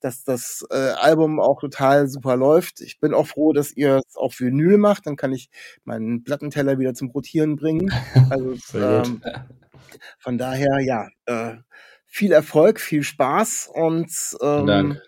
dass 0.00 0.24
das 0.24 0.66
äh, 0.70 0.76
Album 0.76 1.40
auch 1.40 1.60
total 1.60 2.08
super 2.08 2.36
läuft. 2.36 2.80
Ich 2.80 2.98
bin 2.98 3.14
auch 3.14 3.26
froh, 3.26 3.52
dass 3.52 3.72
ihr 3.72 4.00
es 4.06 4.16
auf 4.16 4.40
Vinyl 4.40 4.76
macht. 4.76 5.06
Dann 5.06 5.16
kann 5.16 5.32
ich 5.32 5.48
meinen 5.84 6.24
Plattenteller 6.24 6.78
wieder 6.78 6.92
zum 6.94 7.10
Rotieren 7.10 7.56
bringen. 7.56 7.92
Also 8.28 8.56
ähm, 8.74 9.22
von 10.18 10.38
daher, 10.38 10.80
ja, 10.80 11.08
äh, 11.26 11.56
viel 12.12 12.32
Erfolg, 12.32 12.78
viel 12.78 13.02
Spaß 13.02 13.70
und 13.72 14.10
ähm, 14.42 14.98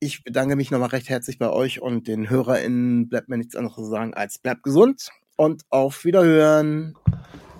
ich 0.00 0.24
bedanke 0.24 0.56
mich 0.56 0.70
nochmal 0.70 0.88
recht 0.88 1.10
herzlich 1.10 1.38
bei 1.38 1.50
euch 1.50 1.82
und 1.82 2.08
den 2.08 2.30
HörerInnen. 2.30 3.10
Bleibt 3.10 3.28
mir 3.28 3.36
nichts 3.36 3.54
anderes 3.54 3.76
zu 3.76 3.84
sagen 3.84 4.14
als 4.14 4.38
bleibt 4.38 4.62
gesund 4.62 5.10
und 5.36 5.62
auf 5.68 6.06
Wiederhören. 6.06 6.96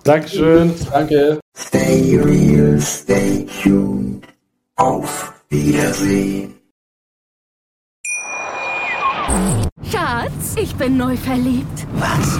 Dankeschön. 0.03 0.73
Danke. 0.91 1.39
Stay 1.55 2.17
real, 2.17 2.81
stay 2.81 3.45
tuned. 3.61 4.27
Auf 4.75 5.33
Wiedersehen. 5.49 6.55
Schatz, 9.83 10.55
ich 10.59 10.75
bin 10.75 10.97
neu 10.97 11.15
verliebt. 11.15 11.85
Was? 11.93 12.39